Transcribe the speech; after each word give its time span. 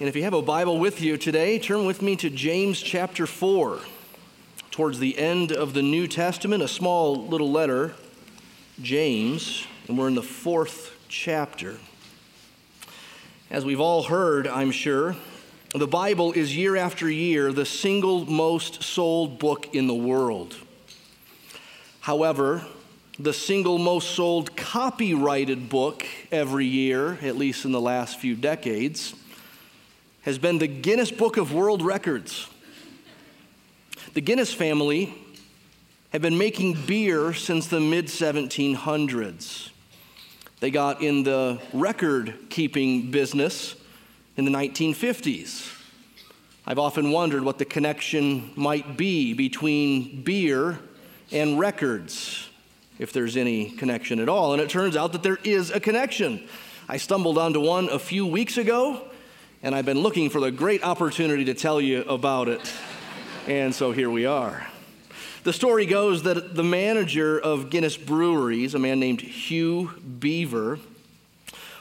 And 0.00 0.08
if 0.08 0.16
you 0.16 0.22
have 0.22 0.32
a 0.32 0.40
Bible 0.40 0.78
with 0.78 1.02
you 1.02 1.18
today, 1.18 1.58
turn 1.58 1.84
with 1.84 2.00
me 2.00 2.16
to 2.16 2.30
James 2.30 2.80
chapter 2.80 3.26
4. 3.26 3.80
Towards 4.70 4.98
the 4.98 5.18
end 5.18 5.52
of 5.52 5.74
the 5.74 5.82
New 5.82 6.08
Testament, 6.08 6.62
a 6.62 6.68
small 6.68 7.26
little 7.26 7.52
letter, 7.52 7.92
James, 8.80 9.66
and 9.88 9.98
we're 9.98 10.08
in 10.08 10.14
the 10.14 10.22
fourth 10.22 10.96
chapter. 11.08 11.76
As 13.50 13.66
we've 13.66 13.78
all 13.78 14.04
heard, 14.04 14.48
I'm 14.48 14.70
sure, 14.70 15.16
the 15.74 15.86
Bible 15.86 16.32
is 16.32 16.56
year 16.56 16.76
after 16.76 17.10
year 17.10 17.52
the 17.52 17.66
single 17.66 18.24
most 18.24 18.82
sold 18.82 19.38
book 19.38 19.74
in 19.74 19.86
the 19.86 19.94
world. 19.94 20.56
However, 22.00 22.64
the 23.18 23.34
single 23.34 23.76
most 23.76 24.12
sold 24.12 24.56
copyrighted 24.56 25.68
book 25.68 26.06
every 26.32 26.64
year, 26.64 27.18
at 27.20 27.36
least 27.36 27.66
in 27.66 27.72
the 27.72 27.82
last 27.82 28.18
few 28.18 28.34
decades, 28.34 29.14
has 30.22 30.38
been 30.38 30.58
the 30.58 30.66
Guinness 30.66 31.10
Book 31.10 31.36
of 31.36 31.52
World 31.52 31.82
Records. 31.82 32.48
The 34.12 34.20
Guinness 34.20 34.52
family 34.52 35.14
have 36.12 36.20
been 36.20 36.36
making 36.36 36.86
beer 36.86 37.32
since 37.32 37.68
the 37.68 37.80
mid 37.80 38.06
1700s. 38.06 39.70
They 40.60 40.70
got 40.70 41.00
in 41.00 41.22
the 41.22 41.58
record 41.72 42.34
keeping 42.50 43.10
business 43.10 43.76
in 44.36 44.44
the 44.44 44.50
1950s. 44.50 45.76
I've 46.66 46.78
often 46.78 47.10
wondered 47.12 47.42
what 47.42 47.58
the 47.58 47.64
connection 47.64 48.50
might 48.56 48.96
be 48.96 49.32
between 49.32 50.22
beer 50.22 50.78
and 51.32 51.58
records, 51.58 52.48
if 52.98 53.12
there's 53.12 53.36
any 53.36 53.70
connection 53.70 54.20
at 54.20 54.28
all. 54.28 54.52
And 54.52 54.60
it 54.60 54.68
turns 54.68 54.96
out 54.96 55.12
that 55.12 55.22
there 55.22 55.38
is 55.44 55.70
a 55.70 55.80
connection. 55.80 56.46
I 56.88 56.98
stumbled 56.98 57.38
onto 57.38 57.60
one 57.60 57.88
a 57.88 57.98
few 57.98 58.26
weeks 58.26 58.58
ago 58.58 59.09
and 59.62 59.74
I've 59.74 59.84
been 59.84 60.00
looking 60.00 60.30
for 60.30 60.40
the 60.40 60.50
great 60.50 60.82
opportunity 60.82 61.44
to 61.46 61.54
tell 61.54 61.80
you 61.80 62.02
about 62.04 62.48
it. 62.48 62.60
and 63.46 63.74
so 63.74 63.92
here 63.92 64.08
we 64.08 64.24
are. 64.24 64.66
The 65.42 65.52
story 65.52 65.86
goes 65.86 66.22
that 66.22 66.54
the 66.54 66.64
manager 66.64 67.38
of 67.38 67.70
Guinness 67.70 67.96
Breweries, 67.96 68.74
a 68.74 68.78
man 68.78 69.00
named 69.00 69.20
Hugh 69.20 69.90
Beaver, 70.18 70.78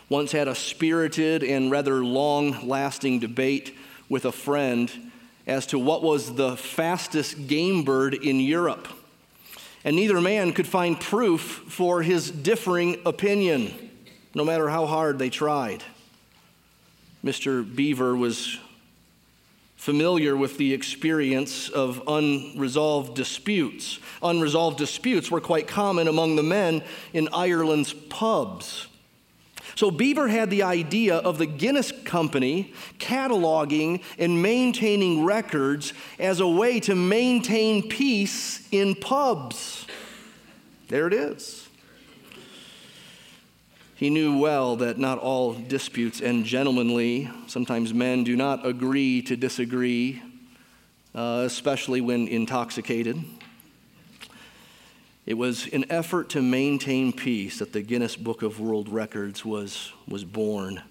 once 0.10 0.32
had 0.32 0.48
a 0.48 0.56
spirited 0.56 1.44
and 1.44 1.72
rather 1.72 2.04
long 2.04 2.68
lasting 2.68 3.20
debate 3.20 3.76
with 4.10 4.26
a 4.26 4.32
friend 4.32 5.12
as 5.48 5.66
to 5.68 5.80
what 5.80 6.04
was 6.04 6.36
the 6.36 6.58
fastest 6.58 7.48
game 7.48 7.84
bird 7.84 8.14
in 8.14 8.40
Europe. 8.40 8.88
And 9.86 9.96
neither 9.96 10.20
man 10.20 10.52
could 10.52 10.68
find 10.68 11.00
proof 11.00 11.64
for 11.68 12.02
his 12.02 12.30
differing 12.30 12.98
opinion, 13.06 13.74
no 14.34 14.44
matter 14.44 14.68
how 14.68 14.86
hard 14.86 15.18
they 15.18 15.30
tried. 15.30 15.84
Mr. 17.24 17.64
Beaver 17.76 18.16
was 18.16 18.58
familiar 19.76 20.36
with 20.36 20.58
the 20.58 20.74
experience 20.74 21.70
of 21.70 22.04
unresolved 22.06 23.16
disputes. 23.16 24.00
Unresolved 24.22 24.78
disputes 24.78 25.32
were 25.32 25.40
quite 25.40 25.68
common 25.68 26.08
among 26.08 26.36
the 26.36 26.44
men 26.44 26.84
in 27.14 27.30
Ireland's 27.32 27.94
pubs. 27.94 28.88
So 29.76 29.90
Beaver 29.90 30.28
had 30.28 30.50
the 30.50 30.64
idea 30.64 31.16
of 31.16 31.38
the 31.38 31.46
Guinness 31.46 31.94
Company 32.04 32.74
cataloging 32.98 34.04
and 34.18 34.42
maintaining 34.42 35.24
records 35.24 35.94
as 36.20 36.42
a 36.42 36.48
way 36.48 36.82
to 36.82 36.96
maintain 36.96 37.88
peace 37.88 38.68
in 38.74 38.96
pubs. 38.96 39.88
There 40.90 41.08
it 41.08 41.14
is. 41.14 41.69
He 44.00 44.10
knew 44.10 44.38
well 44.38 44.78
that 44.78 44.98
not 44.98 45.18
all 45.18 45.52
disputes 45.52 46.22
end 46.22 46.46
gentlemanly. 46.46 47.30
Sometimes 47.48 47.94
men 47.94 48.24
do 48.24 48.38
not 48.38 48.66
agree 48.66 49.22
to 49.24 49.36
disagree, 49.36 50.24
uh, 51.14 51.44
especially 51.46 52.00
when 52.00 52.26
intoxicated. 52.30 53.22
It 55.26 55.34
was 55.34 55.68
an 55.74 55.84
effort 55.90 56.30
to 56.30 56.42
maintain 56.42 57.12
peace 57.12 57.60
that 57.60 57.74
the 57.74 57.82
Guinness 57.82 58.16
Book 58.16 58.42
of 58.42 58.62
World 58.62 58.88
Records 58.88 59.44
was, 59.44 59.92
was 60.08 60.24
born. 60.24 60.82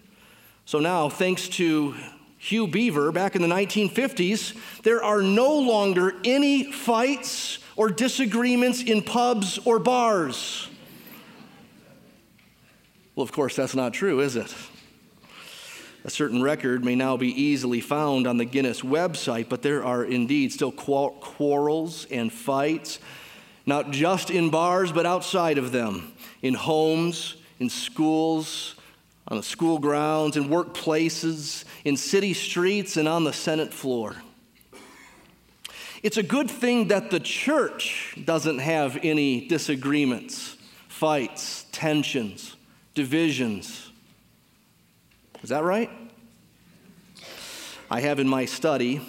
So 0.66 0.78
now, 0.78 1.08
thanks 1.08 1.48
to 1.48 1.94
Hugh 2.36 2.66
Beaver 2.66 3.10
back 3.10 3.34
in 3.34 3.40
the 3.40 3.48
1950s, 3.48 4.54
there 4.82 5.02
are 5.02 5.22
no 5.22 5.58
longer 5.58 6.12
any 6.26 6.70
fights 6.70 7.58
or 7.74 7.88
disagreements 7.88 8.82
in 8.82 9.00
pubs 9.00 9.58
or 9.64 9.78
bars. 9.78 10.67
Well, 13.18 13.24
of 13.24 13.32
course, 13.32 13.56
that's 13.56 13.74
not 13.74 13.94
true, 13.94 14.20
is 14.20 14.36
it? 14.36 14.54
A 16.04 16.08
certain 16.08 16.40
record 16.40 16.84
may 16.84 16.94
now 16.94 17.16
be 17.16 17.30
easily 17.30 17.80
found 17.80 18.28
on 18.28 18.36
the 18.36 18.44
Guinness 18.44 18.82
website, 18.82 19.48
but 19.48 19.60
there 19.60 19.82
are 19.82 20.04
indeed 20.04 20.52
still 20.52 20.70
quarrels 20.70 22.04
and 22.12 22.32
fights, 22.32 23.00
not 23.66 23.90
just 23.90 24.30
in 24.30 24.50
bars, 24.50 24.92
but 24.92 25.04
outside 25.04 25.58
of 25.58 25.72
them, 25.72 26.12
in 26.42 26.54
homes, 26.54 27.34
in 27.58 27.68
schools, 27.68 28.76
on 29.26 29.36
the 29.36 29.42
school 29.42 29.80
grounds, 29.80 30.36
in 30.36 30.44
workplaces, 30.44 31.64
in 31.84 31.96
city 31.96 32.32
streets, 32.32 32.96
and 32.96 33.08
on 33.08 33.24
the 33.24 33.32
Senate 33.32 33.74
floor. 33.74 34.14
It's 36.04 36.18
a 36.18 36.22
good 36.22 36.48
thing 36.48 36.86
that 36.86 37.10
the 37.10 37.18
church 37.18 38.16
doesn't 38.24 38.60
have 38.60 38.96
any 39.02 39.48
disagreements, 39.48 40.56
fights, 40.86 41.66
tensions 41.72 42.54
divisions. 42.98 43.92
Is 45.44 45.50
that 45.50 45.62
right? 45.62 45.88
I 47.88 48.00
have 48.00 48.18
in 48.18 48.26
my 48.26 48.44
study 48.44 49.00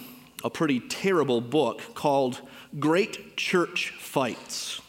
a 0.44 0.50
pretty 0.52 0.80
terrible 0.80 1.42
book 1.42 1.82
called 1.96 2.40
Great 2.78 3.36
Church 3.36 3.96
Fights. 4.00 4.80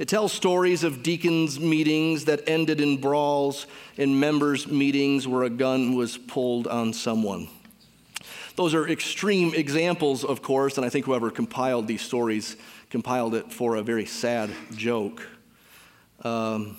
It 0.00 0.08
tells 0.08 0.32
stories 0.32 0.82
of 0.82 1.04
deacons' 1.04 1.60
meetings 1.60 2.24
that 2.24 2.48
ended 2.48 2.80
in 2.80 3.00
brawls 3.00 3.68
and 3.96 4.18
members' 4.18 4.66
meetings 4.66 5.28
where 5.28 5.44
a 5.44 5.50
gun 5.50 5.94
was 5.94 6.18
pulled 6.18 6.66
on 6.66 6.92
someone. 6.92 7.46
Those 8.56 8.74
are 8.74 8.88
extreme 8.88 9.54
examples, 9.54 10.24
of 10.24 10.42
course, 10.42 10.78
and 10.78 10.84
I 10.84 10.88
think 10.88 11.06
whoever 11.06 11.30
compiled 11.30 11.86
these 11.86 12.02
stories 12.02 12.56
compiled 12.90 13.36
it 13.36 13.52
for 13.52 13.76
a 13.76 13.82
very 13.82 14.04
sad 14.04 14.50
joke. 14.74 15.24
Um, 16.24 16.76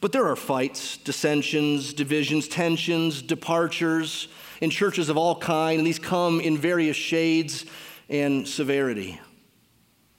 but 0.00 0.12
there 0.12 0.26
are 0.26 0.36
fights, 0.36 0.96
dissensions, 0.98 1.92
divisions, 1.92 2.48
tensions, 2.48 3.22
departures 3.22 4.28
in 4.60 4.70
churches 4.70 5.08
of 5.08 5.16
all 5.16 5.36
kind, 5.36 5.78
and 5.78 5.86
these 5.86 5.98
come 5.98 6.40
in 6.40 6.56
various 6.56 6.96
shades 6.96 7.66
and 8.08 8.46
severity. 8.46 9.20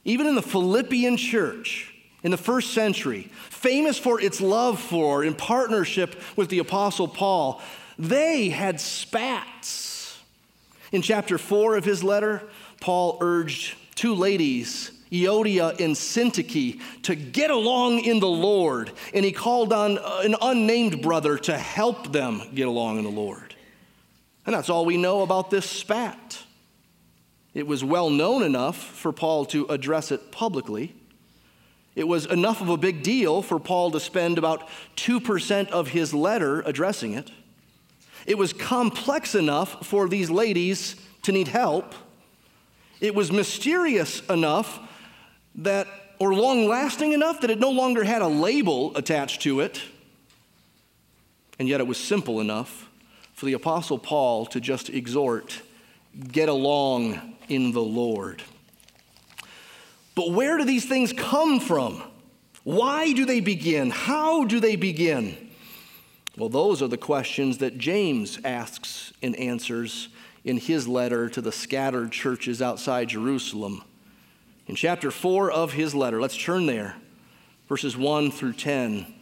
Even 0.03 0.27
in 0.27 0.35
the 0.35 0.41
Philippian 0.41 1.17
church 1.17 1.93
in 2.23 2.31
the 2.31 2.37
first 2.37 2.73
century, 2.73 3.29
famous 3.49 3.97
for 3.97 4.19
its 4.19 4.41
love 4.41 4.79
for 4.79 5.23
in 5.23 5.33
partnership 5.33 6.21
with 6.35 6.49
the 6.49 6.59
Apostle 6.59 7.07
Paul, 7.07 7.61
they 7.97 8.49
had 8.49 8.79
spats. 8.79 10.19
In 10.91 11.01
chapter 11.01 11.37
4 11.37 11.77
of 11.77 11.85
his 11.85 12.03
letter, 12.03 12.43
Paul 12.81 13.17
urged 13.21 13.75
two 13.95 14.13
ladies 14.15 14.91
Euodia 15.13 15.79
and 15.79 15.95
Syntyche 15.95 16.81
to 17.03 17.15
get 17.15 17.51
along 17.51 17.99
in 17.99 18.19
the 18.19 18.27
Lord, 18.27 18.91
and 19.13 19.23
he 19.23 19.31
called 19.31 19.71
on 19.71 19.99
uh, 19.99 20.21
an 20.23 20.35
unnamed 20.41 21.01
brother 21.01 21.37
to 21.37 21.57
help 21.57 22.11
them 22.11 22.41
get 22.55 22.67
along 22.67 22.97
in 22.97 23.03
the 23.03 23.11
Lord. 23.11 23.55
And 24.45 24.55
that's 24.55 24.69
all 24.69 24.85
we 24.85 24.97
know 24.97 25.21
about 25.21 25.51
this 25.51 25.69
spat. 25.69 26.39
It 27.53 27.67
was 27.67 27.83
well 27.83 28.09
known 28.09 28.41
enough 28.41 28.75
for 28.75 29.13
Paul 29.13 29.45
to 29.47 29.65
address 29.67 30.11
it 30.11 30.31
publicly. 30.31 30.95
It 31.95 32.07
was 32.07 32.25
enough 32.25 32.59
of 32.61 32.69
a 32.69 32.77
big 32.77 33.03
deal 33.03 33.43
for 33.43 33.59
Paul 33.59 33.91
to 33.91 33.99
spend 33.99 34.39
about 34.39 34.67
2% 34.95 35.69
of 35.69 35.89
his 35.89 36.13
letter 36.13 36.61
addressing 36.61 37.13
it. 37.13 37.29
It 38.25 38.37
was 38.37 38.51
complex 38.51 39.35
enough 39.35 39.85
for 39.85 40.09
these 40.09 40.31
ladies 40.31 40.95
to 41.21 41.31
need 41.31 41.49
help. 41.49 41.93
It 42.99 43.13
was 43.13 43.31
mysterious 43.31 44.21
enough 44.27 44.79
that, 45.55 45.87
or 46.19 46.33
long 46.33 46.67
lasting 46.67 47.13
enough 47.13 47.41
that 47.41 47.49
it 47.49 47.59
no 47.59 47.71
longer 47.71 48.03
had 48.03 48.21
a 48.21 48.27
label 48.27 48.95
attached 48.95 49.41
to 49.43 49.59
it, 49.59 49.81
and 51.59 51.67
yet 51.67 51.79
it 51.79 51.87
was 51.87 51.97
simple 51.97 52.39
enough 52.39 52.89
for 53.33 53.45
the 53.45 53.53
Apostle 53.53 53.97
Paul 53.97 54.45
to 54.47 54.59
just 54.59 54.89
exhort, 54.89 55.61
get 56.31 56.49
along 56.49 57.35
in 57.49 57.71
the 57.71 57.81
Lord. 57.81 58.43
But 60.15 60.31
where 60.31 60.57
do 60.57 60.65
these 60.65 60.85
things 60.85 61.11
come 61.11 61.59
from? 61.59 62.01
Why 62.63 63.11
do 63.11 63.25
they 63.25 63.39
begin? 63.39 63.89
How 63.89 64.45
do 64.45 64.59
they 64.59 64.75
begin? 64.75 65.49
Well, 66.37 66.49
those 66.49 66.81
are 66.81 66.87
the 66.87 66.97
questions 66.97 67.59
that 67.59 67.77
James 67.77 68.39
asks 68.43 69.13
and 69.21 69.35
answers 69.35 70.09
in 70.43 70.57
his 70.57 70.87
letter 70.87 71.29
to 71.29 71.41
the 71.41 71.51
scattered 71.51 72.11
churches 72.11 72.61
outside 72.61 73.09
Jerusalem. 73.09 73.83
In 74.67 74.75
chapter 74.75 75.11
4 75.11 75.51
of 75.51 75.73
his 75.73 75.93
letter, 75.93 76.21
let's 76.21 76.37
turn 76.37 76.65
there, 76.65 76.95
verses 77.67 77.97
1 77.97 78.31
through 78.31 78.53
10. 78.53 79.13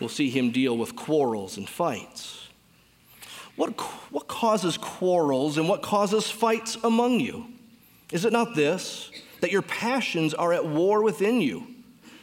We'll 0.00 0.08
see 0.08 0.30
him 0.30 0.50
deal 0.50 0.76
with 0.76 0.96
quarrels 0.96 1.56
and 1.56 1.68
fights. 1.68 2.48
What, 3.56 3.78
what 4.10 4.28
causes 4.28 4.78
quarrels 4.78 5.58
and 5.58 5.68
what 5.68 5.82
causes 5.82 6.30
fights 6.30 6.76
among 6.82 7.20
you? 7.20 7.46
Is 8.12 8.24
it 8.24 8.32
not 8.32 8.54
this, 8.54 9.10
that 9.40 9.50
your 9.50 9.62
passions 9.62 10.32
are 10.34 10.52
at 10.52 10.66
war 10.66 11.02
within 11.02 11.40
you? 11.40 11.66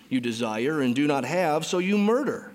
You 0.10 0.19
desire 0.19 0.81
and 0.81 0.95
do 0.95 1.07
not 1.07 1.25
have, 1.25 1.66
so 1.66 1.80
you 1.80 1.98
murder. 1.98 2.51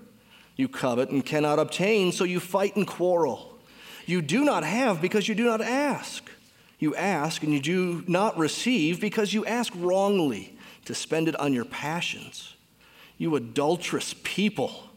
You 0.55 0.67
covet 0.67 1.09
and 1.09 1.25
cannot 1.25 1.59
obtain, 1.59 2.11
so 2.11 2.23
you 2.23 2.39
fight 2.39 2.75
and 2.75 2.87
quarrel. 2.87 3.57
You 4.05 4.21
do 4.21 4.43
not 4.43 4.63
have 4.63 5.01
because 5.01 5.27
you 5.27 5.35
do 5.35 5.45
not 5.45 5.61
ask. 5.61 6.29
You 6.79 6.95
ask 6.95 7.43
and 7.43 7.53
you 7.53 7.59
do 7.59 8.03
not 8.07 8.37
receive 8.37 9.01
because 9.01 9.33
you 9.33 9.45
ask 9.45 9.71
wrongly 9.75 10.57
to 10.85 10.95
spend 10.95 11.27
it 11.27 11.39
on 11.39 11.53
your 11.53 11.65
passions. 11.65 12.55
You 13.17 13.35
adulterous 13.35 14.15
people. 14.23 14.89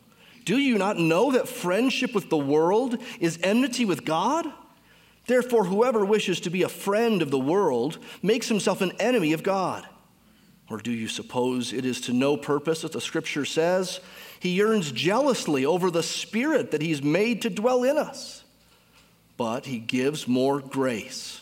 Do 0.45 0.59
you 0.59 0.79
not 0.79 0.97
know 0.97 1.33
that 1.33 1.49
friendship 1.49 2.15
with 2.15 2.31
the 2.31 2.39
world 2.39 2.99
is 3.21 3.39
enmity 3.43 3.85
with 3.85 4.05
God? 4.05 4.47
Therefore, 5.27 5.65
whoever 5.65 6.05
wishes 6.05 6.41
to 6.41 6.51
be 6.51 6.63
a 6.63 6.69
friend 6.69 7.23
of 7.23 7.31
the 7.31 7.39
world 7.39 7.99
makes 8.23 8.49
himself 8.49 8.81
an 8.81 8.93
enemy 8.99 9.33
of 9.33 9.43
God. 9.43 9.87
Or 10.71 10.79
do 10.79 10.91
you 10.91 11.07
suppose 11.07 11.73
it 11.73 11.85
is 11.85 12.01
to 12.03 12.13
no 12.13 12.37
purpose 12.37 12.83
that 12.83 12.93
the 12.93 13.01
scripture 13.01 13.45
says 13.45 14.01
he 14.41 14.51
yearns 14.51 14.91
jealously 14.91 15.67
over 15.67 15.91
the 15.91 16.03
spirit 16.03 16.71
that 16.71 16.83
he's 16.83 17.03
made 17.03 17.43
to 17.43 17.51
dwell 17.51 17.85
in 17.85 17.99
us? 17.99 18.43
But 19.37 19.67
he 19.67 19.79
gives 19.79 20.27
more 20.27 20.61
grace. 20.61 21.42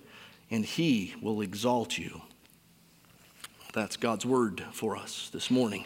and 0.51 0.65
he 0.65 1.15
will 1.21 1.41
exalt 1.41 1.97
you. 1.97 2.21
That's 3.73 3.95
God's 3.95 4.25
word 4.25 4.63
for 4.73 4.97
us 4.97 5.29
this 5.31 5.49
morning. 5.49 5.85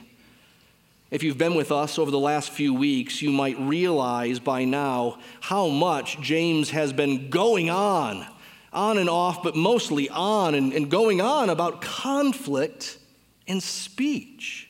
If 1.12 1.22
you've 1.22 1.38
been 1.38 1.54
with 1.54 1.72
us 1.72 2.00
over 2.00 2.10
the 2.10 2.20
last 2.20 2.50
few 2.50 2.74
weeks, 2.74 3.22
you 3.22 3.32
might 3.32 3.60
realize 3.60 4.40
by 4.40 4.66
now 4.66 5.20
how 5.40 5.68
much 5.68 6.20
James 6.20 6.72
has 6.72 6.92
been 6.92 7.30
going 7.30 7.70
on, 7.70 8.26
on 8.74 8.98
and 8.98 9.08
off, 9.08 9.44
but 9.44 9.56
mostly 9.56 10.10
on 10.10 10.56
and, 10.56 10.74
and 10.74 10.90
going 10.90 11.22
on 11.22 11.52
about 11.52 11.80
conflict 11.80 12.98
and 13.48 13.62
speech. 13.62 14.68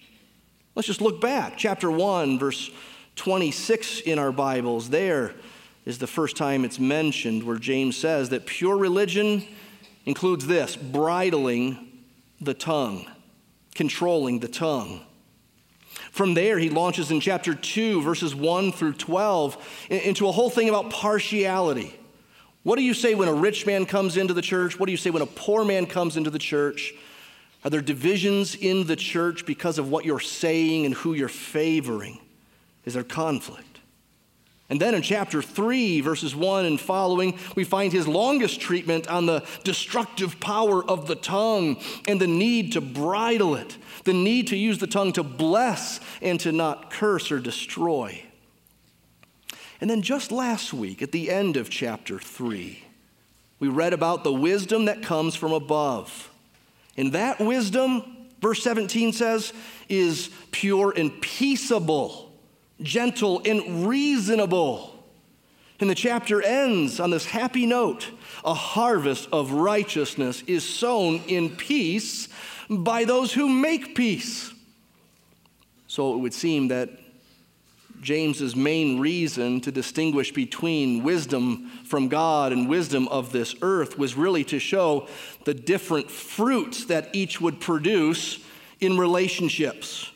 Let's 0.76 0.88
just 0.88 1.02
look 1.02 1.22
back. 1.22 1.54
Chapter 1.56 1.90
1, 1.90 2.38
verse 2.38 2.70
26 3.16 4.02
in 4.02 4.20
our 4.20 4.34
Bibles. 4.34 4.90
There 4.90 5.34
is 5.86 6.00
the 6.00 6.08
first 6.08 6.36
time 6.36 6.66
it's 6.66 6.80
mentioned 6.80 7.44
where 7.44 7.58
James 7.58 7.96
says 7.96 8.28
that 8.30 8.46
pure 8.46 8.76
religion 8.76 9.46
includes 10.06 10.48
this 10.48 10.76
bridling 10.76 12.04
the 12.40 12.54
tongue, 12.54 13.06
controlling 13.74 14.40
the 14.40 14.48
tongue. 14.48 15.02
From 16.12 16.34
there, 16.34 16.58
he 16.60 16.70
launches 16.70 17.12
in 17.12 17.20
chapter 17.20 17.54
2, 17.54 18.02
verses 18.02 18.34
1 18.36 18.72
through 18.72 18.94
12, 18.94 19.88
into 19.90 20.28
a 20.28 20.32
whole 20.32 20.50
thing 20.50 20.70
about 20.70 20.90
partiality. 20.90 21.94
What 22.64 22.78
do 22.78 22.84
you 22.84 22.94
say 22.94 23.16
when 23.16 23.28
a 23.28 23.34
rich 23.34 23.66
man 23.66 23.86
comes 23.86 24.18
into 24.18 24.34
the 24.34 24.42
church? 24.42 24.80
What 24.80 24.88
do 24.88 24.92
you 24.92 24.98
say 24.98 25.10
when 25.10 25.22
a 25.22 25.28
poor 25.28 25.64
man 25.64 25.86
comes 25.86 26.18
into 26.18 26.30
the 26.30 26.40
church? 26.40 26.94
Are 27.64 27.70
there 27.70 27.82
divisions 27.82 28.56
in 28.56 28.88
the 28.88 28.96
church 28.96 29.46
because 29.46 29.78
of 29.78 29.90
what 29.90 30.06
you're 30.06 30.20
saying 30.20 30.86
and 30.86 30.96
who 30.96 31.14
you're 31.14 31.28
favoring? 31.28 32.20
Is 32.86 32.94
there 32.94 33.04
conflict? 33.04 33.75
And 34.70 34.82
then 34.82 34.96
in 34.96 35.04
chapter 35.04 35.44
3, 35.44 36.02
verses 36.02 36.36
1 36.36 36.66
and 36.66 36.82
following, 36.82 37.38
we 37.56 37.64
find 37.64 37.94
his 37.94 38.08
longest 38.08 38.60
treatment 38.60 39.08
on 39.08 39.28
the 39.28 39.46
destructive 39.64 40.40
power 40.40 40.84
of 40.84 41.06
the 41.06 41.16
tongue 41.16 41.78
and 42.08 42.20
the 42.20 42.28
need 42.28 42.72
to 42.74 42.82
bridle 42.82 43.56
it, 43.56 43.78
the 44.06 44.14
need 44.14 44.48
to 44.48 44.58
use 44.58 44.80
the 44.80 44.88
tongue 44.88 45.14
to 45.14 45.24
bless 45.24 46.00
and 46.20 46.40
to 46.40 46.52
not 46.52 46.90
curse 46.90 47.32
or 47.32 47.40
destroy. 47.40 48.24
And 49.80 49.90
then 49.90 50.02
just 50.02 50.32
last 50.32 50.74
week, 50.74 51.04
at 51.04 51.12
the 51.12 51.30
end 51.30 51.58
of 51.58 51.70
chapter 51.70 52.18
3, 52.18 52.84
we 53.60 53.68
read 53.68 53.94
about 53.94 54.24
the 54.24 54.34
wisdom 54.34 54.86
that 54.86 55.04
comes 55.04 55.36
from 55.36 55.52
above. 55.52 56.32
And 56.98 57.12
that 57.14 57.40
wisdom, 57.40 58.28
verse 58.42 58.64
17 58.64 59.14
says, 59.14 59.54
is 59.90 60.32
pure 60.52 60.92
and 60.96 61.22
peaceable 61.22 62.25
gentle, 62.82 63.42
and 63.46 63.88
reasonable. 63.88 64.92
And 65.80 65.90
the 65.90 65.96
chapter 65.96 66.42
ends 66.42 67.00
on 67.00 67.10
this 67.10 67.26
happy 67.26 67.66
note 67.66 68.10
a 68.44 68.54
harvest 68.54 69.28
of 69.32 69.52
righteousness 69.52 70.44
is 70.48 70.64
sown 70.64 71.22
in 71.28 71.50
peace 71.50 72.28
by 72.70 73.04
those 73.04 73.34
who 73.34 73.50
make 73.50 73.96
peace. 73.96 74.54
So 75.88 76.14
it 76.14 76.18
would 76.18 76.34
seem 76.34 76.70
that 76.70 76.90
James's 78.02 78.56
main 78.56 79.00
reason 79.00 79.62
to 79.62 79.72
distinguish 79.72 80.32
between 80.32 81.04
wisdom 81.04 81.72
from 81.86 82.08
God 82.08 82.52
and 82.52 82.70
wisdom 82.70 83.08
of 83.08 83.32
this 83.32 83.56
earth 83.62 83.98
was 83.98 84.16
really 84.16 84.44
to 84.46 84.60
show 84.60 85.08
the 85.46 85.54
different 85.54 86.12
fruits 86.12 86.86
that 86.86 87.10
each 87.14 87.42
would 87.42 87.60
produce 87.60 88.40
in 88.80 88.98
relationships. 88.98 90.12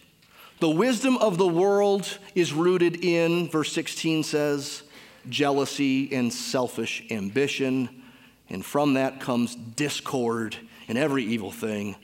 The 0.60 0.70
wisdom 0.70 1.18
of 1.18 1.38
the 1.38 1.48
world 1.48 2.18
is 2.36 2.52
rooted 2.52 3.04
in, 3.04 3.48
verse 3.50 3.72
16 3.72 4.24
says, 4.24 4.84
jealousy 5.30 6.14
and 6.14 6.34
selfish 6.34 7.04
ambition. 7.12 8.04
And 8.50 8.66
from 8.66 8.96
that 8.96 9.22
comes 9.22 9.56
discord 9.56 10.58
and 10.90 10.98
every 10.98 11.24
evil 11.24 11.52
thing. 11.52 11.96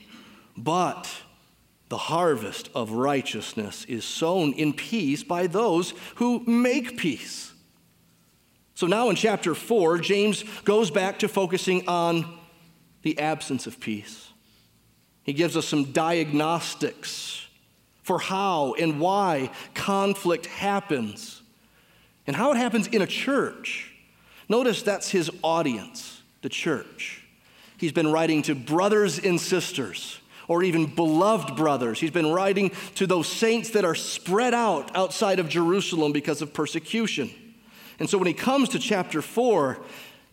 But 0.55 1.09
the 1.89 1.97
harvest 1.97 2.69
of 2.73 2.91
righteousness 2.91 3.83
is 3.85 4.05
sown 4.05 4.53
in 4.53 4.71
peace 4.71 5.23
by 5.23 5.47
those 5.47 5.93
who 6.15 6.39
make 6.45 6.97
peace. 6.97 7.53
So 8.73 8.87
now 8.87 9.09
in 9.09 9.15
chapter 9.17 9.53
4, 9.53 9.97
James 9.99 10.43
goes 10.63 10.91
back 10.91 11.19
to 11.19 11.27
focusing 11.27 11.87
on 11.87 12.37
the 13.01 13.19
absence 13.19 13.67
of 13.67 13.79
peace. 13.79 14.29
He 15.23 15.33
gives 15.33 15.57
us 15.57 15.67
some 15.67 15.91
diagnostics 15.91 17.44
for 18.05 18.19
how 18.19 18.75
and 18.75 18.99
why 18.99 19.49
conflict 19.73 20.45
happens 20.45 21.41
and 22.27 22.35
how 22.35 22.51
it 22.51 22.57
happens 22.57 22.85
in 22.85 23.01
a 23.01 23.07
church. 23.07 23.91
Notice 24.47 24.83
that's 24.83 25.09
his 25.09 25.31
audience, 25.43 26.21
the 26.43 26.49
church. 26.49 27.23
He's 27.77 27.91
been 27.91 28.11
writing 28.11 28.43
to 28.43 28.53
brothers 28.53 29.17
and 29.17 29.41
sisters, 29.41 30.19
or 30.47 30.61
even 30.61 30.85
beloved 30.85 31.55
brothers. 31.55 31.99
He's 31.99 32.11
been 32.11 32.31
writing 32.31 32.69
to 32.93 33.07
those 33.07 33.27
saints 33.27 33.71
that 33.71 33.83
are 33.83 33.95
spread 33.95 34.53
out 34.53 34.95
outside 34.95 35.39
of 35.39 35.49
Jerusalem 35.49 36.11
because 36.11 36.43
of 36.43 36.53
persecution. 36.53 37.31
And 37.97 38.07
so 38.07 38.19
when 38.19 38.27
he 38.27 38.35
comes 38.35 38.69
to 38.69 38.79
chapter 38.79 39.23
4 39.23 39.79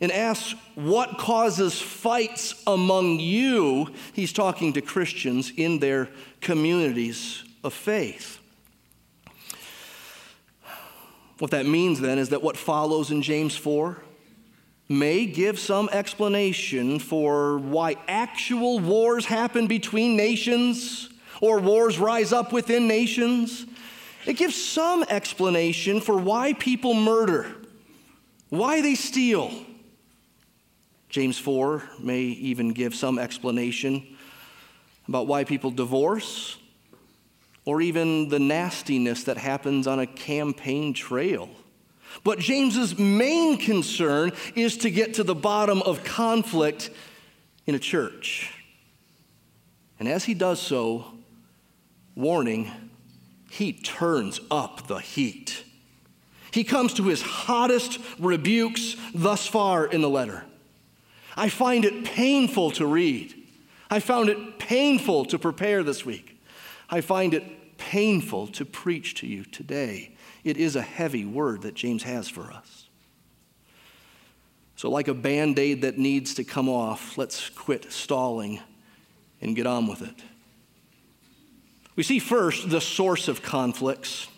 and 0.02 0.12
asks, 0.12 0.55
What 0.75 1.17
causes 1.17 1.81
fights 1.81 2.62
among 2.67 3.19
you? 3.19 3.95
He's 4.12 4.35
talking 4.35 4.75
to 4.75 4.83
Christians 4.83 5.50
in 5.57 5.79
their 5.79 6.11
communities 6.43 7.45
of 7.64 7.73
faith. 7.73 8.38
What 11.38 11.50
that 11.50 11.66
means 11.66 12.00
then 12.00 12.19
is 12.19 12.28
that 12.28 12.42
what 12.42 12.57
follows 12.57 13.11
in 13.11 13.23
James 13.23 13.57
4 13.57 14.00
may 14.88 15.26
give 15.26 15.59
some 15.59 15.88
explanation 15.90 16.99
for 16.99 17.59
why 17.59 17.97
actual 18.07 18.78
wars 18.78 19.25
happen 19.25 19.66
between 19.66 20.16
nations 20.16 21.09
or 21.40 21.59
wars 21.59 21.99
rise 21.99 22.33
up 22.33 22.52
within 22.52 22.87
nations. 22.87 23.66
It 24.26 24.35
gives 24.35 24.54
some 24.54 25.04
explanation 25.09 26.00
for 26.00 26.16
why 26.16 26.52
people 26.52 26.95
murder, 26.95 27.52
why 28.49 28.81
they 28.81 28.95
steal. 28.95 29.50
James 31.09 31.38
4 31.38 31.83
may 31.99 32.21
even 32.21 32.73
give 32.73 32.95
some 32.95 33.19
explanation 33.19 34.16
about 35.09 35.26
why 35.26 35.45
people 35.45 35.71
divorce 35.71 36.57
or 37.64 37.81
even 37.81 38.28
the 38.28 38.38
nastiness 38.38 39.25
that 39.25 39.37
happens 39.37 39.87
on 39.87 39.99
a 40.00 40.07
campaign 40.07 40.92
trail. 40.92 41.49
But 42.25 42.38
James's 42.38 42.99
main 42.99 43.57
concern 43.59 44.33
is 44.54 44.78
to 44.78 44.90
get 44.90 45.14
to 45.14 45.25
the 45.25 45.35
bottom 45.35 45.83
of 45.83 46.04
conflict 46.04 46.90
in 47.66 47.75
a 47.75 47.78
church. 47.78 48.52
And 49.99 50.09
as 50.09 50.25
he 50.25 50.35
does 50.35 50.61
so, 50.61 51.07
warning, 52.14 52.71
he 53.50 53.73
turns 53.73 54.40
up 54.50 54.87
the 54.88 54.99
heat. 54.99 55.64
He 56.52 56.64
comes 56.64 56.95
to 56.95 57.04
his 57.04 57.23
hottest 57.23 57.99
rebukes 58.19 58.97
thus 59.14 59.47
far 59.47 59.87
in 59.87 60.02
the 60.02 60.09
letter. 60.09 60.45
I 61.37 61.49
find 61.49 61.85
it 61.85 62.04
painful 62.04 62.73
to 62.73 62.87
read. 62.87 63.35
I 63.90 64.00
found 64.00 64.28
it 64.28 64.59
painful 64.59 65.26
to 65.26 65.38
prepare 65.38 65.83
this 65.83 66.04
week. 66.04 66.32
I 66.92 67.00
find 67.00 67.32
it 67.32 67.78
painful 67.78 68.49
to 68.49 68.66
preach 68.66 69.14
to 69.14 69.26
you 69.26 69.44
today. 69.44 70.14
It 70.44 70.58
is 70.58 70.76
a 70.76 70.82
heavy 70.82 71.25
word 71.25 71.62
that 71.62 71.75
James 71.75 72.02
has 72.02 72.28
for 72.28 72.52
us. 72.52 72.88
So, 74.76 74.90
like 74.90 75.08
a 75.08 75.14
band 75.14 75.58
aid 75.58 75.82
that 75.82 75.96
needs 75.96 76.34
to 76.34 76.44
come 76.44 76.68
off, 76.68 77.16
let's 77.16 77.49
quit 77.49 77.90
stalling 77.90 78.61
and 79.40 79.56
get 79.56 79.66
on 79.66 79.87
with 79.87 80.02
it. 80.02 80.22
We 81.96 82.02
see 82.02 82.18
first 82.18 82.68
the 82.68 82.80
source 82.80 83.26
of 83.26 83.42
conflicts. 83.42 84.28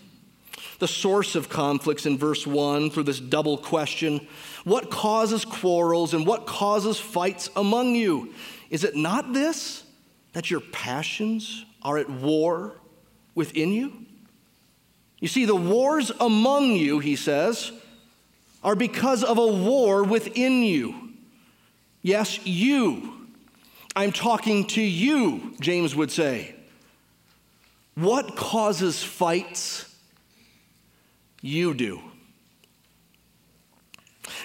The 0.78 0.88
source 0.88 1.34
of 1.34 1.48
conflicts 1.48 2.06
in 2.06 2.18
verse 2.18 2.46
1 2.46 2.90
through 2.90 3.04
this 3.04 3.20
double 3.20 3.58
question 3.58 4.28
What 4.62 4.90
causes 4.90 5.44
quarrels 5.44 6.14
and 6.14 6.24
what 6.24 6.46
causes 6.46 7.00
fights 7.00 7.50
among 7.56 7.96
you? 7.96 8.32
Is 8.70 8.84
it 8.84 8.94
not 8.94 9.32
this, 9.32 9.82
that 10.34 10.50
your 10.50 10.60
passions 10.60 11.64
are 11.84 11.98
at 11.98 12.08
war 12.08 12.74
within 13.34 13.72
you? 13.72 13.92
You 15.20 15.28
see, 15.28 15.44
the 15.44 15.54
wars 15.54 16.10
among 16.20 16.72
you, 16.72 16.98
he 16.98 17.16
says, 17.16 17.72
are 18.62 18.74
because 18.74 19.22
of 19.22 19.38
a 19.38 19.46
war 19.46 20.02
within 20.02 20.62
you. 20.62 21.10
Yes, 22.02 22.44
you. 22.46 23.28
I'm 23.96 24.12
talking 24.12 24.66
to 24.68 24.82
you, 24.82 25.54
James 25.60 25.94
would 25.94 26.10
say. 26.10 26.54
What 27.94 28.36
causes 28.36 29.02
fights? 29.02 29.94
You 31.40 31.74
do. 31.74 32.00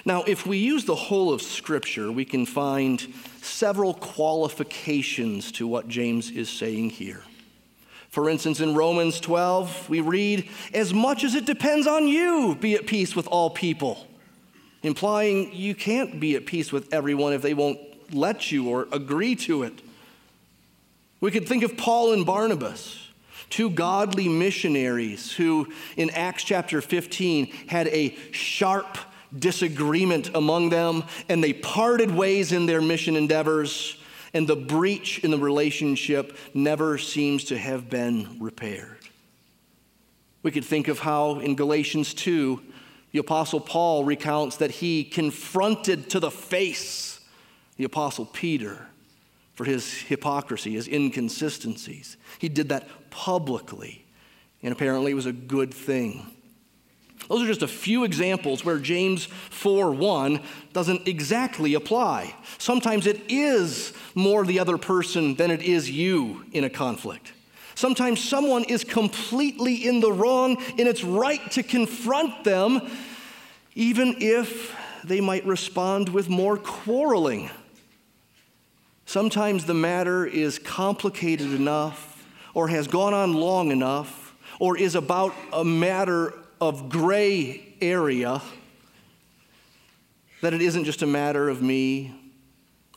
Now, 0.04 0.22
if 0.22 0.46
we 0.46 0.58
use 0.58 0.84
the 0.84 0.94
whole 0.94 1.32
of 1.32 1.42
Scripture, 1.42 2.12
we 2.12 2.24
can 2.24 2.46
find 2.46 3.06
several 3.42 3.94
qualifications 3.94 5.52
to 5.52 5.66
what 5.66 5.88
James 5.88 6.30
is 6.30 6.48
saying 6.48 6.90
here. 6.90 7.22
For 8.10 8.28
instance, 8.28 8.60
in 8.60 8.74
Romans 8.74 9.20
12, 9.20 9.88
we 9.88 10.00
read, 10.00 10.48
As 10.74 10.92
much 10.92 11.24
as 11.24 11.34
it 11.34 11.46
depends 11.46 11.86
on 11.86 12.08
you, 12.08 12.56
be 12.60 12.74
at 12.74 12.86
peace 12.86 13.16
with 13.16 13.26
all 13.28 13.50
people 13.50 14.06
implying 14.82 15.52
you 15.52 15.74
can't 15.74 16.18
be 16.20 16.36
at 16.36 16.46
peace 16.46 16.72
with 16.72 16.92
everyone 16.92 17.32
if 17.32 17.42
they 17.42 17.54
won't 17.54 17.78
let 18.14 18.50
you 18.50 18.68
or 18.68 18.88
agree 18.92 19.34
to 19.34 19.62
it. 19.62 19.82
We 21.20 21.30
could 21.30 21.46
think 21.46 21.62
of 21.62 21.76
Paul 21.76 22.12
and 22.12 22.24
Barnabas, 22.24 23.08
two 23.50 23.70
godly 23.70 24.28
missionaries 24.28 25.32
who, 25.32 25.68
in 25.96 26.10
Acts 26.10 26.44
chapter 26.44 26.80
15, 26.80 27.46
had 27.68 27.88
a 27.88 28.16
sharp 28.32 28.96
disagreement 29.36 30.30
among 30.34 30.70
them, 30.70 31.04
and 31.28 31.44
they 31.44 31.52
parted 31.52 32.10
ways 32.10 32.52
in 32.52 32.66
their 32.66 32.80
mission 32.80 33.16
endeavors, 33.16 33.96
and 34.32 34.46
the 34.46 34.56
breach 34.56 35.18
in 35.20 35.30
the 35.30 35.38
relationship 35.38 36.36
never 36.54 36.98
seems 36.98 37.44
to 37.44 37.58
have 37.58 37.90
been 37.90 38.36
repaired. 38.40 38.98
We 40.42 40.50
could 40.50 40.64
think 40.64 40.88
of 40.88 41.00
how 41.00 41.40
in 41.40 41.54
Galatians 41.54 42.14
2, 42.14 42.62
the 43.12 43.18
Apostle 43.18 43.60
Paul 43.60 44.04
recounts 44.04 44.56
that 44.58 44.70
he 44.70 45.04
confronted 45.04 46.10
to 46.10 46.20
the 46.20 46.30
face 46.30 47.20
the 47.76 47.84
Apostle 47.84 48.26
Peter 48.26 48.86
for 49.54 49.64
his 49.64 49.92
hypocrisy, 50.02 50.72
his 50.72 50.86
inconsistencies. 50.86 52.16
He 52.38 52.48
did 52.48 52.68
that 52.68 53.10
publicly, 53.10 54.04
and 54.62 54.72
apparently 54.72 55.12
it 55.12 55.14
was 55.14 55.26
a 55.26 55.32
good 55.32 55.72
thing. 55.72 56.26
Those 57.28 57.42
are 57.42 57.46
just 57.46 57.62
a 57.62 57.68
few 57.68 58.04
examples 58.04 58.64
where 58.64 58.78
James 58.78 59.26
4 59.26 59.92
1 59.92 60.40
doesn't 60.72 61.06
exactly 61.06 61.74
apply. 61.74 62.34
Sometimes 62.58 63.06
it 63.06 63.22
is 63.28 63.92
more 64.14 64.44
the 64.44 64.58
other 64.58 64.78
person 64.78 65.34
than 65.34 65.50
it 65.50 65.62
is 65.62 65.90
you 65.90 66.44
in 66.52 66.64
a 66.64 66.70
conflict. 66.70 67.32
Sometimes 67.74 68.22
someone 68.22 68.64
is 68.64 68.84
completely 68.84 69.86
in 69.86 70.00
the 70.00 70.12
wrong, 70.12 70.62
and 70.78 70.80
it's 70.80 71.02
right 71.02 71.50
to 71.52 71.62
confront 71.62 72.44
them, 72.44 72.82
even 73.74 74.16
if 74.18 74.76
they 75.04 75.20
might 75.20 75.46
respond 75.46 76.10
with 76.10 76.28
more 76.28 76.56
quarreling. 76.56 77.48
Sometimes 79.06 79.64
the 79.64 79.74
matter 79.74 80.26
is 80.26 80.58
complicated 80.58 81.54
enough, 81.54 82.26
or 82.54 82.68
has 82.68 82.86
gone 82.86 83.14
on 83.14 83.32
long 83.32 83.70
enough, 83.70 84.36
or 84.58 84.76
is 84.76 84.94
about 84.94 85.34
a 85.52 85.64
matter 85.64 86.34
of 86.60 86.88
gray 86.88 87.74
area 87.80 88.42
that 90.40 90.54
it 90.54 90.62
isn't 90.62 90.84
just 90.84 91.02
a 91.02 91.06
matter 91.06 91.48
of 91.48 91.62
me 91.62 92.14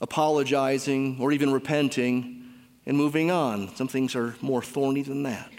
apologizing 0.01 1.17
or 1.19 1.31
even 1.31 1.51
repenting 1.51 2.43
and 2.85 2.97
moving 2.97 3.31
on. 3.31 3.73
Some 3.75 3.87
things 3.87 4.15
are 4.15 4.35
more 4.41 4.61
thorny 4.61 5.01
than 5.01 5.23
that. 5.23 5.51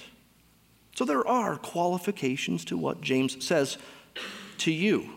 So 0.94 1.04
there 1.04 1.26
are 1.26 1.56
qualifications 1.56 2.64
to 2.66 2.76
what 2.76 3.00
James 3.00 3.44
says 3.44 3.78
to 4.58 4.70
you. 4.70 5.10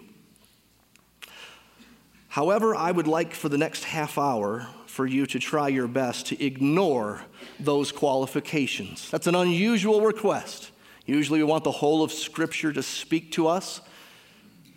However, 2.29 2.75
I 2.75 2.91
would 2.91 3.07
like 3.07 3.33
for 3.33 3.49
the 3.49 3.57
next 3.57 3.83
half 3.83 4.17
hour 4.17 4.67
for 4.85 5.05
you 5.05 5.25
to 5.27 5.39
try 5.39 5.67
your 5.67 5.87
best 5.87 6.27
to 6.27 6.43
ignore 6.43 7.21
those 7.59 7.91
qualifications. 7.91 9.09
That's 9.11 9.27
an 9.27 9.35
unusual 9.35 10.01
request. 10.01 10.71
Usually, 11.07 11.39
we 11.39 11.45
want 11.45 11.63
the 11.63 11.71
whole 11.71 12.03
of 12.03 12.11
Scripture 12.11 12.71
to 12.73 12.83
speak 12.83 13.31
to 13.31 13.47
us, 13.47 13.81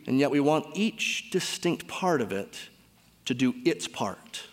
and 0.07 0.19
yet 0.19 0.31
we 0.31 0.41
want 0.41 0.67
each 0.75 1.31
distinct 1.31 1.89
part 1.89 2.21
of 2.21 2.33
it 2.33 2.57
to 3.27 3.35
do 3.35 3.53
its 3.65 3.87
part. 3.87 4.45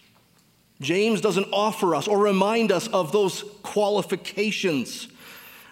James 0.82 1.22
doesn't 1.22 1.48
offer 1.54 1.96
us 1.96 2.08
or 2.08 2.20
remind 2.20 2.72
us 2.72 2.88
of 2.88 3.12
those 3.12 3.44
qualifications. 3.64 5.08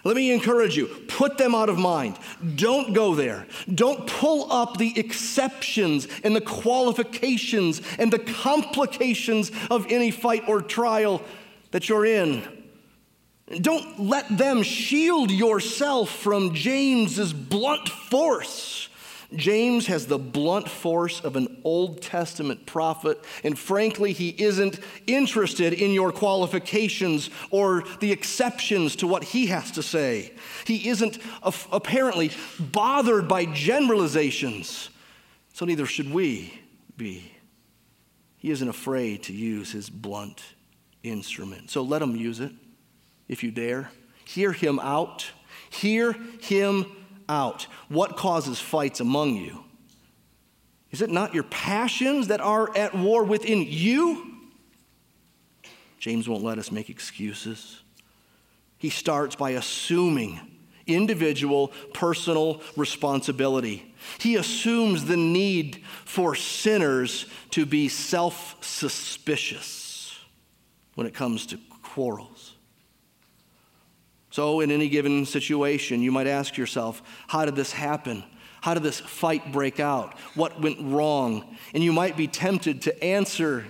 Let 0.04 0.14
me 0.14 0.32
encourage 0.32 0.76
you 0.76 0.86
put 1.08 1.38
them 1.38 1.54
out 1.54 1.68
of 1.68 1.78
mind. 1.78 2.16
Don't 2.54 2.92
go 2.92 3.16
there. 3.16 3.46
Don't 3.72 4.06
pull 4.06 4.52
up 4.52 4.76
the 4.76 4.96
exceptions 4.96 6.06
and 6.22 6.34
the 6.34 6.40
qualifications 6.40 7.82
and 7.98 8.12
the 8.12 8.20
complications 8.20 9.50
of 9.68 9.86
any 9.90 10.12
fight 10.12 10.44
or 10.48 10.62
trial 10.62 11.22
that 11.72 11.88
you're 11.88 12.06
in. 12.06 12.55
Don't 13.60 14.00
let 14.00 14.36
them 14.36 14.62
shield 14.64 15.30
yourself 15.30 16.10
from 16.10 16.52
James's 16.54 17.32
blunt 17.32 17.88
force. 17.88 18.88
James 19.34 19.86
has 19.86 20.06
the 20.06 20.18
blunt 20.18 20.68
force 20.68 21.20
of 21.20 21.36
an 21.36 21.60
Old 21.64 22.00
Testament 22.00 22.64
prophet, 22.66 23.22
and 23.44 23.58
frankly, 23.58 24.12
he 24.12 24.30
isn't 24.30 24.80
interested 25.06 25.72
in 25.72 25.92
your 25.92 26.12
qualifications 26.12 27.30
or 27.50 27.84
the 28.00 28.12
exceptions 28.12 28.96
to 28.96 29.06
what 29.06 29.24
he 29.24 29.46
has 29.46 29.70
to 29.72 29.82
say. 29.82 30.32
He 30.64 30.88
isn't 30.88 31.18
apparently 31.42 32.32
bothered 32.58 33.28
by 33.28 33.46
generalizations, 33.46 34.90
so 35.52 35.64
neither 35.64 35.86
should 35.86 36.12
we 36.12 36.60
be. 36.96 37.32
He 38.36 38.50
isn't 38.50 38.68
afraid 38.68 39.24
to 39.24 39.32
use 39.32 39.72
his 39.72 39.88
blunt 39.90 40.42
instrument, 41.02 41.70
so 41.70 41.82
let 41.82 42.02
him 42.02 42.14
use 42.14 42.40
it 42.40 42.52
if 43.28 43.42
you 43.42 43.50
dare. 43.50 43.90
Hear 44.24 44.52
him 44.52 44.78
out. 44.80 45.30
Hear 45.70 46.12
him 46.40 46.86
out. 47.28 47.66
What 47.88 48.16
causes 48.16 48.60
fights 48.60 49.00
among 49.00 49.36
you? 49.36 49.64
Is 50.90 51.02
it 51.02 51.10
not 51.10 51.34
your 51.34 51.42
passions 51.44 52.28
that 52.28 52.40
are 52.40 52.74
at 52.76 52.94
war 52.94 53.24
within 53.24 53.62
you? 53.62 54.32
James 55.98 56.28
won't 56.28 56.44
let 56.44 56.58
us 56.58 56.70
make 56.70 56.88
excuses. 56.88 57.82
He 58.78 58.90
starts 58.90 59.34
by 59.34 59.50
assuming 59.50 60.40
individual 60.86 61.68
personal 61.92 62.62
responsibility. 62.76 63.92
He 64.18 64.36
assumes 64.36 65.06
the 65.06 65.16
need 65.16 65.82
for 66.04 66.34
sinners 66.34 67.26
to 67.50 67.66
be 67.66 67.88
self 67.88 68.56
suspicious 68.60 70.16
when 70.94 71.06
it 71.06 71.14
comes 71.14 71.46
to 71.46 71.58
quarrels. 71.82 72.35
So, 74.36 74.60
in 74.60 74.70
any 74.70 74.90
given 74.90 75.24
situation, 75.24 76.02
you 76.02 76.12
might 76.12 76.26
ask 76.26 76.58
yourself, 76.58 77.02
how 77.26 77.46
did 77.46 77.56
this 77.56 77.72
happen? 77.72 78.22
How 78.60 78.74
did 78.74 78.82
this 78.82 79.00
fight 79.00 79.50
break 79.50 79.80
out? 79.80 80.12
What 80.34 80.60
went 80.60 80.76
wrong? 80.78 81.56
And 81.72 81.82
you 81.82 81.90
might 81.90 82.18
be 82.18 82.26
tempted 82.26 82.82
to 82.82 83.02
answer 83.02 83.64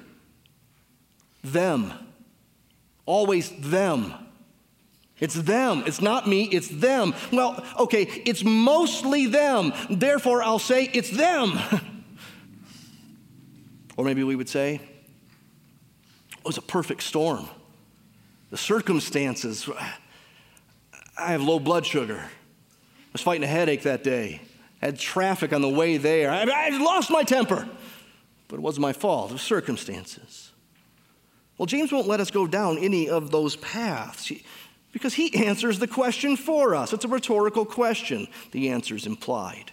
them. 1.45 1.93
Always 3.05 3.51
them. 3.51 4.13
It's 5.21 5.35
them. 5.35 5.85
It's 5.87 6.01
not 6.01 6.27
me, 6.27 6.47
it's 6.47 6.67
them. 6.67 7.15
Well, 7.33 7.65
okay, 7.79 8.03
it's 8.03 8.43
mostly 8.43 9.27
them. 9.27 9.73
Therefore, 9.89 10.43
I'll 10.43 10.59
say 10.59 10.91
it's 10.93 11.11
them. 11.11 11.61
or 13.97 14.05
maybe 14.05 14.25
we 14.25 14.35
would 14.35 14.49
say, 14.49 14.81
it 16.39 16.45
was 16.45 16.59
a 16.59 16.63
perfect 16.63 17.05
storm. 17.05 17.49
The 18.51 18.57
circumstances 18.57 19.69
I 21.17 21.33
have 21.33 21.43
low 21.43 21.59
blood 21.59 21.87
sugar. 21.87 22.19
I 22.19 23.13
was 23.13 23.23
fighting 23.23 23.45
a 23.45 23.49
headache 23.49 23.83
that 23.83 24.05
day. 24.05 24.43
I 24.83 24.87
had 24.87 24.99
traffic 24.99 25.53
on 25.53 25.63
the 25.63 25.69
way 25.69 25.97
there. 25.97 26.31
I, 26.31 26.43
I 26.43 26.69
lost 26.79 27.11
my 27.11 27.23
temper, 27.23 27.67
but 28.49 28.57
it 28.57 28.63
wasn't 28.63 28.83
my 28.83 28.93
fault, 28.93 29.31
it 29.31 29.35
was 29.35 29.43
circumstances. 29.43 30.53
Well, 31.59 31.67
James 31.67 31.91
won't 31.91 32.07
let 32.07 32.21
us 32.21 32.31
go 32.31 32.47
down 32.47 32.79
any 32.79 33.09
of 33.09 33.31
those 33.31 33.57
paths 33.57 34.31
because 34.93 35.15
he 35.15 35.47
answers 35.47 35.79
the 35.79 35.87
question 35.87 36.37
for 36.37 36.75
us. 36.75 36.93
It's 36.93 37.05
a 37.05 37.09
rhetorical 37.09 37.65
question, 37.65 38.29
the 38.53 38.69
answer 38.69 38.95
is 38.95 39.07
implied. 39.07 39.73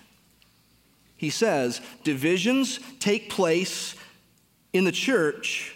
He 1.17 1.29
says 1.29 1.81
divisions 2.03 2.79
take 3.00 3.29
place 3.29 3.95
in 4.71 4.85
the 4.85 4.91
church 4.91 5.75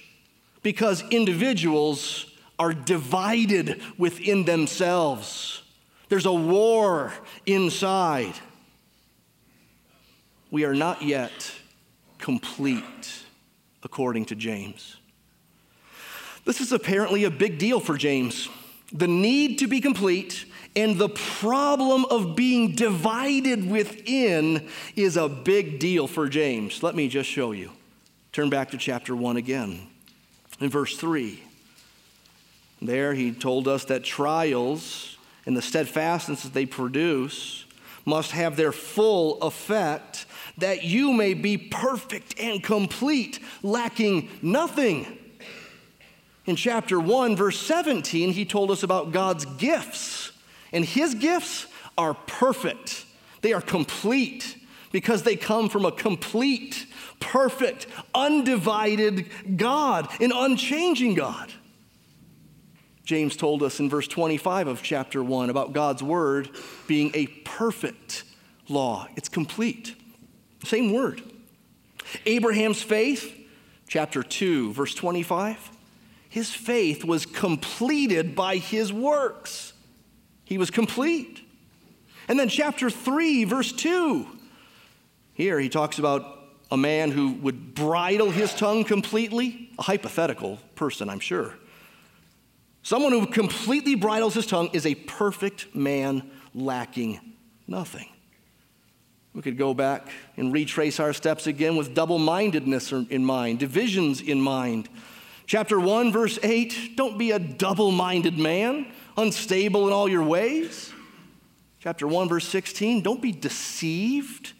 because 0.63 1.03
individuals 1.09 2.33
are 2.59 2.73
divided 2.73 3.81
within 3.97 4.45
themselves. 4.45 5.61
There's 6.09 6.25
a 6.25 6.33
war 6.33 7.13
inside. 7.45 8.33
We 10.49 10.65
are 10.65 10.73
not 10.73 11.01
yet 11.01 11.51
complete, 12.17 13.23
according 13.83 14.25
to 14.25 14.35
James. 14.35 14.97
This 16.45 16.61
is 16.61 16.71
apparently 16.71 17.25
a 17.25 17.29
big 17.29 17.59
deal 17.59 17.79
for 17.79 17.97
James. 17.97 18.47
The 18.93 19.07
need 19.07 19.59
to 19.59 19.67
be 19.67 19.81
complete 19.81 20.45
and 20.77 20.97
the 20.97 21.09
problem 21.09 22.05
of 22.05 22.35
being 22.35 22.73
divided 22.73 23.69
within 23.69 24.69
is 24.95 25.17
a 25.17 25.27
big 25.27 25.79
deal 25.79 26.07
for 26.07 26.29
James. 26.29 26.83
Let 26.83 26.95
me 26.95 27.09
just 27.09 27.29
show 27.29 27.51
you. 27.51 27.71
Turn 28.31 28.49
back 28.49 28.71
to 28.71 28.77
chapter 28.77 29.15
1 29.15 29.37
again. 29.37 29.87
In 30.59 30.69
verse 30.69 30.95
3, 30.95 31.43
there 32.81 33.13
he 33.13 33.31
told 33.31 33.67
us 33.67 33.85
that 33.85 34.03
trials 34.03 35.17
and 35.45 35.55
the 35.55 35.61
steadfastness 35.61 36.43
that 36.43 36.53
they 36.53 36.65
produce 36.65 37.65
must 38.05 38.31
have 38.31 38.55
their 38.55 38.71
full 38.71 39.41
effect, 39.41 40.25
that 40.57 40.83
you 40.83 41.11
may 41.11 41.33
be 41.33 41.57
perfect 41.57 42.39
and 42.39 42.63
complete, 42.63 43.39
lacking 43.63 44.29
nothing. 44.41 45.17
In 46.45 46.55
chapter 46.55 46.99
1, 46.99 47.35
verse 47.35 47.59
17, 47.59 48.31
he 48.31 48.45
told 48.45 48.71
us 48.71 48.83
about 48.83 49.11
God's 49.11 49.45
gifts. 49.45 50.31
And 50.71 50.85
his 50.85 51.15
gifts 51.15 51.67
are 51.97 52.13
perfect, 52.13 53.05
they 53.41 53.53
are 53.53 53.61
complete 53.61 54.57
because 54.91 55.23
they 55.23 55.35
come 55.35 55.67
from 55.67 55.83
a 55.83 55.91
complete, 55.91 56.85
perfect, 57.19 57.87
undivided 58.15 59.25
God, 59.57 60.07
an 60.21 60.31
unchanging 60.33 61.15
God. 61.15 61.51
James 63.07 63.37
told 63.37 63.63
us 63.63 63.79
in 63.79 63.89
verse 63.89 64.05
25 64.05 64.67
of 64.67 64.83
chapter 64.83 65.23
1 65.23 65.49
about 65.49 65.71
God's 65.71 66.03
word 66.03 66.49
being 66.87 67.09
a 67.13 67.27
perfect 67.45 68.25
law. 68.67 69.07
It's 69.15 69.29
complete. 69.29 69.95
Same 70.65 70.91
word. 70.91 71.21
Abraham's 72.25 72.81
faith, 72.81 73.33
chapter 73.87 74.21
2, 74.21 74.73
verse 74.73 74.93
25 74.93 75.71
his 76.29 76.53
faith 76.53 77.05
was 77.05 77.25
completed 77.25 78.35
by 78.35 78.57
his 78.57 78.91
works. 78.91 79.71
He 80.43 80.57
was 80.57 80.69
complete. 80.69 81.41
And 82.27 82.37
then, 82.37 82.49
chapter 82.49 82.89
3, 82.89 83.45
verse 83.45 83.71
2, 83.71 84.27
here 85.33 85.57
he 85.57 85.69
talks 85.69 85.97
about 85.97 86.25
a 86.69 86.75
man 86.77 87.11
who 87.11 87.31
would 87.35 87.73
bridle 87.73 88.29
his 88.29 88.53
tongue 88.53 88.83
completely, 88.83 89.71
a 89.79 89.83
hypothetical 89.83 90.59
person, 90.75 91.09
I'm 91.09 91.21
sure. 91.21 91.53
Someone 92.87 93.11
who 93.11 93.25
completely 93.25 93.95
bridles 93.95 94.35
his 94.35 94.45
tongue 94.45 94.69
is 94.71 94.85
a 94.85 94.95
perfect 94.95 95.75
man 95.75 96.31
lacking 96.53 97.19
nothing. 97.67 98.07
We 99.33 99.41
could 99.41 99.57
go 99.57 99.73
back 99.73 100.07
and 100.37 100.53
retrace 100.53 100.99
our 100.99 101.11
steps 101.13 101.47
again 101.47 101.75
with 101.75 101.93
double 101.93 102.17
mindedness 102.17 102.91
in 102.91 103.25
mind, 103.25 103.59
divisions 103.59 104.21
in 104.21 104.39
mind 104.39 104.89
Chapter 105.47 105.79
1, 105.79 106.11
verse 106.11 106.37
8 106.43 106.97
don't 106.97 107.17
be 107.17 107.31
a 107.31 107.39
double 107.39 107.89
minded 107.89 108.37
man, 108.37 108.91
unstable 109.15 109.87
in 109.87 109.93
all 109.93 110.09
your 110.09 110.23
ways. 110.23 110.93
Chapter 111.79 112.05
1, 112.05 112.27
verse 112.27 112.45
16 112.45 113.01
don't 113.01 113.21
be 113.21 113.31
deceived. 113.31 114.51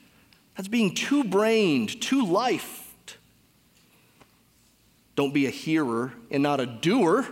That's 0.56 0.70
being 0.70 0.96
two 0.96 1.26
brained, 1.26 2.02
two 2.02 2.26
lifed. 2.26 3.18
Don't 5.18 5.34
be 5.34 5.46
a 5.46 5.50
hearer 5.50 6.14
and 6.32 6.42
not 6.42 6.62
a 6.62 6.66
doer. 6.66 7.28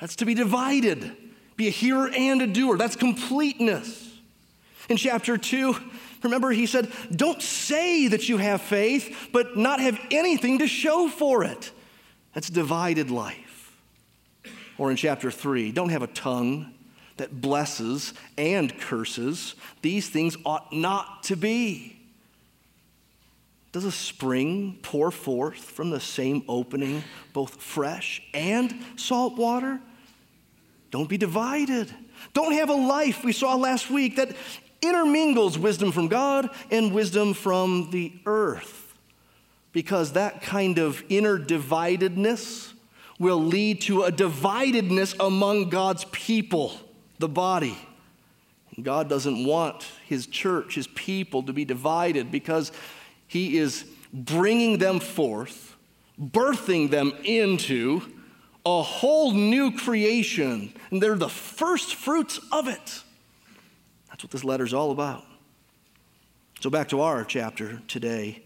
That's 0.00 0.16
to 0.16 0.24
be 0.24 0.34
divided. 0.34 1.16
Be 1.56 1.68
a 1.68 1.70
hearer 1.70 2.10
and 2.14 2.42
a 2.42 2.46
doer. 2.46 2.76
That's 2.76 2.96
completeness. 2.96 4.14
In 4.88 4.96
chapter 4.96 5.36
2, 5.36 5.74
remember 6.22 6.50
he 6.50 6.66
said, 6.66 6.92
Don't 7.14 7.42
say 7.42 8.08
that 8.08 8.28
you 8.28 8.36
have 8.36 8.60
faith, 8.60 9.30
but 9.32 9.56
not 9.56 9.80
have 9.80 9.98
anything 10.10 10.58
to 10.58 10.66
show 10.66 11.08
for 11.08 11.44
it. 11.44 11.72
That's 12.34 12.50
divided 12.50 13.10
life. 13.10 13.76
Or 14.78 14.90
in 14.90 14.96
chapter 14.96 15.30
3, 15.30 15.72
don't 15.72 15.88
have 15.88 16.02
a 16.02 16.08
tongue 16.08 16.74
that 17.16 17.40
blesses 17.40 18.12
and 18.36 18.78
curses. 18.78 19.54
These 19.80 20.10
things 20.10 20.36
ought 20.44 20.72
not 20.72 21.22
to 21.24 21.36
be. 21.36 21.95
Does 23.76 23.84
a 23.84 23.92
spring 23.92 24.78
pour 24.80 25.10
forth 25.10 25.58
from 25.58 25.90
the 25.90 26.00
same 26.00 26.44
opening 26.48 27.04
both 27.34 27.60
fresh 27.60 28.22
and 28.32 28.74
salt 28.96 29.36
water? 29.36 29.78
Don't 30.90 31.10
be 31.10 31.18
divided. 31.18 31.94
Don't 32.32 32.52
have 32.52 32.70
a 32.70 32.74
life, 32.74 33.22
we 33.22 33.34
saw 33.34 33.54
last 33.54 33.90
week, 33.90 34.16
that 34.16 34.34
intermingles 34.80 35.58
wisdom 35.58 35.92
from 35.92 36.08
God 36.08 36.48
and 36.70 36.94
wisdom 36.94 37.34
from 37.34 37.90
the 37.90 38.14
earth 38.24 38.96
because 39.72 40.12
that 40.12 40.40
kind 40.40 40.78
of 40.78 41.04
inner 41.10 41.38
dividedness 41.38 42.72
will 43.18 43.44
lead 43.44 43.82
to 43.82 44.04
a 44.04 44.10
dividedness 44.10 45.14
among 45.20 45.68
God's 45.68 46.06
people, 46.12 46.72
the 47.18 47.28
body. 47.28 47.76
God 48.82 49.10
doesn't 49.10 49.46
want 49.46 49.86
his 50.06 50.26
church, 50.26 50.76
his 50.76 50.86
people 50.86 51.42
to 51.42 51.52
be 51.52 51.66
divided 51.66 52.30
because 52.32 52.72
he 53.26 53.58
is 53.58 53.84
bringing 54.12 54.78
them 54.78 55.00
forth, 55.00 55.76
birthing 56.20 56.90
them 56.90 57.12
into 57.24 58.02
a 58.64 58.82
whole 58.82 59.32
new 59.32 59.76
creation, 59.76 60.72
and 60.90 61.02
they're 61.02 61.14
the 61.14 61.28
first 61.28 61.94
fruits 61.94 62.40
of 62.50 62.68
it. 62.68 63.02
That's 64.08 64.24
what 64.24 64.30
this 64.30 64.44
letter 64.44 64.64
is 64.64 64.74
all 64.74 64.90
about. 64.90 65.24
So, 66.60 66.70
back 66.70 66.88
to 66.88 67.02
our 67.02 67.24
chapter 67.24 67.82
today 67.86 68.42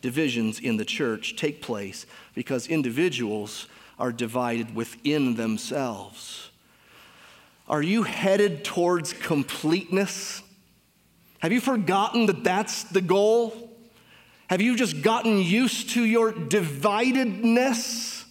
divisions 0.00 0.60
in 0.60 0.76
the 0.76 0.84
church 0.84 1.34
take 1.34 1.62
place 1.62 2.04
because 2.34 2.66
individuals 2.66 3.66
are 3.98 4.12
divided 4.12 4.74
within 4.74 5.34
themselves. 5.36 6.50
Are 7.68 7.82
you 7.82 8.02
headed 8.02 8.64
towards 8.64 9.14
completeness? 9.14 10.42
Have 11.38 11.52
you 11.52 11.60
forgotten 11.60 12.26
that 12.26 12.44
that's 12.44 12.84
the 12.84 13.00
goal? 13.00 13.63
Have 14.48 14.60
you 14.60 14.76
just 14.76 15.02
gotten 15.02 15.38
used 15.38 15.90
to 15.90 16.04
your 16.04 16.32
dividedness? 16.32 18.24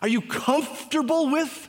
Are 0.00 0.08
you 0.08 0.20
comfortable 0.20 1.30
with 1.30 1.68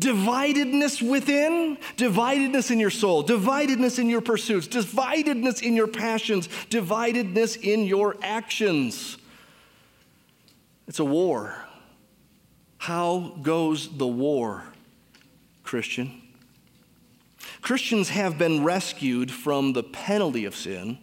dividedness 0.00 1.06
within, 1.08 1.78
dividedness 1.96 2.70
in 2.70 2.78
your 2.78 2.90
soul, 2.90 3.24
dividedness 3.24 3.98
in 3.98 4.08
your 4.08 4.20
pursuits, 4.20 4.68
dividedness 4.68 5.62
in 5.62 5.74
your 5.74 5.86
passions, 5.86 6.48
dividedness 6.70 7.56
in 7.56 7.86
your 7.86 8.16
actions. 8.22 9.16
It's 10.86 10.98
a 10.98 11.04
war. 11.04 11.64
How 12.78 13.34
goes 13.42 13.96
the 13.96 14.06
war, 14.06 14.64
Christian? 15.64 16.22
Christians 17.62 18.10
have 18.10 18.38
been 18.38 18.62
rescued 18.62 19.32
from 19.32 19.72
the 19.72 19.82
penalty 19.82 20.44
of 20.44 20.54
sin, 20.54 20.98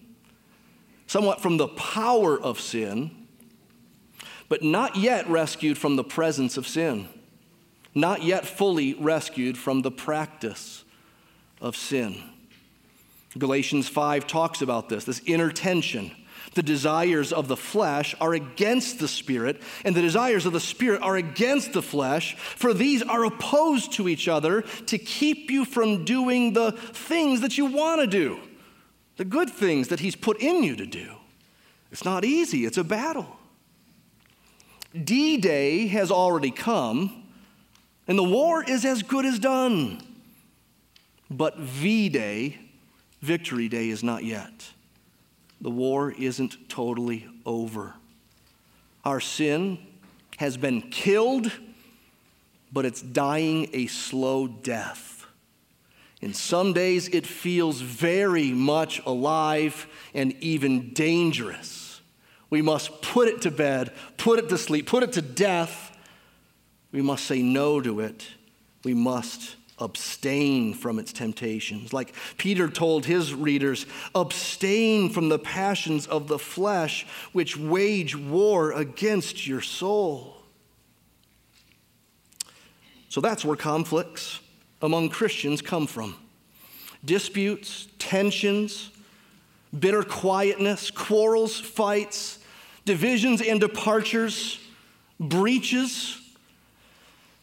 somewhat 1.13 1.41
from 1.41 1.57
the 1.57 1.67
power 1.69 2.39
of 2.39 2.59
sin, 2.59 3.11
but 4.49 4.61
not 4.61 4.95
yet 4.95 5.27
rescued 5.29 5.77
from 5.77 5.95
the 5.95 6.03
presence 6.03 6.57
of 6.57 6.67
sin 6.67 7.07
not 7.95 8.23
yet 8.23 8.45
fully 8.45 8.95
rescued 8.95 9.57
from 9.57 9.81
the 9.81 9.91
practice 9.91 10.83
of 11.61 11.75
sin. 11.75 12.15
Galatians 13.37 13.87
5 13.87 14.27
talks 14.27 14.61
about 14.61 14.89
this, 14.89 15.05
this 15.05 15.21
inner 15.25 15.51
tension. 15.51 16.11
The 16.55 16.63
desires 16.63 17.33
of 17.33 17.47
the 17.47 17.57
flesh 17.57 18.13
are 18.21 18.33
against 18.33 18.99
the 18.99 19.07
spirit, 19.07 19.59
and 19.83 19.95
the 19.95 20.01
desires 20.01 20.45
of 20.45 20.53
the 20.53 20.59
spirit 20.59 21.01
are 21.01 21.15
against 21.15 21.73
the 21.73 21.81
flesh, 21.81 22.35
for 22.35 22.73
these 22.73 23.01
are 23.01 23.25
opposed 23.25 23.93
to 23.93 24.07
each 24.07 24.27
other 24.27 24.61
to 24.61 24.97
keep 24.99 25.49
you 25.49 25.65
from 25.65 26.05
doing 26.05 26.53
the 26.53 26.73
things 26.73 27.41
that 27.41 27.57
you 27.57 27.65
want 27.65 28.01
to 28.01 28.07
do, 28.07 28.39
the 29.17 29.25
good 29.25 29.49
things 29.49 29.87
that 29.89 29.99
He's 29.99 30.15
put 30.15 30.39
in 30.41 30.63
you 30.63 30.75
to 30.75 30.85
do. 30.85 31.15
It's 31.91 32.05
not 32.05 32.25
easy, 32.25 32.65
it's 32.65 32.77
a 32.77 32.83
battle. 32.83 33.37
D 35.03 35.37
Day 35.37 35.87
has 35.87 36.11
already 36.11 36.51
come. 36.51 37.19
And 38.05 38.17
the 38.17 38.23
war 38.23 38.61
is 38.63 38.83
as 38.83 39.01
good 39.01 39.25
as 39.25 39.39
done. 39.39 40.01
But 41.31 41.57
V 41.57 42.09
Day, 42.09 42.59
Victory 43.21 43.69
Day, 43.69 43.89
is 43.89 44.03
not 44.03 44.25
yet. 44.25 44.73
the 45.63 45.71
war 45.71 46.11
isn't 46.11 46.69
totally 46.69 47.25
over. 47.45 47.93
Our 49.05 49.21
sin 49.21 49.79
has 50.37 50.57
been 50.57 50.81
killed, 50.81 51.51
but 52.71 52.85
it's 52.85 53.01
dying 53.01 53.69
a 53.71 53.87
slow 53.87 54.47
death. 54.47 55.12
And 56.23 56.33
some 56.33 56.71
days 56.71 57.09
it 57.09 57.27
feels 57.27 57.81
very 57.81 58.51
much 58.51 59.01
alive 59.05 59.87
and 60.13 60.33
even 60.39 60.93
dangerous. 60.93 61.99
We 62.49 62.61
must 62.61 63.01
put 63.01 63.27
it 63.27 63.41
to 63.41 63.51
bed, 63.51 63.91
put 64.15 64.39
it 64.39 64.47
to 64.47 64.57
sleep, 64.57 64.87
put 64.87 65.03
it 65.03 65.11
to 65.13 65.21
death. 65.21 65.97
We 66.93 67.01
must 67.01 67.25
say 67.25 67.41
no 67.41 67.81
to 67.81 67.99
it. 67.99 68.25
We 68.85 68.93
must 68.93 69.57
abstain 69.79 70.73
from 70.73 70.97
its 70.97 71.11
temptations. 71.11 71.91
Like 71.91 72.13
Peter 72.37 72.69
told 72.69 73.05
his 73.05 73.33
readers, 73.33 73.85
abstain 74.15 75.09
from 75.09 75.27
the 75.27 75.39
passions 75.39 76.07
of 76.07 76.29
the 76.29 76.39
flesh 76.39 77.05
which 77.33 77.57
wage 77.57 78.15
war 78.15 78.71
against 78.71 79.45
your 79.45 79.61
soul. 79.61 80.37
So 83.09 83.19
that's 83.19 83.43
where 83.43 83.57
conflicts 83.57 84.39
among 84.83 85.09
Christians 85.09 85.61
come 85.61 85.87
from 85.87 86.15
disputes, 87.03 87.87
tensions, 87.97 88.91
bitter 89.77 90.03
quietness, 90.03 90.91
quarrels, 90.91 91.59
fights, 91.59 92.39
divisions 92.85 93.41
and 93.41 93.59
departures, 93.59 94.59
breaches. 95.19 96.19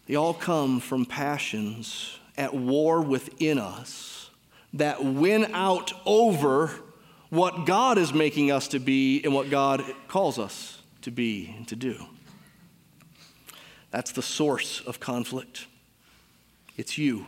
They 0.06 0.14
all 0.14 0.34
come 0.34 0.80
from 0.80 1.06
passions 1.06 2.18
at 2.36 2.54
war 2.54 3.00
within 3.00 3.58
us 3.58 4.30
that 4.74 5.04
win 5.04 5.50
out 5.52 5.92
over 6.06 6.72
what 7.30 7.64
God 7.64 7.96
is 7.96 8.12
making 8.12 8.50
us 8.50 8.68
to 8.68 8.78
be 8.78 9.22
and 9.24 9.34
what 9.34 9.50
God 9.50 9.82
calls 10.08 10.38
us 10.38 10.82
to 11.02 11.10
be 11.10 11.54
and 11.56 11.66
to 11.68 11.76
do. 11.76 12.04
That's 13.90 14.12
the 14.12 14.22
source 14.22 14.82
of 14.86 15.00
conflict. 15.00 15.66
It's 16.80 16.96
you. 16.96 17.26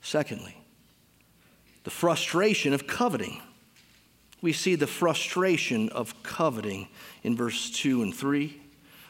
Secondly, 0.00 0.56
the 1.84 1.90
frustration 1.90 2.72
of 2.72 2.86
coveting. 2.86 3.42
We 4.40 4.54
see 4.54 4.76
the 4.76 4.86
frustration 4.86 5.90
of 5.90 6.22
coveting 6.22 6.88
in 7.22 7.36
verse 7.36 7.70
2 7.70 8.00
and 8.00 8.14
3. 8.14 8.58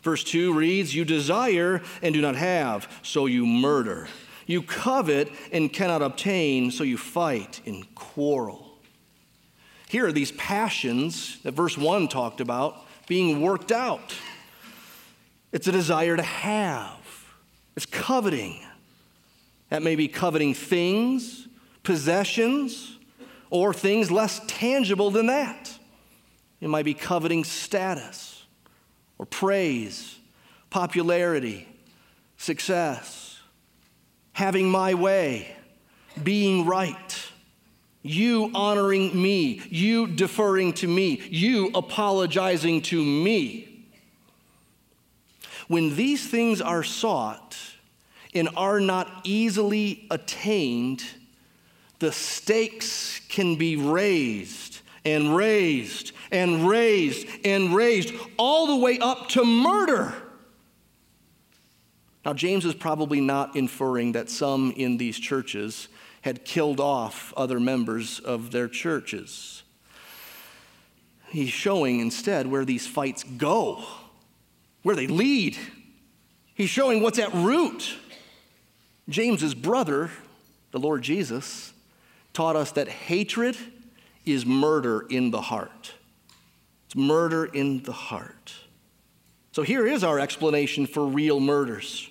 Verse 0.03 0.25
2 0.25 0.53
reads, 0.53 0.97
You 0.97 1.05
desire 1.05 1.81
and 2.03 2.13
do 2.13 2.21
not 2.21 2.35
have, 2.35 2.93
so 3.03 3.27
you 3.27 3.47
murder. 3.47 4.09
You 4.47 4.63
covet 4.63 5.31
and 5.53 5.73
cannot 5.73 6.03
obtain, 6.03 6.73
so 6.73 6.83
you 6.83 6.99
fight 6.99 7.61
and 7.67 7.95
quarrel. 7.95 8.81
Here 9.89 10.09
are 10.09 10.13
these 10.13 10.33
passions 10.33 11.41
that 11.45 11.53
verse 11.55 11.79
1 11.79 12.09
talked 12.09 12.41
about 12.41 12.85
being 13.07 13.41
worked 13.43 13.71
out. 13.71 14.13
It's 15.53 15.69
a 15.69 15.73
desire 15.73 16.17
to 16.17 16.23
have, 16.25 16.96
it's 17.77 17.87
coveting. 17.87 18.61
That 19.69 19.83
may 19.83 19.97
be 19.97 20.09
coveting 20.09 20.55
things, 20.55 21.47
possessions, 21.83 22.99
or 23.51 23.75
things 23.75 24.11
less 24.11 24.41
tangible 24.47 25.11
than 25.11 25.27
that. 25.27 25.79
It 26.61 26.69
might 26.69 26.85
be 26.85 26.95
coveting 26.95 27.45
status 27.45 28.45
or 29.19 29.27
praise, 29.27 30.19
popularity, 30.71 31.69
success, 32.37 33.39
having 34.33 34.71
my 34.71 34.95
way, 34.95 35.55
being 36.23 36.67
right, 36.67 37.31
you 38.03 38.51
honoring 38.55 39.21
me, 39.21 39.61
you 39.69 40.07
deferring 40.07 40.73
to 40.75 40.87
me, 40.87 41.21
you 41.29 41.71
apologizing 41.75 42.83
to 42.83 43.03
me. 43.03 43.76
When 45.69 45.97
these 45.97 46.27
things 46.27 46.61
are 46.61 46.83
sought 46.83 47.57
and 48.35 48.49
are 48.57 48.81
not 48.81 49.23
easily 49.25 50.07
attained, 50.11 51.03
the 51.99 52.13
stakes 52.13 53.21
can 53.29 53.57
be 53.57 53.77
raised 53.77 54.81
and 55.05 55.35
raised 55.35 56.13
and 56.31 56.69
raised 56.69 57.27
and 57.45 57.75
raised 57.75 58.13
all 58.37 58.67
the 58.67 58.77
way 58.77 58.99
up 58.99 59.29
to 59.31 59.45
murder. 59.45 60.15
Now, 62.25 62.35
James 62.35 62.65
is 62.65 62.75
probably 62.75 63.21
not 63.21 63.55
inferring 63.55 64.13
that 64.13 64.29
some 64.29 64.73
in 64.73 64.97
these 64.97 65.19
churches 65.19 65.89
had 66.23 66.45
killed 66.45 66.81
off 66.81 67.33
other 67.37 67.61
members 67.61 68.19
of 68.19 68.51
their 68.51 68.67
churches. 68.67 69.63
He's 71.29 71.51
showing 71.51 72.01
instead 72.01 72.49
where 72.49 72.65
these 72.65 72.87
fights 72.87 73.23
go, 73.23 73.85
where 74.87 74.95
they 74.95 75.09
lead. 75.09 75.59
He's 76.55 76.71
showing 76.71 77.03
what's 77.03 77.19
at 77.19 77.35
root. 77.35 77.97
James's 79.09 79.53
brother, 79.53 80.13
the 80.71 80.79
Lord 80.79 81.03
Jesus, 81.03 81.73
taught 82.33 82.55
us 82.55 82.71
that 82.71 82.87
hatred 82.87 83.57
is 84.25 84.47
murder 84.47 85.05
in 85.11 85.33
the 85.33 85.41
heart. 85.41 85.93
It's 86.85 86.95
murder 86.95 87.47
in 87.47 87.83
the 87.83 87.91
heart. 87.91 88.55
So 89.51 89.65
here 89.65 89.89
is 89.89 90.05
our 90.05 90.21
explanation 90.21 90.87
for 90.87 91.05
real 91.05 91.41
murders 91.41 92.09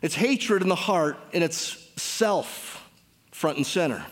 it's 0.00 0.14
hatred 0.14 0.62
in 0.62 0.70
the 0.70 0.74
heart, 0.74 1.18
and 1.34 1.44
it's 1.44 1.76
self 2.00 2.90
front 3.30 3.58
and 3.58 3.66
center. 3.66 4.06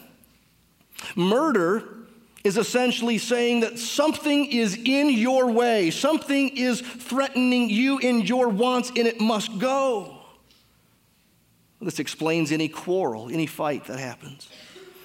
Murder 1.17 2.00
is 2.43 2.57
essentially 2.57 3.19
saying 3.19 3.61
that 3.61 3.79
something 3.79 4.47
is 4.47 4.77
in 4.77 5.11
your 5.11 5.51
way, 5.51 5.91
something 5.91 6.57
is 6.57 6.81
threatening 6.81 7.69
you 7.69 7.99
in 7.99 8.23
your 8.23 8.49
wants, 8.49 8.89
and 8.91 9.07
it 9.07 9.21
must 9.21 9.59
go. 9.59 10.17
This 11.83 11.99
explains 11.99 12.53
any 12.53 12.69
quarrel, 12.69 13.31
any 13.31 13.47
fight 13.47 13.87
that 13.87 13.99
happens. 13.99 14.49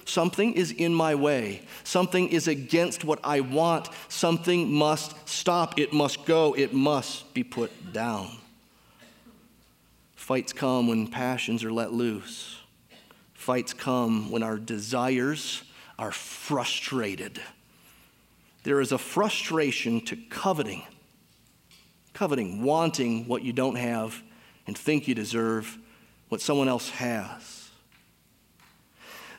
Something 0.04 0.52
is 0.54 0.70
in 0.70 0.94
my 0.94 1.14
way. 1.14 1.62
Something 1.82 2.28
is 2.28 2.46
against 2.46 3.02
what 3.02 3.18
I 3.24 3.40
want. 3.40 3.88
Something 4.08 4.72
must 4.72 5.28
stop. 5.28 5.78
It 5.78 5.92
must 5.92 6.24
go. 6.24 6.54
It 6.54 6.72
must 6.72 7.34
be 7.34 7.42
put 7.42 7.92
down. 7.92 8.30
Fights 10.14 10.52
come 10.52 10.86
when 10.86 11.08
passions 11.08 11.64
are 11.64 11.72
let 11.72 11.92
loose. 11.92 12.60
Fights 13.34 13.72
come 13.72 14.30
when 14.30 14.42
our 14.42 14.58
desires 14.58 15.62
are 15.98 16.12
frustrated. 16.12 17.40
There 18.64 18.80
is 18.80 18.92
a 18.92 18.98
frustration 18.98 20.00
to 20.06 20.16
coveting, 20.28 20.82
coveting, 22.12 22.62
wanting 22.62 23.28
what 23.28 23.42
you 23.42 23.52
don't 23.52 23.76
have 23.76 24.22
and 24.66 24.76
think 24.76 25.06
you 25.06 25.14
deserve 25.14 25.78
what 26.28 26.40
someone 26.40 26.68
else 26.68 26.90
has. 26.90 27.70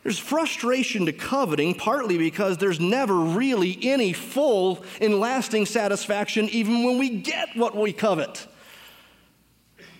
There's 0.03 0.19
frustration 0.19 1.05
to 1.07 1.11
coveting, 1.11 1.75
partly 1.75 2.17
because 2.17 2.57
there's 2.57 2.79
never 2.79 3.13
really 3.13 3.77
any 3.81 4.13
full 4.13 4.85
and 5.01 5.19
lasting 5.19 5.65
satisfaction, 5.65 6.47
even 6.49 6.85
when 6.85 6.97
we 6.97 7.09
get 7.09 7.49
what 7.55 7.75
we 7.75 7.91
covet. 7.91 8.47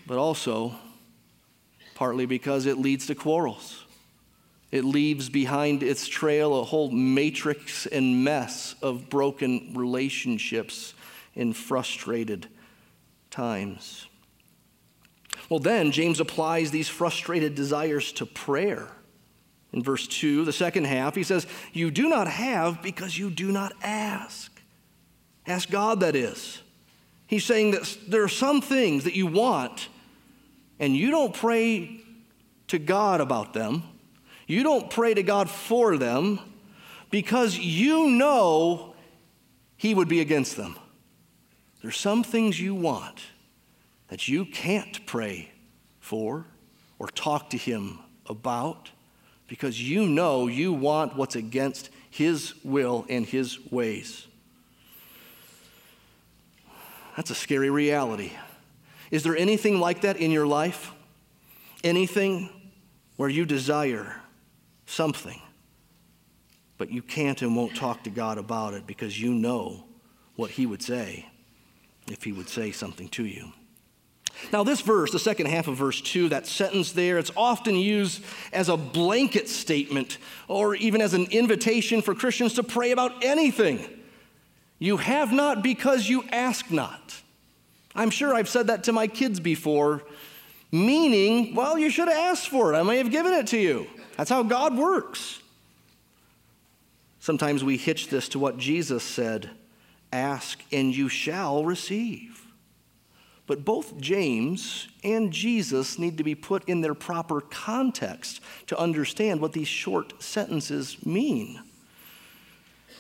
But 0.06 0.18
also, 0.18 0.76
partly 1.96 2.26
because 2.26 2.66
it 2.66 2.78
leads 2.78 3.08
to 3.08 3.16
quarrels. 3.16 3.84
It 4.72 4.84
leaves 4.84 5.30
behind 5.30 5.82
its 5.82 6.08
trail 6.08 6.60
a 6.60 6.64
whole 6.64 6.92
matrix 6.92 7.86
and 7.86 8.24
mess 8.24 8.76
of 8.82 9.10
broken 9.10 9.74
relationships 9.74 10.94
in 11.36 11.54
frustrated 11.54 12.48
times. 13.32 14.08
Well, 15.50 15.60
then, 15.60 15.92
James 15.92 16.20
applies 16.20 16.72
these 16.72 16.90
frustrated 16.90 17.56
desires 17.56 18.12
to 18.14 18.26
prayer. 18.26 18.90
In 19.72 19.84
verse 19.84 20.08
2, 20.08 20.44
the 20.44 20.54
second 20.54 20.86
half, 20.86 21.16
he 21.16 21.24
says, 21.24 21.48
You 21.72 21.92
do 21.92 22.10
not 22.10 22.28
have 22.28 22.82
because 22.82 23.18
you 23.18 23.30
do 23.30 23.52
not 23.52 23.74
ask. 23.82 24.52
Ask 25.46 25.70
God, 25.70 26.02
that 26.02 26.16
is. 26.16 26.62
He's 27.28 27.46
saying 27.46 27.72
that 27.72 27.98
there 28.08 28.24
are 28.24 28.30
some 28.30 28.62
things 28.62 29.04
that 29.06 29.16
you 29.16 29.28
want, 29.28 29.88
and 30.80 30.96
you 30.96 31.12
don't 31.12 31.34
pray 31.34 32.02
to 32.68 32.80
God 32.80 33.22
about 33.22 33.54
them. 33.54 33.84
You 34.48 34.64
don't 34.64 34.90
pray 34.90 35.14
to 35.14 35.24
God 35.24 35.50
for 35.50 35.98
them 35.98 36.40
because 37.12 37.58
you 37.58 38.10
know 38.10 38.96
He 39.76 39.94
would 39.94 40.08
be 40.08 40.22
against 40.22 40.56
them. 40.56 40.78
There's 41.82 41.98
some 41.98 42.24
things 42.24 42.60
you 42.60 42.74
want 42.74 43.22
that 44.08 44.28
you 44.30 44.46
can't 44.46 45.06
pray 45.06 45.52
for 46.00 46.48
or 46.98 47.08
talk 47.10 47.50
to 47.52 47.58
Him 47.58 48.00
about 48.26 48.90
because 49.48 49.82
you 49.82 50.08
know 50.08 50.48
you 50.48 50.72
want 50.72 51.18
what's 51.18 51.36
against 51.36 51.90
His 52.10 52.54
will 52.64 53.06
and 53.10 53.26
His 53.26 53.60
ways. 53.70 54.28
That's 57.18 57.32
a 57.32 57.36
scary 57.36 57.70
reality. 57.70 58.32
Is 59.12 59.24
there 59.24 59.36
anything 59.36 59.80
like 59.80 60.02
that 60.02 60.18
in 60.18 60.32
your 60.32 60.48
life? 60.48 60.92
Anything 61.84 62.50
where 63.18 63.30
you 63.30 63.46
desire 63.46 64.22
something 64.88 65.40
but 66.78 66.92
you 66.92 67.02
can't 67.02 67.42
and 67.42 67.56
won't 67.56 67.76
talk 67.76 68.04
to 68.04 68.10
God 68.10 68.38
about 68.38 68.74
it 68.74 68.86
because 68.86 69.20
you 69.20 69.34
know 69.34 69.84
what 70.36 70.52
He 70.52 70.66
would 70.66 70.82
say 70.82 71.28
if 72.10 72.24
He 72.24 72.32
would 72.32 72.50
say 72.50 72.72
something 72.72 73.10
to 73.10 73.26
you. 73.26 73.52
Now, 74.54 74.64
this 74.64 74.82
verse, 74.82 75.12
the 75.12 75.18
second 75.18 75.48
half 75.48 75.68
of 75.68 75.78
verse 75.78 76.00
2, 76.00 76.30
that 76.30 76.46
sentence 76.46 76.92
there, 76.92 77.18
it's 77.18 77.32
often 77.36 77.76
used 77.76 78.24
as 78.54 78.70
a 78.70 78.78
blanket 78.78 79.50
statement 79.50 80.20
or 80.48 80.76
even 80.76 81.02
as 81.02 81.16
an 81.16 81.26
invitation 81.32 82.04
for 82.04 82.14
Christians 82.14 82.54
to 82.54 82.64
pray 82.64 82.92
about 82.92 83.24
anything. 83.24 83.80
You 84.78 84.98
have 84.98 85.32
not 85.32 85.64
because 85.64 86.08
you 86.08 86.24
ask 86.32 86.70
not. 86.70 87.20
I'm 87.96 88.12
sure 88.12 88.36
I've 88.36 88.48
said 88.48 88.68
that 88.68 88.84
to 88.84 88.94
my 88.94 89.08
kids 89.08 89.40
before, 89.40 90.04
meaning, 90.72 91.56
well, 91.56 91.80
you 91.80 91.90
should 91.90 92.08
have 92.08 92.18
asked 92.18 92.50
for 92.50 92.72
it. 92.72 92.78
I 92.78 92.84
may 92.84 92.98
have 92.98 93.10
given 93.10 93.34
it 93.34 93.48
to 93.48 93.58
you. 93.58 93.88
That's 94.18 94.30
how 94.30 94.44
God 94.44 94.76
works. 94.76 95.40
Sometimes 97.20 97.64
we 97.64 97.78
hitch 97.78 98.10
this 98.10 98.28
to 98.30 98.40
what 98.40 98.58
Jesus 98.58 99.04
said 99.04 99.52
ask 100.12 100.64
and 100.72 100.96
you 100.96 101.10
shall 101.10 101.66
receive. 101.66 102.46
But 103.46 103.64
both 103.64 104.00
James 104.00 104.88
and 105.04 105.32
Jesus 105.32 106.00
need 106.00 106.18
to 106.18 106.24
be 106.24 106.36
put 106.36 106.68
in 106.68 106.82
their 106.82 106.94
proper 106.94 107.42
context 107.42 108.42
to 108.68 108.78
understand 108.78 109.40
what 109.42 109.54
these 109.54 109.68
short 109.68 110.22
sentences 110.22 111.06
mean. 111.06 111.62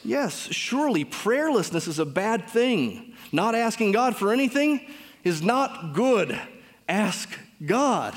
Yes, 0.03 0.47
surely 0.51 1.03
prayerlessness 1.03 1.87
is 1.87 1.99
a 1.99 2.05
bad 2.05 2.49
thing. 2.49 3.13
Not 3.31 3.55
asking 3.55 3.91
God 3.91 4.15
for 4.15 4.31
anything 4.31 4.81
is 5.23 5.41
not 5.41 5.93
good. 5.93 6.39
Ask 6.87 7.37
God. 7.65 8.13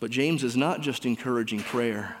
But 0.00 0.10
James 0.10 0.44
is 0.44 0.56
not 0.56 0.80
just 0.80 1.06
encouraging 1.06 1.60
prayer, 1.60 2.16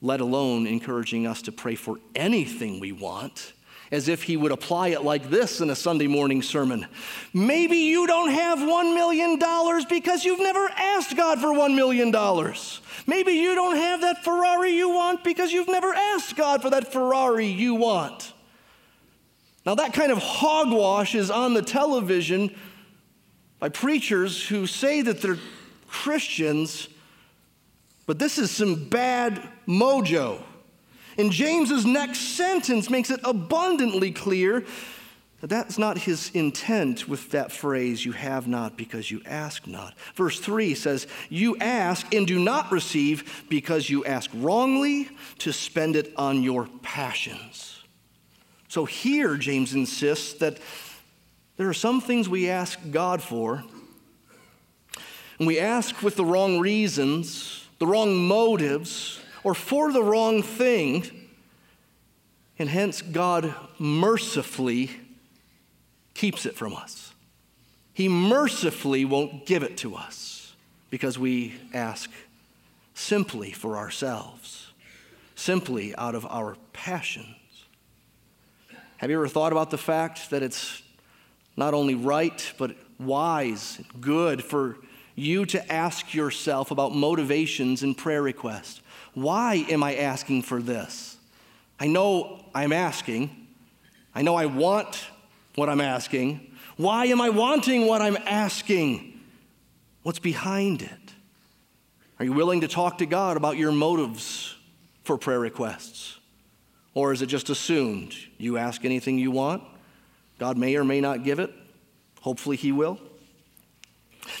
let 0.00 0.20
alone 0.20 0.66
encouraging 0.66 1.26
us 1.26 1.42
to 1.42 1.52
pray 1.52 1.74
for 1.74 1.98
anything 2.14 2.80
we 2.80 2.92
want 2.92 3.52
as 3.90 4.08
if 4.08 4.22
he 4.24 4.36
would 4.36 4.50
apply 4.50 4.88
it 4.88 5.02
like 5.02 5.30
this 5.30 5.60
in 5.60 5.70
a 5.70 5.76
Sunday 5.76 6.06
morning 6.06 6.42
sermon. 6.42 6.86
Maybe 7.32 7.76
you 7.76 8.06
don't 8.06 8.30
have 8.30 8.58
$1 8.58 8.94
million 8.94 9.38
because 9.88 10.24
you've 10.24 10.40
never 10.40 10.68
asked 10.70 11.16
God 11.16 11.40
for 11.40 11.48
$1 11.48 11.76
million. 11.76 12.10
Maybe 13.06 13.32
you 13.32 13.54
don't 13.54 13.76
have 13.76 14.00
that 14.00 14.24
Ferrari 14.24 14.72
you 14.72 14.88
want 14.88 15.22
because 15.22 15.52
you've 15.52 15.68
never 15.68 15.92
asked 15.94 16.34
God 16.34 16.62
for 16.62 16.70
that 16.70 16.92
Ferrari 16.92 17.46
you 17.46 17.74
want. 17.74 18.32
Now, 19.66 19.76
that 19.76 19.94
kind 19.94 20.12
of 20.12 20.18
hogwash 20.18 21.14
is 21.14 21.30
on 21.30 21.54
the 21.54 21.62
television 21.62 22.54
by 23.60 23.68
preachers 23.68 24.46
who 24.46 24.66
say 24.66 25.02
that 25.02 25.22
they're 25.22 25.38
Christians, 25.94 26.88
but 28.04 28.18
this 28.18 28.36
is 28.36 28.50
some 28.50 28.88
bad 28.88 29.40
mojo. 29.66 30.42
And 31.16 31.30
James's 31.30 31.86
next 31.86 32.36
sentence 32.36 32.90
makes 32.90 33.10
it 33.10 33.20
abundantly 33.22 34.10
clear 34.10 34.64
that 35.40 35.46
that's 35.48 35.78
not 35.78 35.96
his 35.96 36.30
intent 36.34 37.08
with 37.08 37.30
that 37.30 37.52
phrase, 37.52 38.04
you 38.04 38.10
have 38.10 38.48
not 38.48 38.76
because 38.76 39.08
you 39.10 39.22
ask 39.24 39.68
not. 39.68 39.94
Verse 40.16 40.40
3 40.40 40.74
says, 40.74 41.06
You 41.28 41.56
ask 41.58 42.12
and 42.12 42.26
do 42.26 42.40
not 42.40 42.72
receive 42.72 43.44
because 43.48 43.88
you 43.88 44.04
ask 44.04 44.30
wrongly 44.34 45.08
to 45.38 45.52
spend 45.52 45.94
it 45.94 46.12
on 46.16 46.42
your 46.42 46.66
passions. 46.82 47.82
So 48.68 48.84
here, 48.84 49.36
James 49.36 49.74
insists 49.74 50.34
that 50.40 50.58
there 51.56 51.68
are 51.68 51.74
some 51.74 52.00
things 52.00 52.28
we 52.28 52.50
ask 52.50 52.80
God 52.90 53.22
for, 53.22 53.62
and 55.38 55.46
we 55.46 55.58
ask 55.58 56.02
with 56.02 56.16
the 56.16 56.24
wrong 56.24 56.60
reasons, 56.60 57.66
the 57.78 57.86
wrong 57.86 58.16
motives, 58.16 59.20
or 59.42 59.54
for 59.54 59.92
the 59.92 60.02
wrong 60.02 60.42
thing, 60.42 61.28
and 62.58 62.68
hence 62.68 63.02
God 63.02 63.54
mercifully 63.78 64.90
keeps 66.14 66.46
it 66.46 66.54
from 66.54 66.74
us. 66.74 67.12
He 67.92 68.08
mercifully 68.08 69.04
won't 69.04 69.46
give 69.46 69.62
it 69.62 69.76
to 69.78 69.94
us 69.94 70.54
because 70.90 71.18
we 71.18 71.54
ask 71.72 72.10
simply 72.94 73.50
for 73.50 73.76
ourselves, 73.76 74.72
simply 75.34 75.94
out 75.96 76.14
of 76.14 76.24
our 76.26 76.56
passions. 76.72 77.36
Have 78.98 79.10
you 79.10 79.16
ever 79.16 79.28
thought 79.28 79.52
about 79.52 79.70
the 79.70 79.78
fact 79.78 80.30
that 80.30 80.42
it's 80.42 80.82
not 81.56 81.74
only 81.74 81.94
right, 81.94 82.52
but 82.58 82.76
wise, 82.98 83.80
good 84.00 84.42
for 84.42 84.76
you 85.14 85.46
to 85.46 85.72
ask 85.72 86.14
yourself 86.14 86.70
about 86.70 86.94
motivations 86.94 87.82
and 87.82 87.96
prayer 87.96 88.22
requests? 88.22 88.80
Why 89.14 89.64
am 89.68 89.82
I 89.82 89.96
asking 89.96 90.42
for 90.42 90.60
this? 90.60 91.16
I 91.78 91.86
know 91.86 92.44
I'm 92.54 92.72
asking. 92.72 93.30
I 94.14 94.22
know 94.22 94.34
I 94.34 94.46
want 94.46 95.06
what 95.54 95.68
I'm 95.68 95.80
asking. 95.80 96.52
Why 96.76 97.06
am 97.06 97.20
I 97.20 97.30
wanting 97.30 97.86
what 97.86 98.02
I'm 98.02 98.16
asking? 98.26 99.20
What's 100.02 100.18
behind 100.18 100.82
it? 100.82 100.90
Are 102.18 102.24
you 102.24 102.32
willing 102.32 102.60
to 102.60 102.68
talk 102.68 102.98
to 102.98 103.06
God 103.06 103.36
about 103.36 103.56
your 103.56 103.72
motives 103.72 104.56
for 105.02 105.16
prayer 105.18 105.40
requests? 105.40 106.18
Or 106.94 107.12
is 107.12 107.22
it 107.22 107.26
just 107.26 107.50
assumed 107.50 108.14
you 108.38 108.56
ask 108.56 108.84
anything 108.84 109.18
you 109.18 109.30
want? 109.30 109.62
God 110.38 110.56
may 110.56 110.76
or 110.76 110.84
may 110.84 111.00
not 111.00 111.24
give 111.24 111.38
it. 111.38 111.52
Hopefully, 112.20 112.56
He 112.56 112.72
will. 112.72 112.98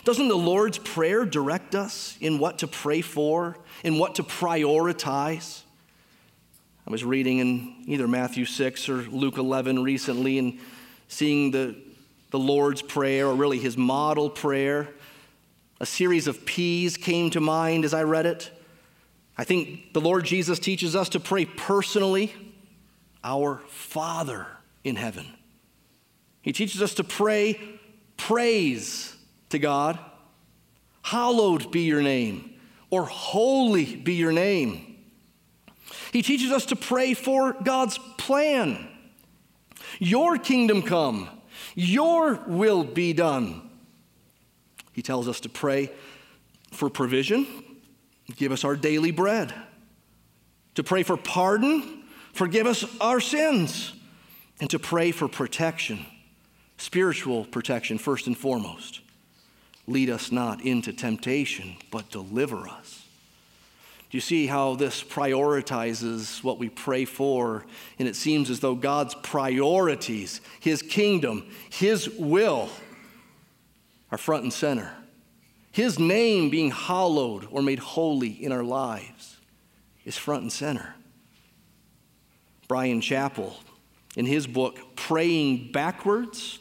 Doesn't 0.04 0.28
the 0.28 0.36
Lord's 0.36 0.78
Prayer 0.78 1.24
direct 1.24 1.74
us 1.74 2.16
in 2.20 2.38
what 2.38 2.58
to 2.58 2.66
pray 2.66 3.00
for, 3.00 3.56
in 3.82 3.98
what 3.98 4.16
to 4.16 4.22
prioritize? 4.22 5.62
I 6.86 6.90
was 6.90 7.04
reading 7.04 7.38
in 7.38 7.74
either 7.86 8.06
Matthew 8.06 8.44
6 8.44 8.88
or 8.88 9.02
Luke 9.02 9.38
11 9.38 9.82
recently 9.82 10.38
and 10.38 10.58
seeing 11.08 11.50
the, 11.50 11.76
the 12.30 12.38
Lord's 12.38 12.82
Prayer, 12.82 13.26
or 13.26 13.34
really 13.34 13.58
his 13.58 13.76
model 13.76 14.28
prayer. 14.28 14.88
A 15.80 15.86
series 15.86 16.26
of 16.26 16.44
P's 16.44 16.96
came 16.96 17.30
to 17.30 17.40
mind 17.40 17.84
as 17.84 17.94
I 17.94 18.02
read 18.02 18.26
it. 18.26 18.50
I 19.36 19.44
think 19.44 19.92
the 19.92 20.00
Lord 20.00 20.24
Jesus 20.24 20.58
teaches 20.58 20.94
us 20.94 21.08
to 21.10 21.20
pray 21.20 21.44
personally, 21.44 22.34
Our 23.22 23.62
Father 23.68 24.46
in 24.84 24.96
heaven. 24.96 25.26
He 26.42 26.52
teaches 26.52 26.82
us 26.82 26.94
to 26.94 27.04
pray 27.04 27.58
praise 28.16 29.13
to 29.54 29.58
God. 29.58 29.98
Hallowed 31.02 31.70
be 31.70 31.82
your 31.82 32.02
name, 32.02 32.54
or 32.90 33.04
holy 33.04 33.96
be 33.96 34.14
your 34.14 34.32
name. 34.32 34.96
He 36.12 36.22
teaches 36.22 36.50
us 36.52 36.66
to 36.66 36.76
pray 36.76 37.14
for 37.14 37.52
God's 37.52 37.98
plan. 38.18 38.88
Your 39.98 40.38
kingdom 40.38 40.82
come, 40.82 41.28
your 41.74 42.40
will 42.46 42.84
be 42.84 43.12
done. 43.12 43.70
He 44.92 45.02
tells 45.02 45.28
us 45.28 45.40
to 45.40 45.48
pray 45.48 45.90
for 46.72 46.88
provision, 46.88 47.46
give 48.36 48.52
us 48.52 48.64
our 48.64 48.76
daily 48.76 49.10
bread. 49.10 49.52
To 50.76 50.82
pray 50.82 51.02
for 51.02 51.16
pardon, 51.16 52.04
forgive 52.32 52.66
us 52.66 52.84
our 53.00 53.20
sins. 53.20 53.92
And 54.60 54.70
to 54.70 54.78
pray 54.78 55.10
for 55.10 55.28
protection, 55.28 56.06
spiritual 56.78 57.44
protection, 57.44 57.98
first 57.98 58.26
and 58.26 58.38
foremost. 58.38 59.00
Lead 59.86 60.10
us 60.10 60.32
not 60.32 60.62
into 60.62 60.92
temptation, 60.92 61.76
but 61.90 62.10
deliver 62.10 62.68
us. 62.68 63.06
Do 64.10 64.16
you 64.16 64.20
see 64.20 64.46
how 64.46 64.76
this 64.76 65.02
prioritizes 65.02 66.42
what 66.42 66.58
we 66.58 66.68
pray 66.68 67.04
for? 67.04 67.66
And 67.98 68.06
it 68.06 68.16
seems 68.16 68.48
as 68.48 68.60
though 68.60 68.74
God's 68.74 69.14
priorities, 69.16 70.40
His 70.60 70.82
kingdom, 70.82 71.46
His 71.70 72.08
will, 72.08 72.70
are 74.12 74.18
front 74.18 74.44
and 74.44 74.52
center. 74.52 74.92
His 75.72 75.98
name 75.98 76.50
being 76.50 76.70
hallowed 76.70 77.48
or 77.50 77.60
made 77.60 77.80
holy 77.80 78.28
in 78.28 78.52
our 78.52 78.62
lives 78.62 79.38
is 80.04 80.16
front 80.16 80.42
and 80.42 80.52
center. 80.52 80.94
Brian 82.68 83.00
Chapell, 83.00 83.54
in 84.16 84.24
his 84.26 84.46
book, 84.46 84.78
Praying 84.96 85.72
Backwards, 85.72 86.60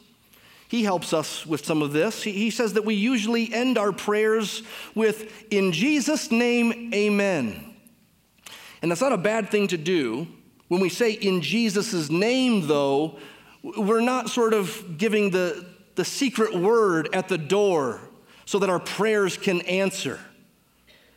he 0.73 0.83
helps 0.83 1.13
us 1.13 1.45
with 1.45 1.63
some 1.63 1.83
of 1.83 1.93
this. 1.93 2.23
He 2.23 2.49
says 2.49 2.73
that 2.73 2.83
we 2.83 2.95
usually 2.95 3.53
end 3.53 3.77
our 3.77 3.91
prayers 3.91 4.63
with, 4.95 5.31
In 5.51 5.71
Jesus' 5.71 6.31
name, 6.31 6.91
amen. 6.95 7.75
And 8.81 8.89
that's 8.89 8.99
not 8.99 9.13
a 9.13 9.17
bad 9.17 9.49
thing 9.51 9.67
to 9.67 9.77
do. 9.77 10.27
When 10.69 10.81
we 10.81 10.89
say 10.89 11.12
in 11.12 11.41
Jesus' 11.41 12.09
name, 12.09 12.65
though, 12.65 13.19
we're 13.62 14.01
not 14.01 14.31
sort 14.31 14.55
of 14.55 14.97
giving 14.97 15.29
the, 15.29 15.63
the 15.93 16.03
secret 16.03 16.55
word 16.55 17.07
at 17.13 17.29
the 17.29 17.38
door 17.38 18.01
so 18.45 18.57
that 18.57 18.71
our 18.71 18.79
prayers 18.79 19.38
can 19.38 19.62
answer. 19.62 20.19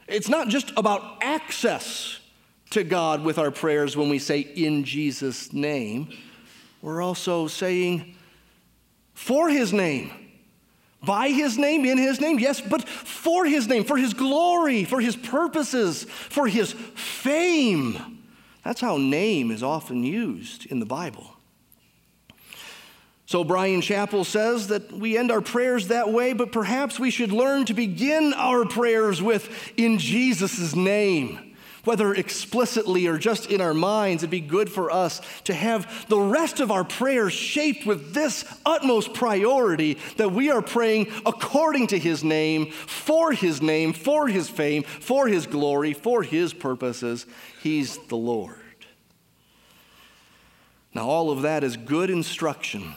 It's 0.06 0.28
not 0.28 0.48
just 0.48 0.70
about 0.76 1.22
access 1.22 2.20
to 2.72 2.84
God 2.84 3.24
with 3.24 3.38
our 3.38 3.50
prayers 3.50 3.96
when 3.96 4.10
we 4.10 4.18
say 4.18 4.40
in 4.40 4.84
Jesus' 4.84 5.54
name. 5.54 6.10
We're 6.82 7.00
also 7.00 7.46
saying, 7.46 8.15
for 9.16 9.48
his 9.48 9.72
name. 9.72 10.12
By 11.02 11.31
his 11.31 11.57
name, 11.57 11.85
in 11.85 11.98
his 11.98 12.20
name, 12.20 12.38
yes, 12.38 12.61
but 12.61 12.87
for 12.87 13.46
his 13.46 13.66
name, 13.66 13.85
for 13.85 13.96
his 13.96 14.12
glory, 14.12 14.85
for 14.85 15.00
his 15.00 15.16
purposes, 15.16 16.05
for 16.05 16.46
his 16.46 16.72
fame. 16.72 18.18
That's 18.62 18.81
how 18.81 18.98
name 18.98 19.50
is 19.50 19.62
often 19.62 20.05
used 20.05 20.66
in 20.66 20.81
the 20.81 20.87
Bible. 20.87 21.33
So, 23.24 23.42
Brian 23.42 23.81
Chapell 23.81 24.24
says 24.24 24.68
that 24.68 24.92
we 24.92 25.16
end 25.16 25.31
our 25.31 25.40
prayers 25.40 25.88
that 25.88 26.12
way, 26.12 26.33
but 26.33 26.52
perhaps 26.52 27.00
we 27.00 27.11
should 27.11 27.33
learn 27.33 27.64
to 27.66 27.74
begin 27.74 28.35
our 28.37 28.64
prayers 28.66 29.22
with, 29.22 29.72
in 29.76 29.98
Jesus' 29.98 30.76
name. 30.76 31.45
Whether 31.87 32.12
explicitly 32.12 33.07
or 33.07 33.16
just 33.16 33.46
in 33.46 33.61
our 33.61 33.72
minds, 33.72 34.25
it'd 34.25 34.31
be 34.31 34.40
good 34.40 34.68
for 34.68 34.90
us 34.90 35.20
to 35.44 35.55
have 35.55 36.09
the 36.09 36.18
rest 36.18 36.59
of 36.59 36.72
our 36.72 36.83
prayers 36.83 37.33
shaped 37.33 37.87
with 37.87 38.12
this 38.12 38.44
utmost 38.66 39.14
priority 39.14 39.96
that 40.16 40.33
we 40.33 40.51
are 40.51 40.62
praying 40.62 41.12
according 41.25 41.87
to 41.88 41.99
His 41.99 42.25
name, 42.25 42.72
for 42.72 43.31
His 43.31 43.62
name, 43.62 43.92
for 43.92 44.27
His 44.27 44.49
fame, 44.49 44.83
for 44.83 45.29
His 45.29 45.46
glory, 45.46 45.92
for 45.92 46.25
His 46.25 46.53
purposes. 46.53 47.25
He's 47.62 47.99
the 48.09 48.16
Lord. 48.16 48.57
Now, 50.92 51.07
all 51.07 51.31
of 51.31 51.42
that 51.42 51.62
is 51.62 51.77
good 51.77 52.11
instruction 52.11 52.96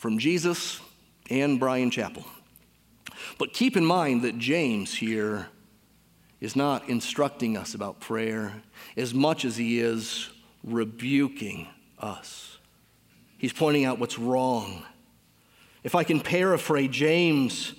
from 0.00 0.18
Jesus 0.18 0.80
and 1.30 1.60
Brian 1.60 1.92
Chapell. 1.92 2.24
But 3.38 3.52
keep 3.52 3.76
in 3.76 3.86
mind 3.86 4.22
that 4.22 4.36
James 4.36 4.94
here 4.94 5.46
is 6.40 6.56
not 6.56 6.88
instructing 6.88 7.56
us 7.56 7.74
about 7.74 8.00
prayer 8.00 8.62
as 8.96 9.12
much 9.12 9.44
as 9.44 9.56
he 9.56 9.80
is 9.80 10.30
rebuking 10.64 11.68
us. 11.98 12.58
He's 13.38 13.52
pointing 13.52 13.84
out 13.84 13.98
what's 13.98 14.18
wrong. 14.18 14.82
If 15.82 15.94
I 15.94 16.04
can 16.04 16.20
paraphrase 16.20 16.90
James, 16.90 17.74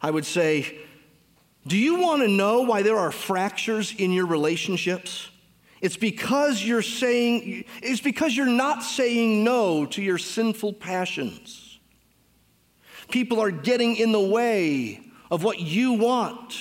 I 0.00 0.10
would 0.10 0.24
say, 0.24 0.78
Do 1.66 1.76
you 1.76 2.00
want 2.00 2.22
to 2.22 2.28
know 2.28 2.62
why 2.62 2.82
there 2.82 2.98
are 2.98 3.12
fractures 3.12 3.94
in 3.96 4.12
your 4.12 4.26
relationships? 4.26 5.28
It's 5.80 5.96
because 5.96 6.64
you're 6.64 6.82
saying, 6.82 7.64
it's 7.82 8.00
because 8.00 8.36
you're 8.36 8.46
not 8.46 8.82
saying 8.82 9.44
no 9.44 9.86
to 9.86 10.02
your 10.02 10.18
sinful 10.18 10.74
passions. 10.74 11.78
People 13.10 13.40
are 13.40 13.50
getting 13.50 13.96
in 13.96 14.10
the 14.10 14.20
way 14.20 15.00
of 15.30 15.44
what 15.44 15.60
you 15.60 15.92
want. 15.92 16.56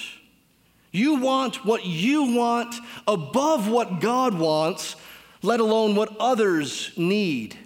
You 0.96 1.16
want 1.16 1.66
what 1.66 1.86
you 1.86 2.36
want 2.36 2.74
above 3.06 3.68
what 3.68 4.00
God 4.00 4.34
wants, 4.34 4.96
let 5.42 5.60
alone 5.60 5.94
what 5.96 6.16
others 6.22 6.92
need 6.96 7.58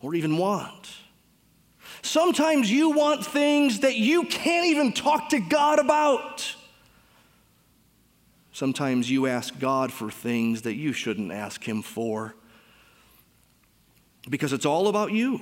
or 0.00 0.14
even 0.14 0.38
want. 0.38 0.90
Sometimes 2.00 2.70
you 2.70 2.90
want 2.90 3.26
things 3.26 3.80
that 3.80 3.96
you 3.96 4.24
can't 4.24 4.66
even 4.66 4.92
talk 4.92 5.28
to 5.28 5.38
God 5.38 5.80
about. 5.80 6.56
Sometimes 8.52 9.10
you 9.10 9.26
ask 9.26 9.58
God 9.58 9.92
for 9.92 10.10
things 10.10 10.62
that 10.62 10.74
you 10.74 10.94
shouldn't 10.94 11.30
ask 11.30 11.62
Him 11.62 11.82
for 11.82 12.34
because 14.30 14.54
it's 14.54 14.66
all 14.66 14.88
about 14.88 15.12
you. 15.12 15.40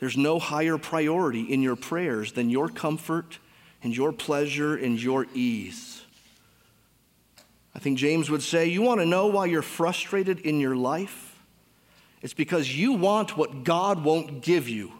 There's 0.00 0.18
no 0.18 0.38
higher 0.38 0.76
priority 0.76 1.42
in 1.42 1.62
your 1.62 1.76
prayers 1.76 2.32
than 2.32 2.50
your 2.50 2.68
comfort 2.68 3.38
and 3.84 3.96
your 3.96 4.12
pleasure 4.12 4.74
and 4.74 5.00
your 5.00 5.26
ease. 5.34 6.02
I 7.74 7.78
think 7.78 7.98
James 7.98 8.30
would 8.30 8.42
say, 8.42 8.66
You 8.66 8.82
want 8.82 9.00
to 9.00 9.06
know 9.06 9.26
why 9.26 9.46
you're 9.46 9.62
frustrated 9.62 10.40
in 10.40 10.58
your 10.58 10.74
life? 10.74 11.38
It's 12.22 12.34
because 12.34 12.74
you 12.74 12.94
want 12.94 13.36
what 13.36 13.62
God 13.62 14.02
won't 14.02 14.40
give 14.40 14.68
you 14.68 14.92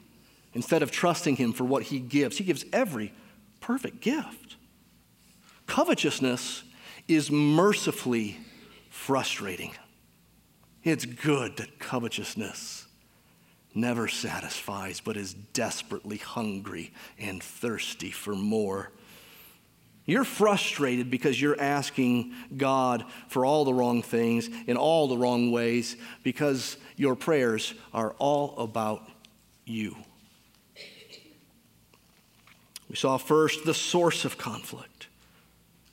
instead 0.52 0.82
of 0.82 0.90
trusting 0.90 1.36
Him 1.36 1.52
for 1.52 1.64
what 1.64 1.84
He 1.84 1.98
gives. 1.98 2.36
He 2.36 2.44
gives 2.44 2.64
every 2.72 3.12
perfect 3.60 4.00
gift. 4.00 4.56
Covetousness 5.66 6.62
is 7.08 7.30
mercifully 7.30 8.38
frustrating. 8.90 9.72
It's 10.82 11.06
good 11.06 11.56
that 11.56 11.78
covetousness 11.78 12.86
never 13.74 14.08
satisfies, 14.08 15.00
but 15.00 15.16
is 15.16 15.34
desperately 15.34 16.18
hungry 16.18 16.92
and 17.18 17.42
thirsty 17.42 18.10
for 18.10 18.34
more. 18.34 18.90
You're 20.06 20.24
frustrated 20.24 21.10
because 21.10 21.40
you're 21.40 21.60
asking 21.60 22.34
God 22.56 23.04
for 23.28 23.46
all 23.46 23.64
the 23.64 23.72
wrong 23.72 24.02
things 24.02 24.48
in 24.66 24.76
all 24.76 25.08
the 25.08 25.16
wrong 25.16 25.50
ways 25.50 25.96
because 26.22 26.76
your 26.96 27.16
prayers 27.16 27.74
are 27.92 28.14
all 28.18 28.54
about 28.58 29.08
you. 29.64 29.96
We 32.90 32.96
saw 32.96 33.16
first 33.16 33.64
the 33.64 33.74
source 33.74 34.24
of 34.24 34.36
conflict 34.36 34.94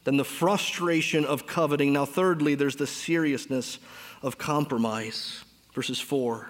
then 0.04 0.18
the 0.18 0.24
frustration 0.24 1.26
of 1.26 1.46
coveting. 1.46 1.94
Now, 1.94 2.06
thirdly, 2.06 2.56
there's 2.56 2.76
the 2.76 2.88
seriousness 2.88 3.80
of 4.22 4.38
compromise. 4.38 5.44
Verses 5.74 6.00
4 6.00 6.50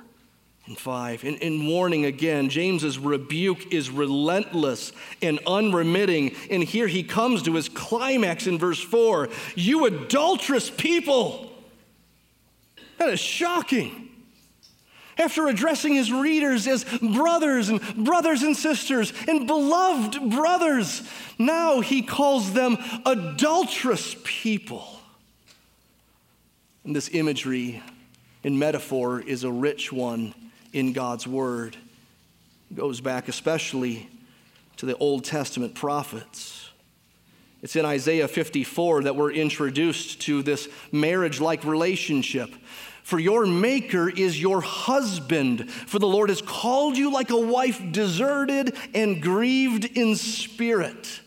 and 0.67 0.77
5. 0.77 1.23
In, 1.23 1.35
in 1.37 1.67
warning 1.67 2.05
again, 2.05 2.49
James's 2.49 2.97
rebuke 2.99 3.73
is 3.73 3.89
relentless 3.89 4.91
and 5.21 5.39
unremitting. 5.47 6.35
And 6.49 6.63
here 6.63 6.87
he 6.87 7.03
comes 7.03 7.43
to 7.43 7.53
his 7.55 7.67
climax 7.69 8.47
in 8.47 8.57
verse 8.57 8.81
4 8.81 9.29
You 9.55 9.85
adulterous 9.85 10.69
people! 10.69 11.51
That 12.97 13.09
is 13.09 13.19
shocking 13.19 14.09
after 15.21 15.47
addressing 15.47 15.93
his 15.93 16.11
readers 16.11 16.67
as 16.67 16.83
brothers 16.83 17.69
and 17.69 17.81
brothers 18.03 18.41
and 18.41 18.55
sisters 18.55 19.13
and 19.27 19.45
beloved 19.45 20.31
brothers, 20.31 21.03
now 21.37 21.79
he 21.81 22.01
calls 22.01 22.53
them 22.53 22.77
adulterous 23.05 24.15
people. 24.23 24.87
And 26.83 26.95
this 26.95 27.09
imagery 27.13 27.83
and 28.43 28.57
metaphor 28.57 29.21
is 29.21 29.43
a 29.43 29.51
rich 29.51 29.93
one 29.93 30.33
in 30.73 30.93
God's 30.93 31.27
word. 31.27 31.77
It 32.69 32.75
goes 32.75 33.01
back 33.01 33.27
especially 33.27 34.09
to 34.77 34.85
the 34.85 34.97
Old 34.97 35.25
Testament 35.25 35.75
prophets. 35.75 36.69
It's 37.61 37.75
in 37.75 37.85
Isaiah 37.85 38.27
54 38.27 39.03
that 39.03 39.15
we're 39.15 39.31
introduced 39.31 40.21
to 40.21 40.41
this 40.41 40.67
marriage 40.91 41.39
like 41.39 41.63
relationship 41.63 42.51
for 43.03 43.19
your 43.19 43.45
Maker 43.45 44.09
is 44.09 44.41
your 44.41 44.61
husband. 44.61 45.69
For 45.69 45.99
the 45.99 46.07
Lord 46.07 46.29
has 46.29 46.41
called 46.41 46.97
you 46.97 47.11
like 47.11 47.29
a 47.29 47.39
wife 47.39 47.81
deserted 47.91 48.75
and 48.93 49.21
grieved 49.21 49.85
in 49.85 50.15
spirit. 50.15 51.19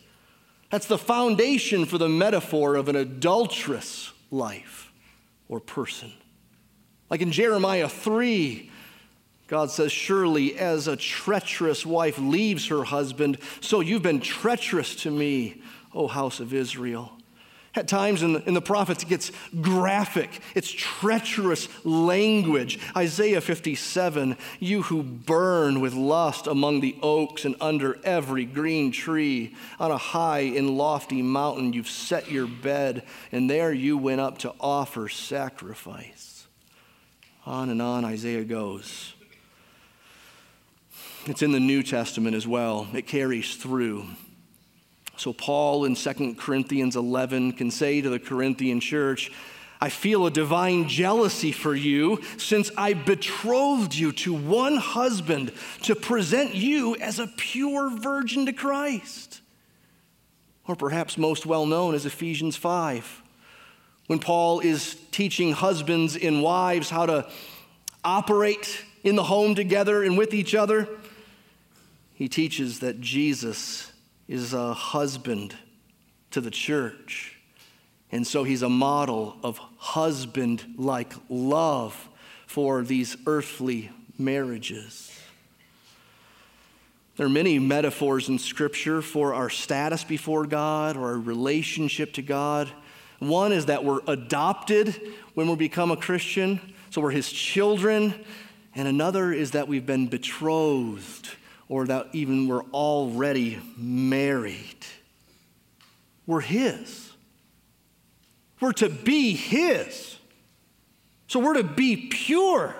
That's 0.71 0.87
the 0.87 0.99
foundation 0.99 1.85
for 1.85 1.99
the 1.99 2.09
metaphor 2.09 2.77
of 2.77 2.89
an 2.89 2.97
adulterous 2.97 4.13
life 4.31 4.93
or 5.49 5.61
person. 5.61 6.13
Like 7.11 7.21
in 7.21 7.33
Jeremiah 7.33 7.89
3, 7.89 8.71
God 9.47 9.71
says, 9.71 9.93
Surely 9.93 10.59
as 10.59 10.89
a 10.89 10.97
treacherous 10.97 11.85
wife 11.85 12.19
leaves 12.19 12.69
her 12.69 12.85
husband, 12.85 13.39
so 13.61 13.81
you've 13.81 14.03
been 14.03 14.21
treacherous 14.21 14.97
to 14.97 15.11
me, 15.11 15.63
O 15.95 16.07
house 16.09 16.41
of 16.41 16.55
Israel. 16.55 17.13
At 17.77 17.89
times 17.89 18.23
in 18.23 18.35
the, 18.35 18.43
in 18.47 18.55
the 18.55 18.63
prophets, 18.63 19.03
it 19.03 19.09
gets 19.09 19.33
graphic. 19.61 20.41
It's 20.55 20.71
treacherous 20.71 21.69
language. 21.85 22.79
Isaiah 22.97 23.41
57 23.41 24.37
You 24.61 24.83
who 24.83 25.03
burn 25.03 25.81
with 25.81 25.93
lust 25.93 26.47
among 26.47 26.81
the 26.81 26.97
oaks 27.03 27.45
and 27.45 27.57
under 27.61 27.99
every 28.05 28.45
green 28.45 28.93
tree, 28.93 29.57
on 29.81 29.91
a 29.91 29.99
high 29.99 30.41
and 30.41 30.79
lofty 30.79 31.21
mountain, 31.21 31.73
you've 31.73 31.89
set 31.91 32.31
your 32.31 32.47
bed, 32.47 33.03
and 33.33 33.51
there 33.51 33.73
you 33.73 33.99
went 33.99 34.21
up 34.21 34.39
to 34.39 34.55
offer 34.61 35.09
sacrifice. 35.09 36.47
On 37.45 37.71
and 37.71 37.83
on 37.83 38.05
Isaiah 38.05 38.45
goes. 38.45 39.14
It's 41.27 41.43
in 41.43 41.53
the 41.53 41.61
New 41.61 41.83
Testament 41.83 42.37
as 42.37 42.47
well, 42.47 42.87
it 42.93 43.07
carries 43.07 43.57
through. 43.57 44.05
So, 45.17 45.33
Paul 45.33 45.85
in 45.85 45.95
2 45.95 46.35
Corinthians 46.35 46.97
11 46.97 47.53
can 47.53 47.71
say 47.71 48.01
to 48.01 48.11
the 48.11 48.19
Corinthian 48.19 48.81
church, 48.81 49.31
I 49.81 49.89
feel 49.89 50.27
a 50.27 50.31
divine 50.31 50.89
jealousy 50.89 51.53
for 51.53 51.75
you 51.75 52.21
since 52.37 52.71
I 52.77 52.95
betrothed 52.95 53.95
you 53.95 54.13
to 54.13 54.35
one 54.35 54.77
husband 54.77 55.53
to 55.83 55.95
present 55.95 56.55
you 56.55 56.97
as 56.97 57.19
a 57.19 57.27
pure 57.27 57.91
virgin 57.91 58.47
to 58.47 58.53
Christ. 58.53 59.41
Or 60.67 60.77
perhaps 60.77 61.17
most 61.17 61.47
well 61.47 61.67
known 61.67 61.95
is 61.95 62.07
Ephesians 62.07 62.57
5, 62.57 63.23
when 64.07 64.19
Paul 64.19 64.61
is 64.61 64.97
teaching 65.11 65.53
husbands 65.53 66.17
and 66.17 66.43
wives 66.43 66.91
how 66.91 67.07
to 67.07 67.31
operate 68.03 68.85
in 69.03 69.17
the 69.17 69.23
home 69.23 69.55
together 69.55 70.03
and 70.03 70.19
with 70.19 70.35
each 70.35 70.55
other. 70.55 70.89
He 72.15 72.29
teaches 72.29 72.79
that 72.81 73.01
Jesus 73.01 73.93
is 74.29 74.55
a 74.55 74.73
husband 74.73 75.55
to 76.31 76.41
the 76.41 76.51
church. 76.51 77.37
And 78.11 78.27
so 78.27 78.45
he's 78.45 78.63
a 78.63 78.69
model 78.69 79.37
of 79.43 79.59
husband 79.77 80.65
like 80.77 81.13
love 81.29 82.09
for 82.47 82.83
these 82.83 83.17
earthly 83.27 83.91
marriages. 84.17 85.11
There 87.17 87.27
are 87.27 87.31
many 87.31 87.59
metaphors 87.59 88.29
in 88.29 88.39
Scripture 88.39 89.03
for 89.03 89.35
our 89.35 89.51
status 89.51 90.05
before 90.05 90.47
God 90.47 90.97
or 90.97 91.09
our 91.11 91.19
relationship 91.19 92.13
to 92.15 92.23
God. 92.23 92.71
One 93.19 93.53
is 93.53 93.67
that 93.67 93.85
we're 93.85 94.01
adopted 94.07 95.01
when 95.35 95.49
we 95.49 95.57
become 95.57 95.91
a 95.91 95.97
Christian, 95.97 96.61
so 96.91 97.01
we're 97.01 97.11
his 97.11 97.31
children. 97.31 98.15
And 98.75 98.89
another 98.89 99.33
is 99.33 99.53
that 99.53 99.69
we've 99.69 99.87
been 99.87 100.07
betrothed 100.09 101.31
or 101.69 101.87
that 101.87 102.09
even 102.13 102.47
we're 102.49 102.65
already 102.73 103.59
married. 103.77 104.87
We're 106.27 106.41
his. 106.41 107.13
We're 108.61 108.73
to 108.75 108.89
be 108.89 109.35
his. 109.35 110.17
So 111.29 111.41
we're 111.41 111.55
to 111.55 111.65
be 111.65 112.09
pure. 112.09 112.75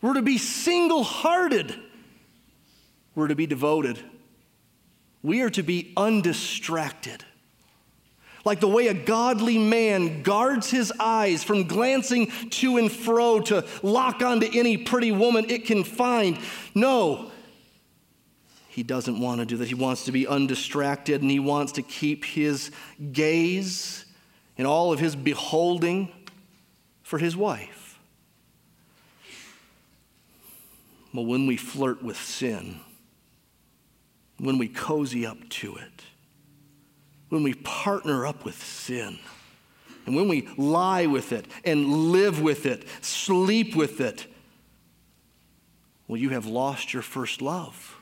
We're 0.00 0.14
to 0.14 0.22
be 0.22 0.38
single 0.38 1.02
hearted. 1.02 1.74
We're 3.14 3.28
to 3.28 3.34
be 3.34 3.46
devoted. 3.46 3.98
We 5.22 5.42
are 5.42 5.50
to 5.50 5.62
be 5.62 5.92
undistracted. 5.96 7.24
Like 8.48 8.60
the 8.60 8.66
way 8.66 8.86
a 8.86 8.94
godly 8.94 9.58
man 9.58 10.22
guards 10.22 10.70
his 10.70 10.90
eyes 10.98 11.44
from 11.44 11.64
glancing 11.64 12.30
to 12.48 12.78
and 12.78 12.90
fro 12.90 13.40
to 13.40 13.66
lock 13.82 14.22
onto 14.22 14.48
any 14.58 14.78
pretty 14.78 15.12
woman 15.12 15.50
it 15.50 15.66
can 15.66 15.84
find. 15.84 16.38
No, 16.74 17.30
he 18.70 18.82
doesn't 18.82 19.20
want 19.20 19.40
to 19.40 19.44
do 19.44 19.58
that. 19.58 19.68
He 19.68 19.74
wants 19.74 20.06
to 20.06 20.12
be 20.12 20.26
undistracted 20.26 21.20
and 21.20 21.30
he 21.30 21.40
wants 21.40 21.72
to 21.72 21.82
keep 21.82 22.24
his 22.24 22.70
gaze 23.12 24.06
and 24.56 24.66
all 24.66 24.94
of 24.94 24.98
his 24.98 25.14
beholding 25.14 26.10
for 27.02 27.18
his 27.18 27.36
wife. 27.36 27.98
Well, 31.12 31.26
when 31.26 31.46
we 31.46 31.58
flirt 31.58 32.02
with 32.02 32.16
sin, 32.16 32.80
when 34.38 34.56
we 34.56 34.68
cozy 34.68 35.26
up 35.26 35.46
to 35.50 35.76
it, 35.76 35.97
when 37.28 37.42
we 37.42 37.54
partner 37.54 38.26
up 38.26 38.44
with 38.44 38.62
sin, 38.62 39.18
and 40.06 40.16
when 40.16 40.28
we 40.28 40.48
lie 40.56 41.06
with 41.06 41.32
it 41.32 41.46
and 41.64 42.12
live 42.12 42.40
with 42.40 42.64
it, 42.64 42.86
sleep 43.02 43.76
with 43.76 44.00
it, 44.00 44.26
well, 46.06 46.16
you 46.16 46.30
have 46.30 46.46
lost 46.46 46.94
your 46.94 47.02
first 47.02 47.42
love. 47.42 48.00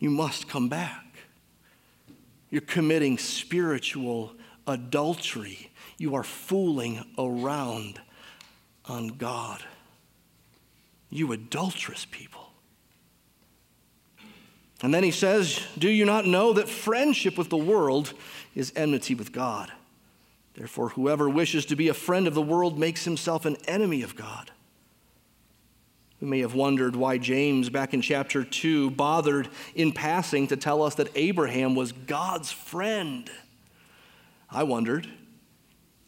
You 0.00 0.10
must 0.10 0.48
come 0.48 0.68
back. 0.68 1.04
You're 2.50 2.62
committing 2.62 3.16
spiritual 3.18 4.32
adultery. 4.66 5.70
You 5.98 6.16
are 6.16 6.24
fooling 6.24 7.04
around 7.16 8.00
on 8.86 9.08
God. 9.08 9.62
You 11.10 11.32
adulterous 11.32 12.06
people. 12.10 12.39
And 14.82 14.94
then 14.94 15.02
he 15.02 15.10
says, 15.10 15.60
Do 15.78 15.88
you 15.88 16.04
not 16.04 16.26
know 16.26 16.52
that 16.54 16.68
friendship 16.68 17.36
with 17.36 17.50
the 17.50 17.56
world 17.56 18.12
is 18.54 18.72
enmity 18.74 19.14
with 19.14 19.32
God? 19.32 19.70
Therefore, 20.54 20.90
whoever 20.90 21.28
wishes 21.28 21.66
to 21.66 21.76
be 21.76 21.88
a 21.88 21.94
friend 21.94 22.26
of 22.26 22.34
the 22.34 22.42
world 22.42 22.78
makes 22.78 23.04
himself 23.04 23.44
an 23.44 23.56
enemy 23.66 24.02
of 24.02 24.16
God. 24.16 24.50
We 26.20 26.28
may 26.28 26.40
have 26.40 26.54
wondered 26.54 26.96
why 26.96 27.16
James, 27.16 27.70
back 27.70 27.94
in 27.94 28.02
chapter 28.02 28.44
2, 28.44 28.90
bothered 28.90 29.48
in 29.74 29.92
passing 29.92 30.48
to 30.48 30.56
tell 30.56 30.82
us 30.82 30.96
that 30.96 31.08
Abraham 31.14 31.74
was 31.74 31.92
God's 31.92 32.52
friend. 32.52 33.30
I 34.50 34.64
wondered. 34.64 35.08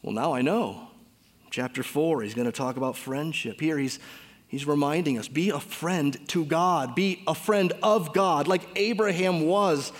Well, 0.02 0.12
now 0.12 0.34
I 0.34 0.42
know. 0.42 0.88
Chapter 1.50 1.82
4, 1.82 2.22
he's 2.22 2.34
going 2.34 2.46
to 2.46 2.52
talk 2.52 2.76
about 2.76 2.96
friendship. 2.96 3.60
Here, 3.60 3.78
he's 3.78 3.98
He's 4.52 4.66
reminding 4.66 5.18
us 5.18 5.28
be 5.28 5.48
a 5.48 5.58
friend 5.58 6.14
to 6.28 6.44
God, 6.44 6.94
be 6.94 7.22
a 7.26 7.34
friend 7.34 7.72
of 7.82 8.12
God, 8.12 8.46
like 8.46 8.60
Abraham 8.76 9.46
was. 9.46 9.92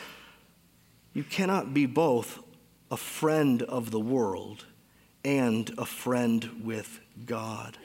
You 1.15 1.25
cannot 1.25 1.73
be 1.73 1.87
both 1.87 2.39
a 2.91 2.99
friend 2.99 3.63
of 3.63 3.91
the 3.91 3.99
world 3.99 4.67
and 5.25 5.73
a 5.79 5.87
friend 5.87 6.61
with 6.63 7.01
God. 7.25 7.79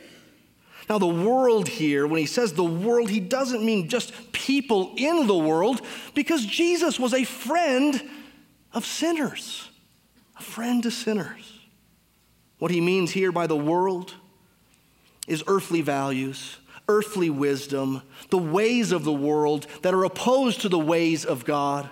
Now, 0.90 0.98
the 0.98 1.08
world 1.08 1.70
here, 1.70 2.06
when 2.06 2.20
he 2.20 2.26
says 2.26 2.52
the 2.52 2.66
world, 2.66 3.10
he 3.10 3.22
doesn't 3.22 3.66
mean 3.66 3.88
just 3.88 4.34
people 4.34 4.94
in 4.98 5.26
the 5.26 5.38
world, 5.38 5.82
because 6.16 6.46
Jesus 6.46 7.00
was 7.00 7.14
a 7.14 7.24
friend 7.24 8.02
of 8.74 8.86
sinners, 8.86 9.70
a 10.38 10.44
friend 10.44 10.84
to 10.84 10.92
sinners. 10.92 11.62
What 12.60 12.72
he 12.72 12.82
means 12.82 13.12
here 13.12 13.32
by 13.32 13.48
the 13.48 13.56
world 13.56 14.14
is 15.28 15.44
earthly 15.48 15.82
values, 15.82 16.58
earthly 16.88 17.30
wisdom, 17.30 18.02
the 18.30 18.38
ways 18.38 18.92
of 18.92 19.04
the 19.04 19.14
world 19.14 19.68
that 19.82 19.94
are 19.94 20.04
opposed 20.06 20.62
to 20.62 20.70
the 20.70 20.80
ways 20.80 21.26
of 21.26 21.46
God. 21.46 21.90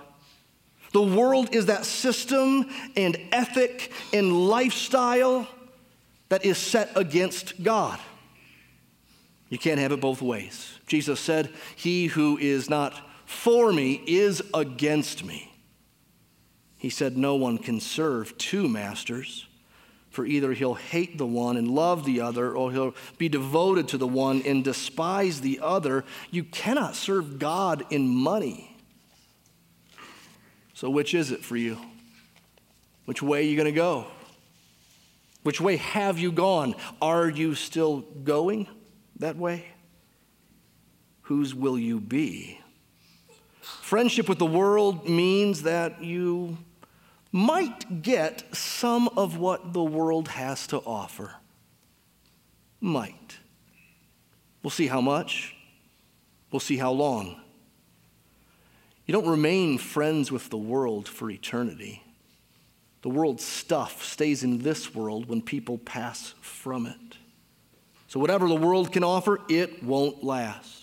The 0.92 1.02
world 1.02 1.54
is 1.54 1.66
that 1.66 1.84
system 1.84 2.66
and 2.96 3.18
ethic 3.30 3.92
and 4.12 4.48
lifestyle 4.48 5.46
that 6.28 6.44
is 6.44 6.58
set 6.58 6.90
against 6.96 7.62
God. 7.62 7.98
You 9.48 9.58
can't 9.58 9.78
have 9.78 9.92
it 9.92 10.00
both 10.00 10.22
ways. 10.22 10.78
Jesus 10.86 11.20
said, 11.20 11.50
He 11.76 12.06
who 12.06 12.38
is 12.38 12.68
not 12.68 12.94
for 13.26 13.72
me 13.72 14.02
is 14.06 14.42
against 14.54 15.24
me. 15.24 15.52
He 16.78 16.90
said, 16.90 17.16
No 17.16 17.34
one 17.36 17.58
can 17.58 17.80
serve 17.80 18.36
two 18.38 18.68
masters. 18.68 19.46
For 20.16 20.24
either 20.24 20.54
he'll 20.54 20.72
hate 20.72 21.18
the 21.18 21.26
one 21.26 21.58
and 21.58 21.70
love 21.70 22.06
the 22.06 22.22
other, 22.22 22.50
or 22.56 22.72
he'll 22.72 22.94
be 23.18 23.28
devoted 23.28 23.88
to 23.88 23.98
the 23.98 24.06
one 24.06 24.40
and 24.46 24.64
despise 24.64 25.42
the 25.42 25.60
other. 25.62 26.06
You 26.30 26.42
cannot 26.42 26.96
serve 26.96 27.38
God 27.38 27.84
in 27.90 28.08
money. 28.08 28.74
So, 30.72 30.88
which 30.88 31.12
is 31.12 31.32
it 31.32 31.44
for 31.44 31.54
you? 31.54 31.76
Which 33.04 33.22
way 33.22 33.40
are 33.40 33.42
you 33.42 33.56
going 33.56 33.66
to 33.66 33.72
go? 33.72 34.06
Which 35.42 35.60
way 35.60 35.76
have 35.76 36.18
you 36.18 36.32
gone? 36.32 36.76
Are 37.02 37.28
you 37.28 37.54
still 37.54 38.00
going 38.00 38.68
that 39.18 39.36
way? 39.36 39.66
Whose 41.24 41.54
will 41.54 41.78
you 41.78 42.00
be? 42.00 42.58
Friendship 43.60 44.30
with 44.30 44.38
the 44.38 44.46
world 44.46 45.06
means 45.06 45.64
that 45.64 46.02
you 46.02 46.56
might 47.36 48.00
get 48.00 48.42
some 48.56 49.10
of 49.14 49.36
what 49.36 49.74
the 49.74 49.84
world 49.84 50.28
has 50.28 50.66
to 50.68 50.78
offer. 50.78 51.34
Might. 52.80 53.36
We'll 54.62 54.70
see 54.70 54.86
how 54.86 55.02
much, 55.02 55.54
we'll 56.50 56.60
see 56.60 56.78
how 56.78 56.92
long. 56.92 57.38
You 59.04 59.12
don't 59.12 59.28
remain 59.28 59.76
friends 59.76 60.32
with 60.32 60.48
the 60.48 60.56
world 60.56 61.08
for 61.08 61.30
eternity. 61.30 62.02
The 63.02 63.10
world's 63.10 63.44
stuff 63.44 64.02
stays 64.02 64.42
in 64.42 64.60
this 64.60 64.94
world 64.94 65.28
when 65.28 65.42
people 65.42 65.76
pass 65.76 66.34
from 66.40 66.86
it. 66.86 67.18
So, 68.08 68.18
whatever 68.18 68.48
the 68.48 68.56
world 68.56 68.92
can 68.92 69.04
offer, 69.04 69.40
it 69.50 69.82
won't 69.82 70.24
last. 70.24 70.75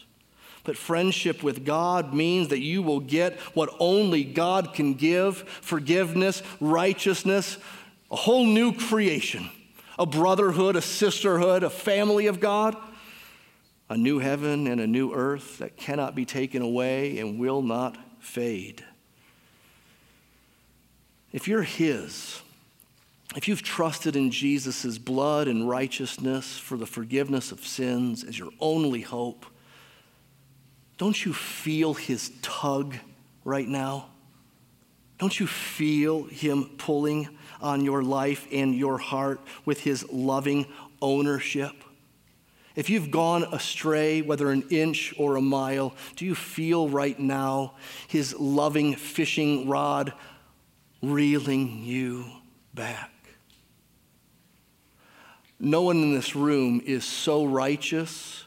But 0.63 0.77
friendship 0.77 1.43
with 1.43 1.65
God 1.65 2.13
means 2.13 2.47
that 2.47 2.61
you 2.61 2.81
will 2.81 3.01
get 3.01 3.39
what 3.53 3.69
only 3.79 4.23
God 4.23 4.73
can 4.73 4.93
give 4.93 5.37
forgiveness, 5.37 6.41
righteousness, 6.61 7.57
a 8.09 8.15
whole 8.15 8.45
new 8.45 8.73
creation, 8.73 9.49
a 9.99 10.05
brotherhood, 10.05 10.75
a 10.75 10.81
sisterhood, 10.81 11.63
a 11.63 11.69
family 11.69 12.27
of 12.27 12.39
God, 12.39 12.77
a 13.89 13.97
new 13.97 14.19
heaven 14.19 14.67
and 14.67 14.79
a 14.79 14.87
new 14.87 15.13
earth 15.13 15.57
that 15.57 15.75
cannot 15.75 16.15
be 16.15 16.25
taken 16.25 16.61
away 16.61 17.19
and 17.19 17.37
will 17.37 17.61
not 17.61 17.97
fade. 18.19 18.83
If 21.33 21.47
you're 21.47 21.63
His, 21.63 22.41
if 23.35 23.47
you've 23.47 23.63
trusted 23.63 24.15
in 24.15 24.31
Jesus' 24.31 24.97
blood 24.97 25.47
and 25.47 25.67
righteousness 25.67 26.57
for 26.57 26.77
the 26.77 26.85
forgiveness 26.85 27.51
of 27.51 27.65
sins 27.65 28.23
as 28.23 28.37
your 28.37 28.51
only 28.59 29.01
hope, 29.01 29.45
don't 31.03 31.25
you 31.25 31.33
feel 31.33 31.93
his 31.93 32.31
tug 32.41 32.95
right 33.43 33.67
now? 33.67 34.05
Don't 35.17 35.37
you 35.37 35.47
feel 35.47 36.23
him 36.23 36.63
pulling 36.77 37.27
on 37.59 37.83
your 37.83 38.01
life 38.01 38.47
and 38.53 38.73
your 38.73 38.97
heart 38.97 39.41
with 39.65 39.81
his 39.81 40.09
loving 40.13 40.65
ownership? 41.01 41.73
If 42.77 42.89
you've 42.89 43.11
gone 43.11 43.43
astray, 43.51 44.21
whether 44.21 44.49
an 44.49 44.63
inch 44.69 45.13
or 45.17 45.35
a 45.35 45.41
mile, 45.41 45.93
do 46.15 46.23
you 46.23 46.35
feel 46.35 46.87
right 46.87 47.19
now 47.19 47.73
his 48.07 48.33
loving 48.39 48.95
fishing 48.95 49.67
rod 49.67 50.13
reeling 51.01 51.83
you 51.83 52.27
back? 52.73 53.11
No 55.59 55.81
one 55.81 55.97
in 55.97 56.15
this 56.15 56.33
room 56.33 56.81
is 56.85 57.03
so 57.03 57.43
righteous 57.43 58.42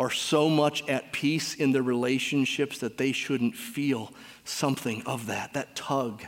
are 0.00 0.10
so 0.10 0.48
much 0.48 0.82
at 0.88 1.12
peace 1.12 1.54
in 1.54 1.72
their 1.72 1.82
relationships 1.82 2.78
that 2.78 2.96
they 2.96 3.12
shouldn't 3.12 3.54
feel 3.54 4.10
something 4.44 5.02
of 5.04 5.26
that, 5.26 5.52
that 5.52 5.76
tug 5.76 6.24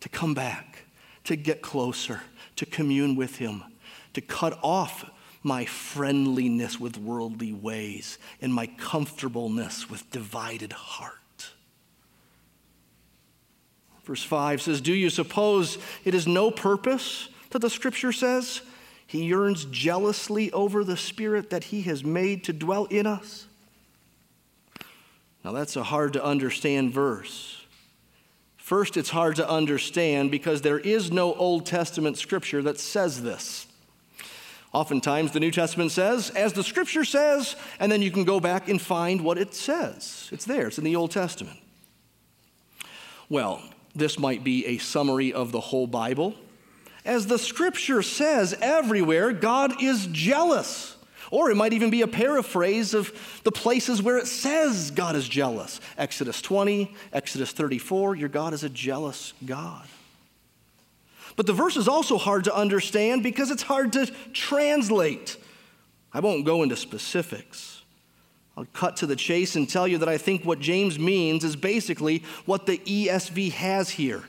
to 0.00 0.10
come 0.10 0.34
back, 0.34 0.84
to 1.24 1.34
get 1.34 1.62
closer, 1.62 2.20
to 2.54 2.66
commune 2.66 3.16
with 3.16 3.36
Him, 3.36 3.64
to 4.12 4.20
cut 4.20 4.58
off 4.62 5.10
my 5.42 5.64
friendliness 5.64 6.78
with 6.78 6.98
worldly 6.98 7.54
ways 7.54 8.18
and 8.42 8.52
my 8.52 8.66
comfortableness 8.66 9.88
with 9.88 10.10
divided 10.10 10.74
heart. 10.74 11.48
Verse 14.04 14.22
5 14.22 14.60
says, 14.60 14.82
Do 14.82 14.92
you 14.92 15.08
suppose 15.08 15.78
it 16.04 16.14
is 16.14 16.26
no 16.26 16.50
purpose 16.50 17.30
that 17.50 17.60
the 17.60 17.70
scripture 17.70 18.12
says? 18.12 18.60
He 19.06 19.24
yearns 19.24 19.66
jealously 19.66 20.50
over 20.52 20.82
the 20.82 20.96
spirit 20.96 21.50
that 21.50 21.64
he 21.64 21.82
has 21.82 22.04
made 22.04 22.44
to 22.44 22.52
dwell 22.52 22.86
in 22.86 23.06
us. 23.06 23.46
Now, 25.44 25.52
that's 25.52 25.76
a 25.76 25.82
hard 25.82 26.14
to 26.14 26.24
understand 26.24 26.92
verse. 26.92 27.64
First, 28.56 28.96
it's 28.96 29.10
hard 29.10 29.36
to 29.36 29.48
understand 29.48 30.30
because 30.30 30.62
there 30.62 30.78
is 30.78 31.12
no 31.12 31.34
Old 31.34 31.66
Testament 31.66 32.16
scripture 32.16 32.62
that 32.62 32.80
says 32.80 33.22
this. 33.22 33.66
Oftentimes, 34.72 35.32
the 35.32 35.40
New 35.40 35.50
Testament 35.50 35.92
says, 35.92 36.30
as 36.30 36.54
the 36.54 36.64
scripture 36.64 37.04
says, 37.04 37.56
and 37.78 37.92
then 37.92 38.00
you 38.00 38.10
can 38.10 38.24
go 38.24 38.40
back 38.40 38.68
and 38.68 38.80
find 38.80 39.20
what 39.20 39.36
it 39.36 39.54
says. 39.54 40.30
It's 40.32 40.46
there, 40.46 40.66
it's 40.68 40.78
in 40.78 40.84
the 40.84 40.96
Old 40.96 41.10
Testament. 41.10 41.58
Well, 43.28 43.62
this 43.94 44.18
might 44.18 44.42
be 44.42 44.66
a 44.66 44.78
summary 44.78 45.32
of 45.32 45.52
the 45.52 45.60
whole 45.60 45.86
Bible. 45.86 46.34
As 47.04 47.26
the 47.26 47.38
scripture 47.38 48.02
says 48.02 48.56
everywhere, 48.60 49.32
God 49.32 49.82
is 49.82 50.06
jealous. 50.06 50.96
Or 51.30 51.50
it 51.50 51.56
might 51.56 51.72
even 51.72 51.90
be 51.90 52.02
a 52.02 52.08
paraphrase 52.08 52.94
of 52.94 53.12
the 53.44 53.52
places 53.52 54.02
where 54.02 54.18
it 54.18 54.26
says 54.26 54.90
God 54.90 55.16
is 55.16 55.28
jealous. 55.28 55.80
Exodus 55.98 56.40
20, 56.40 56.94
Exodus 57.12 57.52
34, 57.52 58.16
your 58.16 58.28
God 58.28 58.54
is 58.54 58.62
a 58.62 58.68
jealous 58.68 59.32
God. 59.44 59.86
But 61.36 61.46
the 61.46 61.52
verse 61.52 61.76
is 61.76 61.88
also 61.88 62.16
hard 62.16 62.44
to 62.44 62.54
understand 62.54 63.22
because 63.22 63.50
it's 63.50 63.62
hard 63.62 63.92
to 63.94 64.06
translate. 64.32 65.36
I 66.12 66.20
won't 66.20 66.44
go 66.44 66.62
into 66.62 66.76
specifics. 66.76 67.82
I'll 68.56 68.66
cut 68.66 68.98
to 68.98 69.06
the 69.06 69.16
chase 69.16 69.56
and 69.56 69.68
tell 69.68 69.88
you 69.88 69.98
that 69.98 70.08
I 70.08 70.16
think 70.16 70.44
what 70.44 70.60
James 70.60 70.96
means 70.98 71.42
is 71.42 71.56
basically 71.56 72.22
what 72.46 72.66
the 72.66 72.78
ESV 72.78 73.50
has 73.52 73.90
here. 73.90 74.22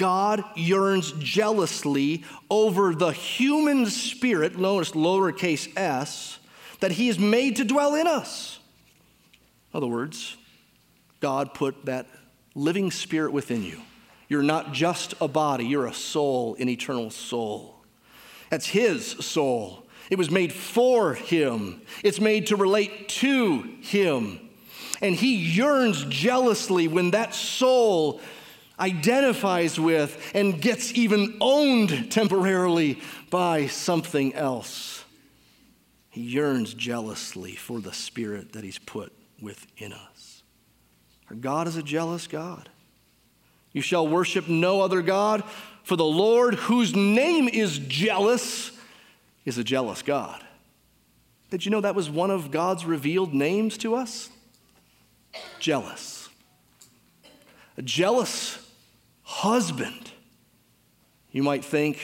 God 0.00 0.42
yearns 0.56 1.12
jealously 1.18 2.24
over 2.48 2.94
the 2.94 3.10
human 3.12 3.84
spirit, 3.84 4.58
notice 4.58 4.92
lowercase 4.92 5.70
s, 5.76 6.38
that 6.80 6.92
he 6.92 7.08
has 7.08 7.18
made 7.18 7.56
to 7.56 7.66
dwell 7.66 7.94
in 7.94 8.06
us. 8.06 8.58
In 9.74 9.76
other 9.76 9.86
words, 9.86 10.38
God 11.20 11.52
put 11.52 11.84
that 11.84 12.06
living 12.54 12.90
spirit 12.90 13.34
within 13.34 13.62
you. 13.62 13.78
You're 14.26 14.42
not 14.42 14.72
just 14.72 15.12
a 15.20 15.28
body, 15.28 15.66
you're 15.66 15.86
a 15.86 15.92
soul, 15.92 16.56
an 16.58 16.70
eternal 16.70 17.10
soul. 17.10 17.76
That's 18.48 18.68
his 18.68 19.06
soul. 19.06 19.86
It 20.08 20.16
was 20.16 20.30
made 20.30 20.50
for 20.50 21.12
him, 21.12 21.82
it's 22.02 22.20
made 22.20 22.46
to 22.46 22.56
relate 22.56 23.10
to 23.20 23.60
him. 23.82 24.40
And 25.02 25.14
he 25.14 25.36
yearns 25.36 26.06
jealously 26.06 26.88
when 26.88 27.10
that 27.10 27.34
soul 27.34 28.22
identifies 28.80 29.78
with 29.78 30.30
and 30.34 30.60
gets 30.60 30.92
even 30.94 31.36
owned 31.40 32.10
temporarily 32.10 32.98
by 33.30 33.66
something 33.66 34.34
else. 34.34 35.04
He 36.10 36.22
yearns 36.22 36.74
jealously 36.74 37.54
for 37.54 37.80
the 37.80 37.92
spirit 37.92 38.52
that 38.52 38.64
he's 38.64 38.78
put 38.78 39.12
within 39.40 39.92
us. 39.92 40.42
Our 41.28 41.36
God 41.36 41.68
is 41.68 41.76
a 41.76 41.82
jealous 41.82 42.26
God. 42.26 42.68
You 43.72 43.82
shall 43.82 44.08
worship 44.08 44.48
no 44.48 44.80
other 44.80 45.02
God, 45.02 45.44
for 45.84 45.94
the 45.94 46.04
Lord, 46.04 46.54
whose 46.54 46.96
name 46.96 47.48
is 47.48 47.78
jealous, 47.78 48.72
is 49.44 49.58
a 49.58 49.64
jealous 49.64 50.02
God. 50.02 50.42
Did 51.50 51.64
you 51.64 51.70
know 51.70 51.80
that 51.80 51.94
was 51.94 52.10
one 52.10 52.30
of 52.30 52.50
God's 52.50 52.84
revealed 52.84 53.32
names 53.32 53.78
to 53.78 53.94
us? 53.94 54.30
Jealous. 55.60 56.28
A 57.76 57.82
jealous 57.82 58.58
husband. 59.30 60.10
You 61.30 61.44
might 61.44 61.64
think, 61.64 62.00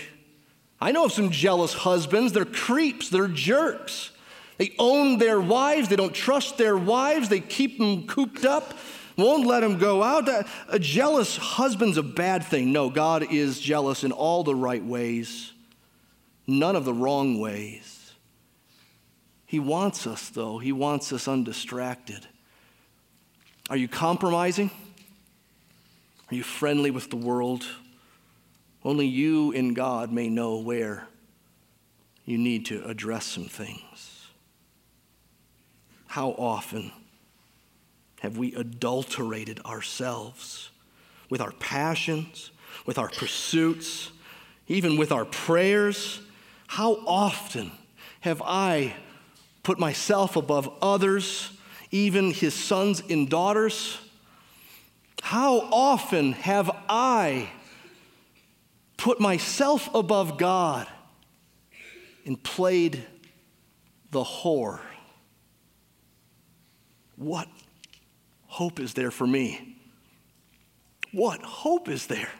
I 0.80 0.92
know 0.92 1.06
of 1.06 1.12
some 1.12 1.30
jealous 1.30 1.72
husbands. 1.72 2.32
They're 2.32 2.44
creeps, 2.44 3.08
they're 3.08 3.26
jerks. 3.26 4.12
They 4.58 4.74
own 4.78 5.18
their 5.18 5.40
wives, 5.40 5.88
they 5.88 5.96
don't 5.96 6.14
trust 6.14 6.56
their 6.56 6.76
wives, 6.76 7.28
they 7.28 7.40
keep 7.40 7.78
them 7.78 8.06
cooped 8.06 8.44
up, 8.44 8.72
won't 9.18 9.46
let 9.46 9.60
them 9.60 9.76
go 9.76 10.02
out. 10.02 10.28
Uh, 10.28 10.44
a 10.68 10.78
jealous 10.78 11.36
husband's 11.36 11.98
a 11.98 12.02
bad 12.02 12.44
thing. 12.44 12.72
No, 12.72 12.88
God 12.88 13.30
is 13.30 13.60
jealous 13.60 14.02
in 14.02 14.12
all 14.12 14.44
the 14.44 14.54
right 14.54 14.82
ways, 14.82 15.52
none 16.46 16.76
of 16.76 16.84
the 16.84 16.94
wrong 16.94 17.38
ways. 17.38 18.12
He 19.44 19.58
wants 19.58 20.06
us, 20.06 20.28
though, 20.30 20.58
He 20.58 20.72
wants 20.72 21.12
us 21.12 21.28
undistracted. 21.28 22.26
Are 23.68 23.76
you 23.76 23.88
compromising? 23.88 24.70
Are 26.30 26.34
you 26.34 26.42
friendly 26.42 26.90
with 26.90 27.10
the 27.10 27.16
world? 27.16 27.64
Only 28.84 29.06
you 29.06 29.52
in 29.52 29.74
God 29.74 30.12
may 30.12 30.28
know 30.28 30.58
where 30.58 31.06
you 32.24 32.38
need 32.38 32.66
to 32.66 32.84
address 32.84 33.26
some 33.26 33.46
things. 33.46 34.26
How 36.08 36.30
often 36.30 36.90
have 38.20 38.38
we 38.38 38.54
adulterated 38.54 39.60
ourselves 39.64 40.70
with 41.30 41.40
our 41.40 41.52
passions, 41.52 42.50
with 42.86 42.98
our 42.98 43.08
pursuits, 43.08 44.10
even 44.66 44.96
with 44.96 45.12
our 45.12 45.24
prayers? 45.24 46.20
How 46.66 46.94
often 47.06 47.70
have 48.20 48.42
I 48.44 48.94
put 49.62 49.78
myself 49.78 50.34
above 50.34 50.72
others, 50.82 51.50
even 51.92 52.32
his 52.32 52.54
sons 52.54 53.02
and 53.08 53.28
daughters? 53.28 53.98
How 55.26 55.58
often 55.72 56.34
have 56.34 56.70
I 56.88 57.50
put 58.96 59.18
myself 59.18 59.92
above 59.92 60.38
God 60.38 60.86
and 62.24 62.40
played 62.40 63.04
the 64.12 64.22
whore? 64.22 64.78
What 67.16 67.48
hope 68.46 68.78
is 68.78 68.94
there 68.94 69.10
for 69.10 69.26
me? 69.26 69.76
What 71.10 71.42
hope 71.42 71.88
is 71.88 72.06
there? 72.06 72.30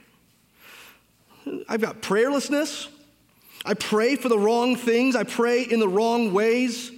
I've 1.69 1.81
got 1.81 2.03
prayerlessness. 2.03 2.87
I 3.65 3.75
pray 3.75 4.15
for 4.15 4.29
the 4.29 4.39
wrong 4.39 4.77
things. 4.77 5.17
I 5.17 5.25
pray 5.25 5.65
in 5.65 5.81
the 5.81 5.89
wrong 5.89 6.33
ways. 6.33 6.93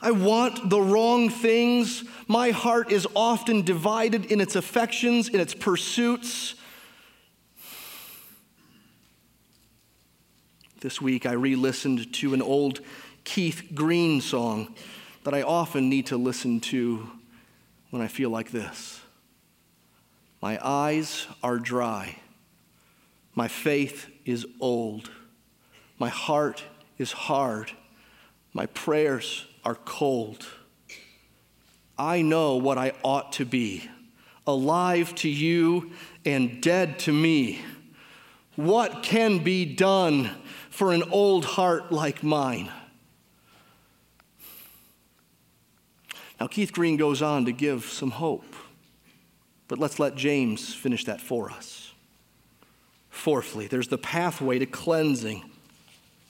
I 0.00 0.12
want 0.12 0.70
the 0.70 0.80
wrong 0.80 1.28
things. 1.28 2.04
My 2.28 2.50
heart 2.50 2.92
is 2.92 3.06
often 3.16 3.62
divided 3.62 4.26
in 4.26 4.40
its 4.40 4.54
affections, 4.54 5.28
in 5.28 5.40
its 5.40 5.54
pursuits. 5.54 6.54
This 10.80 11.00
week, 11.00 11.26
I 11.26 11.32
re 11.32 11.56
listened 11.56 12.12
to 12.14 12.34
an 12.34 12.42
old 12.42 12.80
Keith 13.24 13.72
Green 13.74 14.20
song 14.20 14.74
that 15.24 15.34
I 15.34 15.42
often 15.42 15.88
need 15.88 16.06
to 16.06 16.16
listen 16.16 16.60
to 16.60 17.10
when 17.90 18.00
I 18.00 18.06
feel 18.06 18.30
like 18.30 18.52
this. 18.52 19.00
My 20.40 20.60
eyes 20.64 21.26
are 21.42 21.58
dry. 21.58 22.20
My 23.34 23.48
faith 23.48 24.08
is 24.24 24.46
old. 24.60 25.10
My 25.98 26.08
heart 26.08 26.62
is 26.96 27.10
hard. 27.10 27.72
My 28.52 28.66
prayers 28.66 29.46
are 29.68 29.74
cold. 29.74 30.46
I 31.98 32.22
know 32.22 32.56
what 32.56 32.78
I 32.78 32.94
ought 33.04 33.32
to 33.32 33.44
be 33.44 33.86
alive 34.46 35.14
to 35.16 35.28
you 35.28 35.92
and 36.24 36.62
dead 36.62 36.98
to 37.00 37.12
me. 37.12 37.60
What 38.56 39.02
can 39.02 39.44
be 39.44 39.66
done 39.66 40.30
for 40.70 40.94
an 40.94 41.02
old 41.10 41.44
heart 41.44 41.92
like 41.92 42.22
mine? 42.22 42.70
Now, 46.40 46.46
Keith 46.46 46.72
Green 46.72 46.96
goes 46.96 47.20
on 47.20 47.44
to 47.44 47.52
give 47.52 47.84
some 47.84 48.12
hope, 48.12 48.56
but 49.66 49.78
let's 49.78 49.98
let 49.98 50.14
James 50.14 50.72
finish 50.72 51.04
that 51.04 51.20
for 51.20 51.50
us. 51.50 51.92
Fourthly, 53.10 53.66
there's 53.66 53.88
the 53.88 53.98
pathway 53.98 54.58
to 54.60 54.64
cleansing 54.64 55.44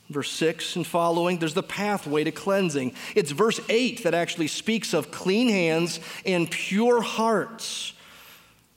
verse 0.09 0.31
6 0.31 0.77
and 0.77 0.87
following, 0.87 1.39
there's 1.39 1.55
the 1.55 1.63
pathway 1.63 2.25
to 2.25 2.33
cleansing. 2.33 2.95
It's 3.15 3.31
verse 3.31 3.61
8 3.69 4.05
that 4.05 4.15
actually 4.15 4.49
speaks 4.49 4.95
of 4.95 5.11
clean 5.11 5.49
hands 5.49 6.01
and 6.25 6.51
pure 6.51 7.03
hearts. 7.03 7.93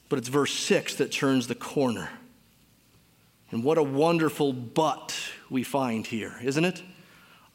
But 0.10 0.20
it's 0.20 0.28
verse 0.28 0.54
6 0.54 0.96
that 0.96 1.12
turns 1.12 1.48
the 1.48 1.56
corner. 1.56 2.10
And 3.52 3.64
what 3.64 3.78
a 3.78 3.84
wonderful 3.84 4.54
but 4.54 5.18
we 5.50 5.64
find 5.64 6.06
here, 6.06 6.36
isn't 6.42 6.64
it? 6.64 6.82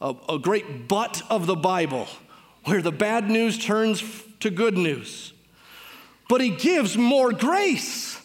A, 0.01 0.15
a 0.29 0.39
great 0.39 0.87
but 0.87 1.21
of 1.29 1.47
the 1.47 1.55
Bible, 1.55 2.07
where 2.65 2.81
the 2.81 2.91
bad 2.91 3.29
news 3.29 3.57
turns 3.57 4.03
to 4.39 4.49
good 4.51 4.77
news. 4.77 5.33
But 6.29 6.41
he 6.41 6.49
gives 6.49 6.97
more 6.97 7.31
grace. 7.31 8.21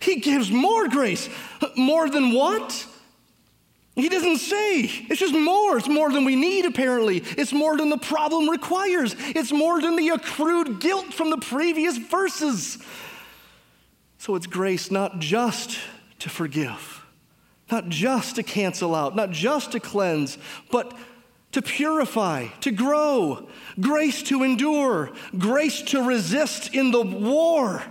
He 0.00 0.16
gives 0.16 0.50
more 0.50 0.88
grace. 0.88 1.28
More 1.76 2.08
than 2.08 2.32
what? 2.32 2.86
He 3.98 4.08
doesn't 4.08 4.38
say. 4.38 4.82
It's 4.82 5.18
just 5.18 5.34
more. 5.34 5.76
It's 5.76 5.88
more 5.88 6.12
than 6.12 6.24
we 6.24 6.36
need, 6.36 6.64
apparently. 6.64 7.18
It's 7.36 7.52
more 7.52 7.76
than 7.76 7.90
the 7.90 7.98
problem 7.98 8.48
requires. 8.48 9.16
It's 9.18 9.50
more 9.50 9.80
than 9.80 9.96
the 9.96 10.10
accrued 10.10 10.78
guilt 10.80 11.12
from 11.12 11.30
the 11.30 11.38
previous 11.38 11.96
verses. 11.98 12.78
So 14.18 14.36
it's 14.36 14.46
grace 14.46 14.92
not 14.92 15.18
just 15.18 15.78
to 16.20 16.28
forgive, 16.28 17.04
not 17.72 17.88
just 17.88 18.36
to 18.36 18.44
cancel 18.44 18.94
out, 18.94 19.16
not 19.16 19.32
just 19.32 19.72
to 19.72 19.80
cleanse, 19.80 20.38
but 20.70 20.96
to 21.50 21.60
purify, 21.60 22.46
to 22.60 22.70
grow, 22.70 23.48
grace 23.80 24.22
to 24.24 24.44
endure, 24.44 25.10
grace 25.36 25.82
to 25.82 26.02
resist 26.02 26.72
in 26.72 26.92
the 26.92 27.02
war. 27.02 27.82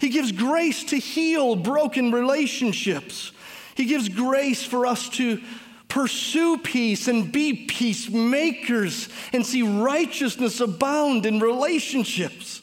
He 0.00 0.08
gives 0.08 0.32
grace 0.32 0.82
to 0.84 0.96
heal 0.96 1.54
broken 1.54 2.10
relationships. 2.10 3.30
He 3.74 3.86
gives 3.86 4.08
grace 4.08 4.64
for 4.64 4.86
us 4.86 5.08
to 5.10 5.40
pursue 5.88 6.58
peace 6.58 7.08
and 7.08 7.30
be 7.30 7.66
peacemakers 7.66 9.08
and 9.32 9.44
see 9.44 9.62
righteousness 9.62 10.60
abound 10.60 11.26
in 11.26 11.40
relationships. 11.40 12.62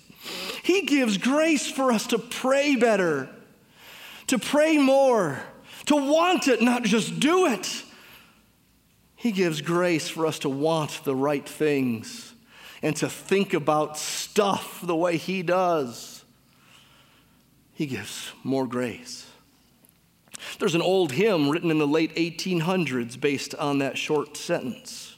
He 0.64 0.82
gives 0.82 1.18
grace 1.18 1.70
for 1.70 1.92
us 1.92 2.08
to 2.08 2.20
pray 2.20 2.76
better, 2.76 3.30
to 4.28 4.38
pray 4.38 4.78
more, 4.78 5.40
to 5.86 5.96
want 5.96 6.48
it, 6.48 6.62
not 6.62 6.84
just 6.84 7.20
do 7.20 7.48
it. 7.48 7.84
He 9.16 9.32
gives 9.32 9.62
grace 9.62 10.10
for 10.10 10.26
us 10.26 10.40
to 10.40 10.50
want 10.50 11.02
the 11.04 11.16
right 11.16 11.48
things 11.48 12.34
and 12.82 12.96
to 12.98 13.10
think 13.10 13.54
about 13.54 13.98
stuff 13.98 14.82
the 14.84 14.96
way 14.96 15.18
He 15.18 15.44
does. 15.44 16.26
He 17.74 17.86
gives 17.86 18.32
more 18.44 18.68
grace. 18.68 19.31
There's 20.60 20.76
an 20.76 20.82
old 20.82 21.14
hymn 21.14 21.50
written 21.50 21.72
in 21.72 21.78
the 21.78 21.88
late 21.88 22.16
1800s 22.16 23.20
based 23.20 23.56
on 23.56 23.80
that 23.80 23.98
short 23.98 24.38
sentence. 24.38 25.18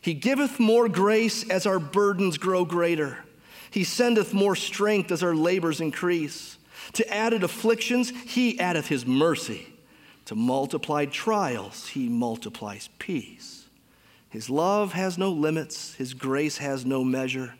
He 0.00 0.14
giveth 0.14 0.60
more 0.60 0.88
grace 0.88 1.48
as 1.48 1.66
our 1.66 1.78
burdens 1.78 2.36
grow 2.38 2.64
greater. 2.64 3.18
He 3.70 3.84
sendeth 3.84 4.34
more 4.34 4.54
strength 4.54 5.10
as 5.10 5.22
our 5.22 5.34
labors 5.34 5.80
increase. 5.80 6.58
To 6.94 7.12
added 7.12 7.42
afflictions, 7.42 8.10
he 8.10 8.58
addeth 8.60 8.88
his 8.88 9.06
mercy. 9.06 9.66
To 10.26 10.34
multiplied 10.34 11.10
trials, 11.12 11.88
he 11.88 12.08
multiplies 12.08 12.88
peace. 12.98 13.66
His 14.30 14.50
love 14.50 14.92
has 14.92 15.16
no 15.16 15.30
limits, 15.30 15.94
his 15.94 16.12
grace 16.14 16.58
has 16.58 16.84
no 16.84 17.04
measure 17.04 17.54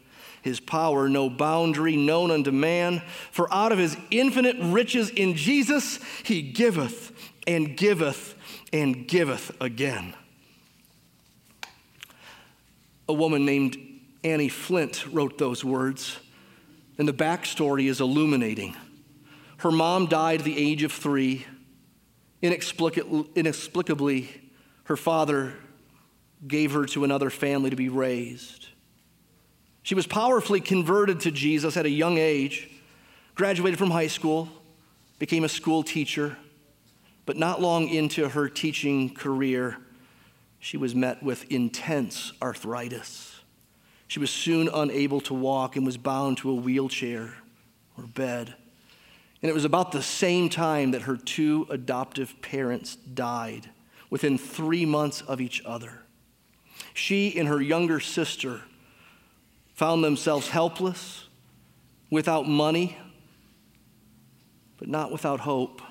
his 0.44 0.60
power 0.60 1.08
no 1.08 1.30
boundary 1.30 1.96
known 1.96 2.30
unto 2.30 2.50
man. 2.50 3.02
For 3.32 3.52
out 3.52 3.72
of 3.72 3.78
his 3.78 3.96
infinite 4.10 4.56
riches 4.60 5.08
in 5.08 5.36
Jesus, 5.36 5.98
he 6.22 6.42
giveth 6.42 7.12
and 7.46 7.74
giveth 7.78 8.34
and 8.70 9.08
giveth 9.08 9.56
again. 9.58 10.14
A 13.08 13.14
woman 13.14 13.46
named 13.46 13.78
Annie 14.22 14.50
Flint 14.50 15.06
wrote 15.06 15.38
those 15.38 15.64
words, 15.64 16.18
and 16.98 17.08
the 17.08 17.14
backstory 17.14 17.88
is 17.88 18.02
illuminating. 18.02 18.76
Her 19.56 19.70
mom 19.70 20.08
died 20.08 20.40
at 20.40 20.44
the 20.44 20.58
age 20.58 20.82
of 20.82 20.92
three. 20.92 21.46
Inexplicably, 22.42 24.28
her 24.84 24.96
father 24.98 25.54
gave 26.46 26.72
her 26.72 26.84
to 26.84 27.04
another 27.04 27.30
family 27.30 27.70
to 27.70 27.76
be 27.76 27.88
raised. 27.88 28.63
She 29.84 29.94
was 29.94 30.06
powerfully 30.06 30.62
converted 30.62 31.20
to 31.20 31.30
Jesus 31.30 31.76
at 31.76 31.84
a 31.84 31.90
young 31.90 32.16
age, 32.16 32.70
graduated 33.34 33.78
from 33.78 33.90
high 33.90 34.06
school, 34.06 34.48
became 35.18 35.44
a 35.44 35.48
school 35.48 35.82
teacher, 35.82 36.38
but 37.26 37.36
not 37.36 37.60
long 37.60 37.88
into 37.88 38.30
her 38.30 38.48
teaching 38.48 39.14
career, 39.14 39.76
she 40.58 40.78
was 40.78 40.94
met 40.94 41.22
with 41.22 41.50
intense 41.52 42.32
arthritis. 42.40 43.42
She 44.08 44.18
was 44.18 44.30
soon 44.30 44.68
unable 44.72 45.20
to 45.20 45.34
walk 45.34 45.76
and 45.76 45.84
was 45.84 45.98
bound 45.98 46.38
to 46.38 46.50
a 46.50 46.54
wheelchair 46.54 47.34
or 47.98 48.04
bed. 48.04 48.54
And 49.42 49.50
it 49.50 49.54
was 49.54 49.66
about 49.66 49.92
the 49.92 50.02
same 50.02 50.48
time 50.48 50.92
that 50.92 51.02
her 51.02 51.18
two 51.18 51.66
adoptive 51.68 52.40
parents 52.40 52.96
died, 52.96 53.68
within 54.08 54.38
three 54.38 54.86
months 54.86 55.20
of 55.20 55.42
each 55.42 55.60
other. 55.66 56.00
She 56.94 57.38
and 57.38 57.48
her 57.48 57.60
younger 57.60 58.00
sister 58.00 58.62
found 59.74 60.04
themselves 60.04 60.48
helpless, 60.48 61.28
without 62.10 62.48
money, 62.48 62.96
but 64.78 64.88
not 64.88 65.10
without 65.10 65.40
hope. 65.40 65.82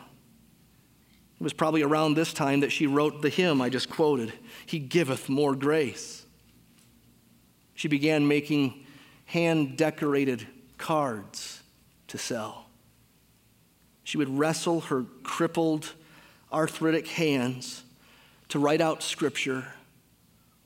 It 1.36 1.44
was 1.44 1.54
probably 1.54 1.82
around 1.82 2.14
this 2.14 2.32
time 2.32 2.62
that 2.62 2.72
she 2.72 2.88
wrote 2.88 3.22
the 3.22 3.30
hymn 3.30 3.62
I 3.62 3.70
just 3.70 3.90
quoted 3.90 4.32
He 4.66 4.80
giveth 4.80 5.28
more 5.28 5.56
grace. 5.56 6.26
She 7.76 7.90
began 7.90 8.28
making 8.28 8.86
hand 9.26 9.78
decorated 9.78 10.48
cards 10.78 11.62
to 12.08 12.18
sell. 12.18 12.68
She 14.06 14.18
would 14.18 14.30
wrestle 14.30 14.82
her 14.82 15.06
crippled, 15.24 15.92
arthritic 16.52 17.08
hands 17.08 17.84
to 18.50 18.60
write 18.60 18.80
out 18.80 19.04
scripture 19.04 19.66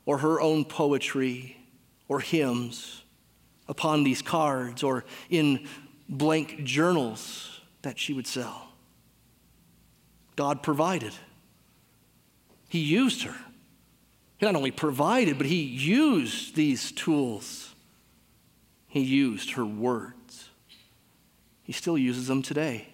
or 0.06 0.18
her 0.18 0.40
own 0.40 0.64
poetry 0.64 1.56
or 2.08 2.20
hymns 2.20 3.02
upon 3.68 4.04
these 4.04 4.22
cards 4.22 4.82
or 4.82 5.04
in 5.28 5.66
blank 6.08 6.64
journals 6.64 7.60
that 7.82 7.98
she 7.98 8.12
would 8.12 8.26
sell. 8.26 8.68
God 10.36 10.62
provided. 10.62 11.12
He 12.68 12.78
used 12.78 13.22
her. 13.22 13.34
He 14.38 14.46
not 14.46 14.54
only 14.54 14.70
provided, 14.70 15.36
but 15.36 15.46
he 15.46 15.62
used 15.62 16.54
these 16.54 16.92
tools. 16.92 17.74
He 18.86 19.00
used 19.00 19.52
her 19.52 19.64
words. 19.64 20.48
He 21.64 21.72
still 21.72 21.98
uses 21.98 22.28
them 22.28 22.42
today. 22.42 22.88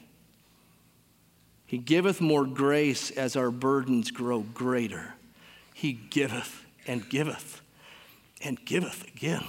He 1.67 1.79
giveth 1.79 2.21
more 2.21 2.47
grace 2.47 3.11
as 3.11 3.37
our 3.37 3.51
burdens 3.51 4.11
grow 4.11 4.41
greater. 4.41 5.15
He 5.73 5.93
giveth 5.93 6.65
and 6.87 7.09
giveth 7.09 7.61
and 8.43 8.65
giveth 8.65 9.07
again. 9.09 9.45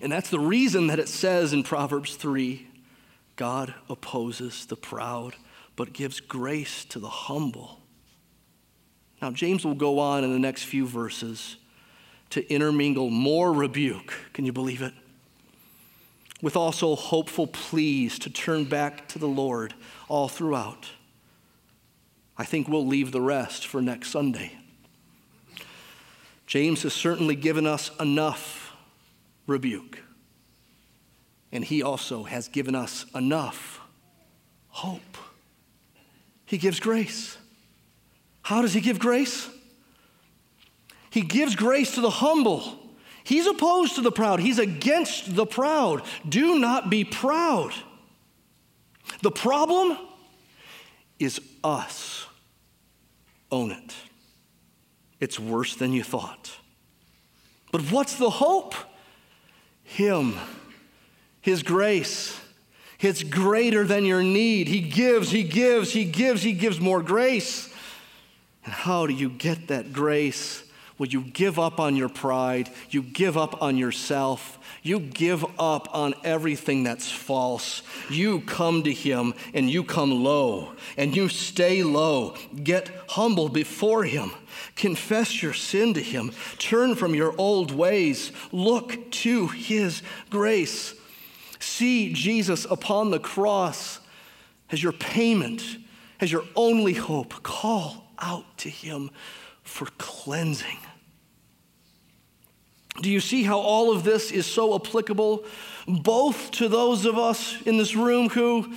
And 0.00 0.10
that's 0.12 0.30
the 0.30 0.40
reason 0.40 0.86
that 0.88 0.98
it 0.98 1.08
says 1.08 1.52
in 1.52 1.62
Proverbs 1.62 2.16
3 2.16 2.66
God 3.36 3.74
opposes 3.90 4.64
the 4.66 4.76
proud, 4.76 5.36
but 5.76 5.92
gives 5.92 6.20
grace 6.20 6.84
to 6.86 6.98
the 6.98 7.08
humble. 7.08 7.80
Now, 9.20 9.30
James 9.30 9.64
will 9.64 9.74
go 9.74 9.98
on 9.98 10.24
in 10.24 10.32
the 10.32 10.38
next 10.38 10.64
few 10.64 10.86
verses 10.86 11.56
to 12.30 12.50
intermingle 12.52 13.10
more 13.10 13.52
rebuke. 13.52 14.12
Can 14.32 14.44
you 14.44 14.52
believe 14.52 14.82
it? 14.82 14.94
With 16.42 16.56
also 16.56 16.96
hopeful 16.96 17.46
pleas 17.46 18.18
to 18.20 18.30
turn 18.30 18.64
back 18.64 19.08
to 19.08 19.18
the 19.18 19.28
Lord 19.28 19.74
all 20.08 20.28
throughout. 20.28 20.88
I 22.38 22.44
think 22.44 22.68
we'll 22.68 22.86
leave 22.86 23.12
the 23.12 23.22
rest 23.22 23.66
for 23.66 23.80
next 23.80 24.10
Sunday. 24.10 24.58
James 26.46 26.82
has 26.82 26.92
certainly 26.92 27.34
given 27.34 27.66
us 27.66 27.90
enough 27.98 28.65
rebuke. 29.46 29.98
And 31.52 31.64
he 31.64 31.82
also 31.82 32.24
has 32.24 32.48
given 32.48 32.74
us 32.74 33.06
enough 33.14 33.80
hope. 34.68 35.16
He 36.44 36.58
gives 36.58 36.80
grace. 36.80 37.38
How 38.42 38.62
does 38.62 38.72
he 38.72 38.80
give 38.80 38.98
grace? 38.98 39.48
He 41.10 41.22
gives 41.22 41.56
grace 41.56 41.94
to 41.94 42.00
the 42.00 42.10
humble. 42.10 42.78
He's 43.24 43.46
opposed 43.46 43.96
to 43.96 44.02
the 44.02 44.12
proud, 44.12 44.38
he's 44.38 44.58
against 44.58 45.34
the 45.34 45.46
proud. 45.46 46.02
Do 46.28 46.58
not 46.58 46.90
be 46.90 47.04
proud. 47.04 47.72
The 49.22 49.30
problem 49.30 49.98
is 51.18 51.40
us. 51.64 52.26
Own 53.50 53.70
it. 53.70 53.94
It's 55.20 55.40
worse 55.40 55.74
than 55.76 55.92
you 55.92 56.02
thought. 56.02 56.52
But 57.72 57.80
what's 57.90 58.16
the 58.16 58.30
hope? 58.30 58.74
Him, 59.86 60.34
His 61.40 61.62
grace. 61.62 62.38
It's 63.00 63.22
greater 63.22 63.84
than 63.84 64.04
your 64.04 64.22
need. 64.22 64.68
He 64.68 64.80
gives, 64.80 65.30
He 65.30 65.42
gives, 65.42 65.92
He 65.92 66.04
gives, 66.04 66.42
He 66.42 66.52
gives 66.52 66.80
more 66.80 67.02
grace. 67.02 67.72
And 68.64 68.74
how 68.74 69.06
do 69.06 69.12
you 69.12 69.30
get 69.30 69.68
that 69.68 69.92
grace? 69.92 70.62
Well, 70.98 71.08
you 71.08 71.20
give 71.20 71.58
up 71.58 71.78
on 71.78 71.94
your 71.94 72.08
pride, 72.08 72.70
you 72.88 73.02
give 73.02 73.36
up 73.36 73.60
on 73.62 73.76
yourself, 73.76 74.58
you 74.82 74.98
give 74.98 75.44
up 75.58 75.94
on 75.94 76.14
everything 76.24 76.84
that's 76.84 77.10
false. 77.10 77.82
You 78.08 78.40
come 78.40 78.82
to 78.84 78.92
Him 78.92 79.34
and 79.52 79.68
you 79.68 79.84
come 79.84 80.24
low 80.24 80.72
and 80.96 81.14
you 81.14 81.28
stay 81.28 81.82
low. 81.82 82.34
Get 82.62 82.90
humble 83.08 83.50
before 83.50 84.04
Him. 84.04 84.30
Confess 84.76 85.42
your 85.42 85.54
sin 85.54 85.94
to 85.94 86.02
Him. 86.02 86.30
Turn 86.58 86.94
from 86.94 87.14
your 87.14 87.34
old 87.38 87.72
ways. 87.72 88.30
Look 88.52 89.10
to 89.10 89.48
His 89.48 90.02
grace. 90.30 90.94
See 91.58 92.12
Jesus 92.12 92.66
upon 92.66 93.10
the 93.10 93.18
cross 93.18 93.98
as 94.70 94.82
your 94.82 94.92
payment, 94.92 95.78
as 96.20 96.30
your 96.30 96.44
only 96.54 96.92
hope. 96.92 97.42
Call 97.42 98.12
out 98.18 98.58
to 98.58 98.68
Him 98.68 99.10
for 99.62 99.86
cleansing. 99.98 100.78
Do 103.02 103.10
you 103.10 103.20
see 103.20 103.42
how 103.42 103.58
all 103.58 103.92
of 103.92 104.04
this 104.04 104.30
is 104.30 104.46
so 104.46 104.74
applicable 104.74 105.44
both 105.86 106.50
to 106.52 106.68
those 106.68 107.04
of 107.04 107.18
us 107.18 107.60
in 107.62 107.76
this 107.76 107.94
room 107.94 108.28
who 108.28 108.72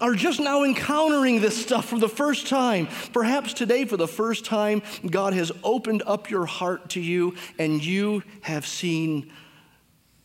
are 0.00 0.14
just 0.14 0.40
now 0.40 0.64
encountering 0.64 1.40
this 1.40 1.60
stuff 1.60 1.86
for 1.86 1.98
the 1.98 2.08
first 2.08 2.46
time. 2.48 2.88
Perhaps 3.12 3.54
today, 3.54 3.84
for 3.84 3.96
the 3.96 4.08
first 4.08 4.44
time, 4.44 4.82
God 5.08 5.34
has 5.34 5.52
opened 5.62 6.02
up 6.06 6.30
your 6.30 6.46
heart 6.46 6.90
to 6.90 7.00
you 7.00 7.36
and 7.58 7.84
you 7.84 8.22
have 8.42 8.66
seen 8.66 9.30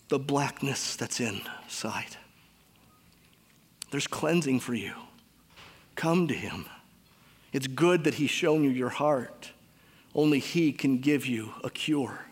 the 0.09 0.19
blackness 0.19 0.95
that's 0.95 1.19
inside. 1.19 2.17
There's 3.91 4.07
cleansing 4.07 4.59
for 4.59 4.73
you. 4.73 4.93
Come 5.95 6.27
to 6.27 6.33
Him. 6.33 6.65
It's 7.53 7.67
good 7.67 8.03
that 8.03 8.15
He's 8.15 8.29
shown 8.29 8.63
you 8.63 8.69
your 8.69 8.89
heart. 8.89 9.51
Only 10.15 10.39
He 10.39 10.71
can 10.71 10.99
give 10.99 11.25
you 11.25 11.53
a 11.63 11.69
cure. 11.69 12.25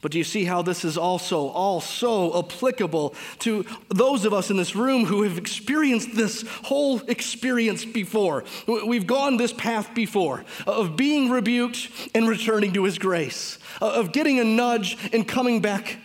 But 0.00 0.12
do 0.12 0.18
you 0.18 0.24
see 0.24 0.44
how 0.44 0.62
this 0.62 0.84
is 0.84 0.96
also 0.96 1.48
all 1.48 1.80
so 1.80 2.38
applicable 2.38 3.14
to 3.40 3.66
those 3.88 4.24
of 4.24 4.32
us 4.32 4.48
in 4.48 4.56
this 4.56 4.76
room 4.76 5.04
who 5.04 5.22
have 5.22 5.36
experienced 5.36 6.14
this 6.14 6.44
whole 6.62 7.00
experience 7.08 7.84
before? 7.84 8.44
We've 8.66 9.08
gone 9.08 9.38
this 9.38 9.52
path 9.52 9.94
before 9.94 10.44
of 10.68 10.96
being 10.96 11.30
rebuked 11.30 11.90
and 12.14 12.28
returning 12.28 12.72
to 12.74 12.84
his 12.84 12.96
grace, 12.96 13.58
uh, 13.82 13.90
of 13.90 14.12
getting 14.12 14.38
a 14.38 14.44
nudge 14.44 14.96
and 15.12 15.26
coming 15.26 15.60
back 15.60 15.98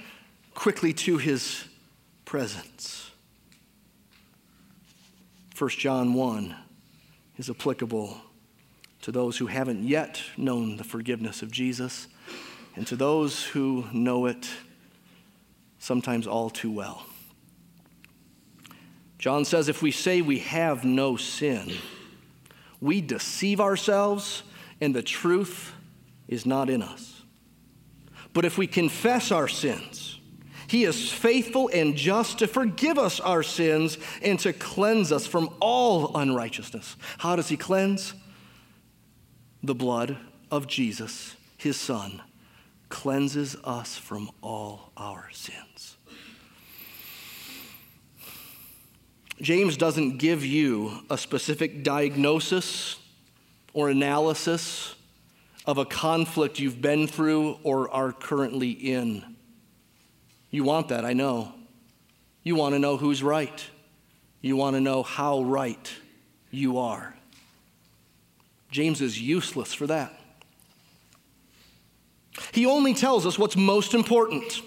quickly 0.55 0.93
to 0.93 1.17
his 1.17 1.63
presence. 2.25 3.11
1 5.55 5.69
John 5.69 6.15
1 6.15 6.55
is 7.37 7.47
applicable 7.47 8.17
to 9.01 9.11
those 9.11 9.37
who 9.37 9.45
haven't 9.45 9.83
yet 9.83 10.19
known 10.35 10.77
the 10.77 10.83
forgiveness 10.83 11.43
of 11.43 11.51
Jesus 11.51 12.07
and 12.75 12.87
to 12.87 12.95
those 12.95 13.43
who 13.43 13.85
know 13.91 14.25
it 14.25 14.49
sometimes 15.79 16.27
all 16.27 16.49
too 16.49 16.71
well. 16.71 17.05
John 19.19 19.45
says 19.45 19.69
if 19.69 19.81
we 19.81 19.91
say 19.91 20.21
we 20.21 20.39
have 20.39 20.83
no 20.83 21.15
sin, 21.15 21.71
we 22.81 22.99
deceive 22.99 23.61
ourselves 23.61 24.43
and 24.81 24.93
the 24.93 25.03
truth 25.03 25.73
is 26.27 26.45
not 26.45 26.69
in 26.69 26.81
us. 26.81 27.21
But 28.33 28.45
if 28.45 28.57
we 28.57 28.67
confess 28.67 29.31
our 29.31 29.47
sins, 29.47 30.19
he 30.67 30.85
is 30.85 31.11
faithful 31.11 31.69
and 31.71 31.95
just 31.95 32.39
to 32.39 32.47
forgive 32.47 32.97
us 32.97 33.19
our 33.19 33.43
sins 33.43 33.97
and 34.21 34.39
to 34.39 34.53
cleanse 34.53 35.11
us 35.11 35.27
from 35.27 35.55
all 35.59 36.17
unrighteousness. 36.17 36.95
How 37.19 37.35
does 37.35 37.49
he 37.49 37.57
cleanse? 37.57 38.15
The 39.61 39.75
blood 39.75 40.17
of 40.49 40.67
Jesus, 40.67 41.35
his 41.57 41.77
son 41.77 42.21
cleanses 42.93 43.57
us 43.63 43.97
from 43.97 44.29
all 44.43 44.91
our 44.95 45.27
sins. 45.31 45.97
James 49.41 49.77
doesn't 49.77 50.19
give 50.19 50.45
you 50.45 50.99
a 51.09 51.17
specific 51.17 51.83
diagnosis 51.83 52.97
or 53.73 53.89
analysis 53.89 54.93
of 55.65 55.79
a 55.79 55.85
conflict 55.85 56.59
you've 56.59 56.83
been 56.83 57.07
through 57.07 57.57
or 57.63 57.89
are 57.89 58.13
currently 58.13 58.69
in. 58.69 59.37
You 60.51 60.63
want 60.63 60.89
that, 60.89 61.03
I 61.03 61.13
know. 61.13 61.51
You 62.43 62.53
want 62.53 62.75
to 62.75 62.79
know 62.79 62.97
who's 62.97 63.23
right. 63.23 63.65
You 64.39 64.55
want 64.55 64.75
to 64.75 64.81
know 64.81 65.01
how 65.01 65.41
right 65.41 65.91
you 66.51 66.77
are. 66.77 67.15
James 68.69 69.01
is 69.01 69.19
useless 69.19 69.73
for 69.73 69.87
that. 69.87 70.13
He 72.51 72.65
only 72.65 72.93
tells 72.93 73.25
us 73.25 73.37
what's 73.37 73.55
most 73.55 73.93
important 73.93 74.61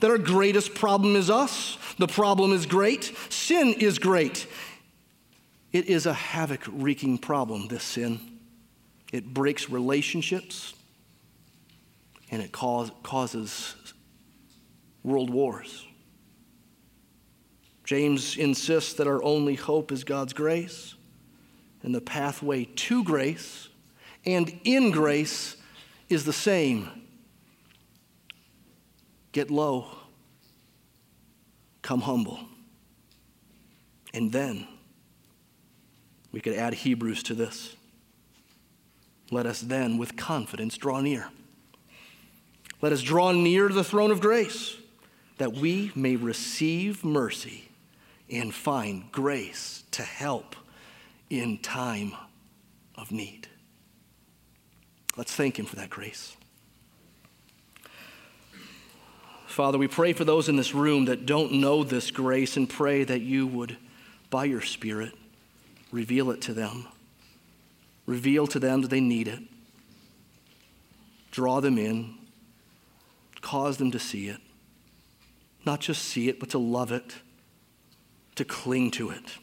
that 0.00 0.10
our 0.10 0.18
greatest 0.18 0.74
problem 0.74 1.16
is 1.16 1.30
us. 1.30 1.78
The 1.98 2.06
problem 2.06 2.52
is 2.52 2.66
great. 2.66 3.12
Sin 3.30 3.74
is 3.74 3.98
great. 3.98 4.46
It 5.72 5.86
is 5.86 6.06
a 6.06 6.12
havoc 6.12 6.62
wreaking 6.68 7.18
problem, 7.18 7.68
this 7.68 7.82
sin. 7.82 8.20
It 9.12 9.32
breaks 9.32 9.70
relationships 9.70 10.74
and 12.30 12.42
it 12.42 12.52
cause, 12.52 12.90
causes 13.02 13.74
world 15.02 15.30
wars. 15.30 15.86
James 17.84 18.36
insists 18.36 18.94
that 18.94 19.06
our 19.06 19.22
only 19.22 19.54
hope 19.54 19.92
is 19.92 20.04
God's 20.04 20.32
grace, 20.32 20.94
and 21.82 21.94
the 21.94 22.00
pathway 22.00 22.64
to 22.64 23.04
grace 23.04 23.68
and 24.24 24.58
in 24.64 24.90
grace 24.90 25.56
is 26.08 26.24
the 26.24 26.32
same 26.32 26.88
get 29.32 29.50
low, 29.50 29.86
come 31.82 32.02
humble. 32.02 32.38
And 34.12 34.30
then 34.30 34.66
we 36.30 36.40
could 36.40 36.54
add 36.54 36.72
Hebrews 36.72 37.24
to 37.24 37.34
this. 37.34 37.74
Let 39.30 39.46
us 39.46 39.60
then, 39.60 39.98
with 39.98 40.16
confidence, 40.16 40.76
draw 40.76 41.00
near. 41.00 41.28
Let 42.80 42.92
us 42.92 43.02
draw 43.02 43.32
near 43.32 43.68
to 43.68 43.74
the 43.74 43.82
throne 43.82 44.10
of 44.12 44.20
grace 44.20 44.76
that 45.38 45.54
we 45.54 45.90
may 45.94 46.16
receive 46.16 47.04
mercy 47.04 47.70
and 48.30 48.54
find 48.54 49.10
grace 49.10 49.82
to 49.90 50.02
help 50.02 50.54
in 51.28 51.58
time 51.58 52.12
of 52.94 53.10
need. 53.10 53.43
Let's 55.16 55.34
thank 55.34 55.58
Him 55.58 55.66
for 55.66 55.76
that 55.76 55.90
grace. 55.90 56.36
Father, 59.46 59.78
we 59.78 59.86
pray 59.86 60.12
for 60.12 60.24
those 60.24 60.48
in 60.48 60.56
this 60.56 60.74
room 60.74 61.04
that 61.04 61.26
don't 61.26 61.52
know 61.52 61.84
this 61.84 62.10
grace 62.10 62.56
and 62.56 62.68
pray 62.68 63.04
that 63.04 63.20
you 63.20 63.46
would, 63.46 63.76
by 64.28 64.46
your 64.46 64.60
Spirit, 64.60 65.12
reveal 65.92 66.32
it 66.32 66.40
to 66.42 66.54
them. 66.54 66.88
Reveal 68.04 68.48
to 68.48 68.58
them 68.58 68.82
that 68.82 68.88
they 68.88 69.00
need 69.00 69.28
it. 69.28 69.40
Draw 71.30 71.60
them 71.60 71.78
in. 71.78 72.14
Cause 73.40 73.76
them 73.76 73.92
to 73.92 73.98
see 73.98 74.28
it. 74.28 74.38
Not 75.64 75.80
just 75.80 76.02
see 76.02 76.28
it, 76.28 76.40
but 76.40 76.50
to 76.50 76.58
love 76.58 76.90
it, 76.90 77.16
to 78.34 78.44
cling 78.44 78.90
to 78.92 79.10
it. 79.10 79.36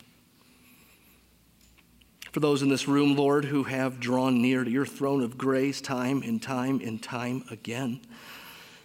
For 2.32 2.40
those 2.40 2.62
in 2.62 2.70
this 2.70 2.88
room, 2.88 3.16
Lord, 3.18 3.46
who 3.46 3.64
have 3.64 4.00
drawn 4.00 4.42
near 4.42 4.64
to 4.64 4.72
your 4.72 4.86
throne 4.86 5.22
of 5.22 5.38
grace 5.38 5.82
time 5.82 6.24
and 6.24 6.42
time 6.42 6.80
and 6.84 7.04
time 7.04 7.44
again, 7.52 8.00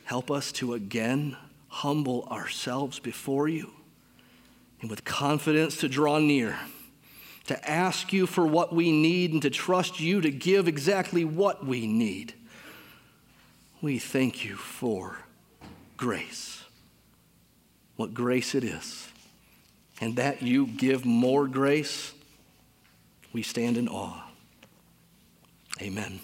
help 0.05 0.33
us 0.33 0.51
to 0.53 0.75
again 0.75 1.37
humble 1.69 2.25
ourselves 2.25 2.99
before 2.99 3.47
you 3.47 3.71
and 4.81 4.91
with 4.91 5.05
confidence 5.05 5.77
to 5.79 5.89
draw 5.89 6.19
near, 6.19 6.59
to 7.47 7.71
ask 7.71 8.13
you 8.13 8.27
for 8.27 8.45
what 8.45 8.75
we 8.75 8.91
need 8.91 9.33
and 9.33 9.43
to 9.43 9.51
trust 9.51 10.01
you 10.01 10.21
to 10.21 10.31
give 10.31 10.67
exactly 10.67 11.25
what 11.25 11.65
we 11.65 11.87
need. 11.87 12.35
We 13.81 14.01
thank 14.01 14.45
you 14.45 14.57
for 14.57 15.19
grace. 15.97 16.65
What 17.95 18.13
grace 18.13 18.57
it 18.57 18.65
is. 18.65 19.09
And 20.01 20.17
that 20.17 20.43
you 20.43 20.67
give 20.67 21.05
more 21.05 21.47
grace 21.47 22.13
we 23.37 23.43
stand 23.43 23.77
in 23.77 23.87
awe. 23.87 24.23
Amen. 25.83 26.21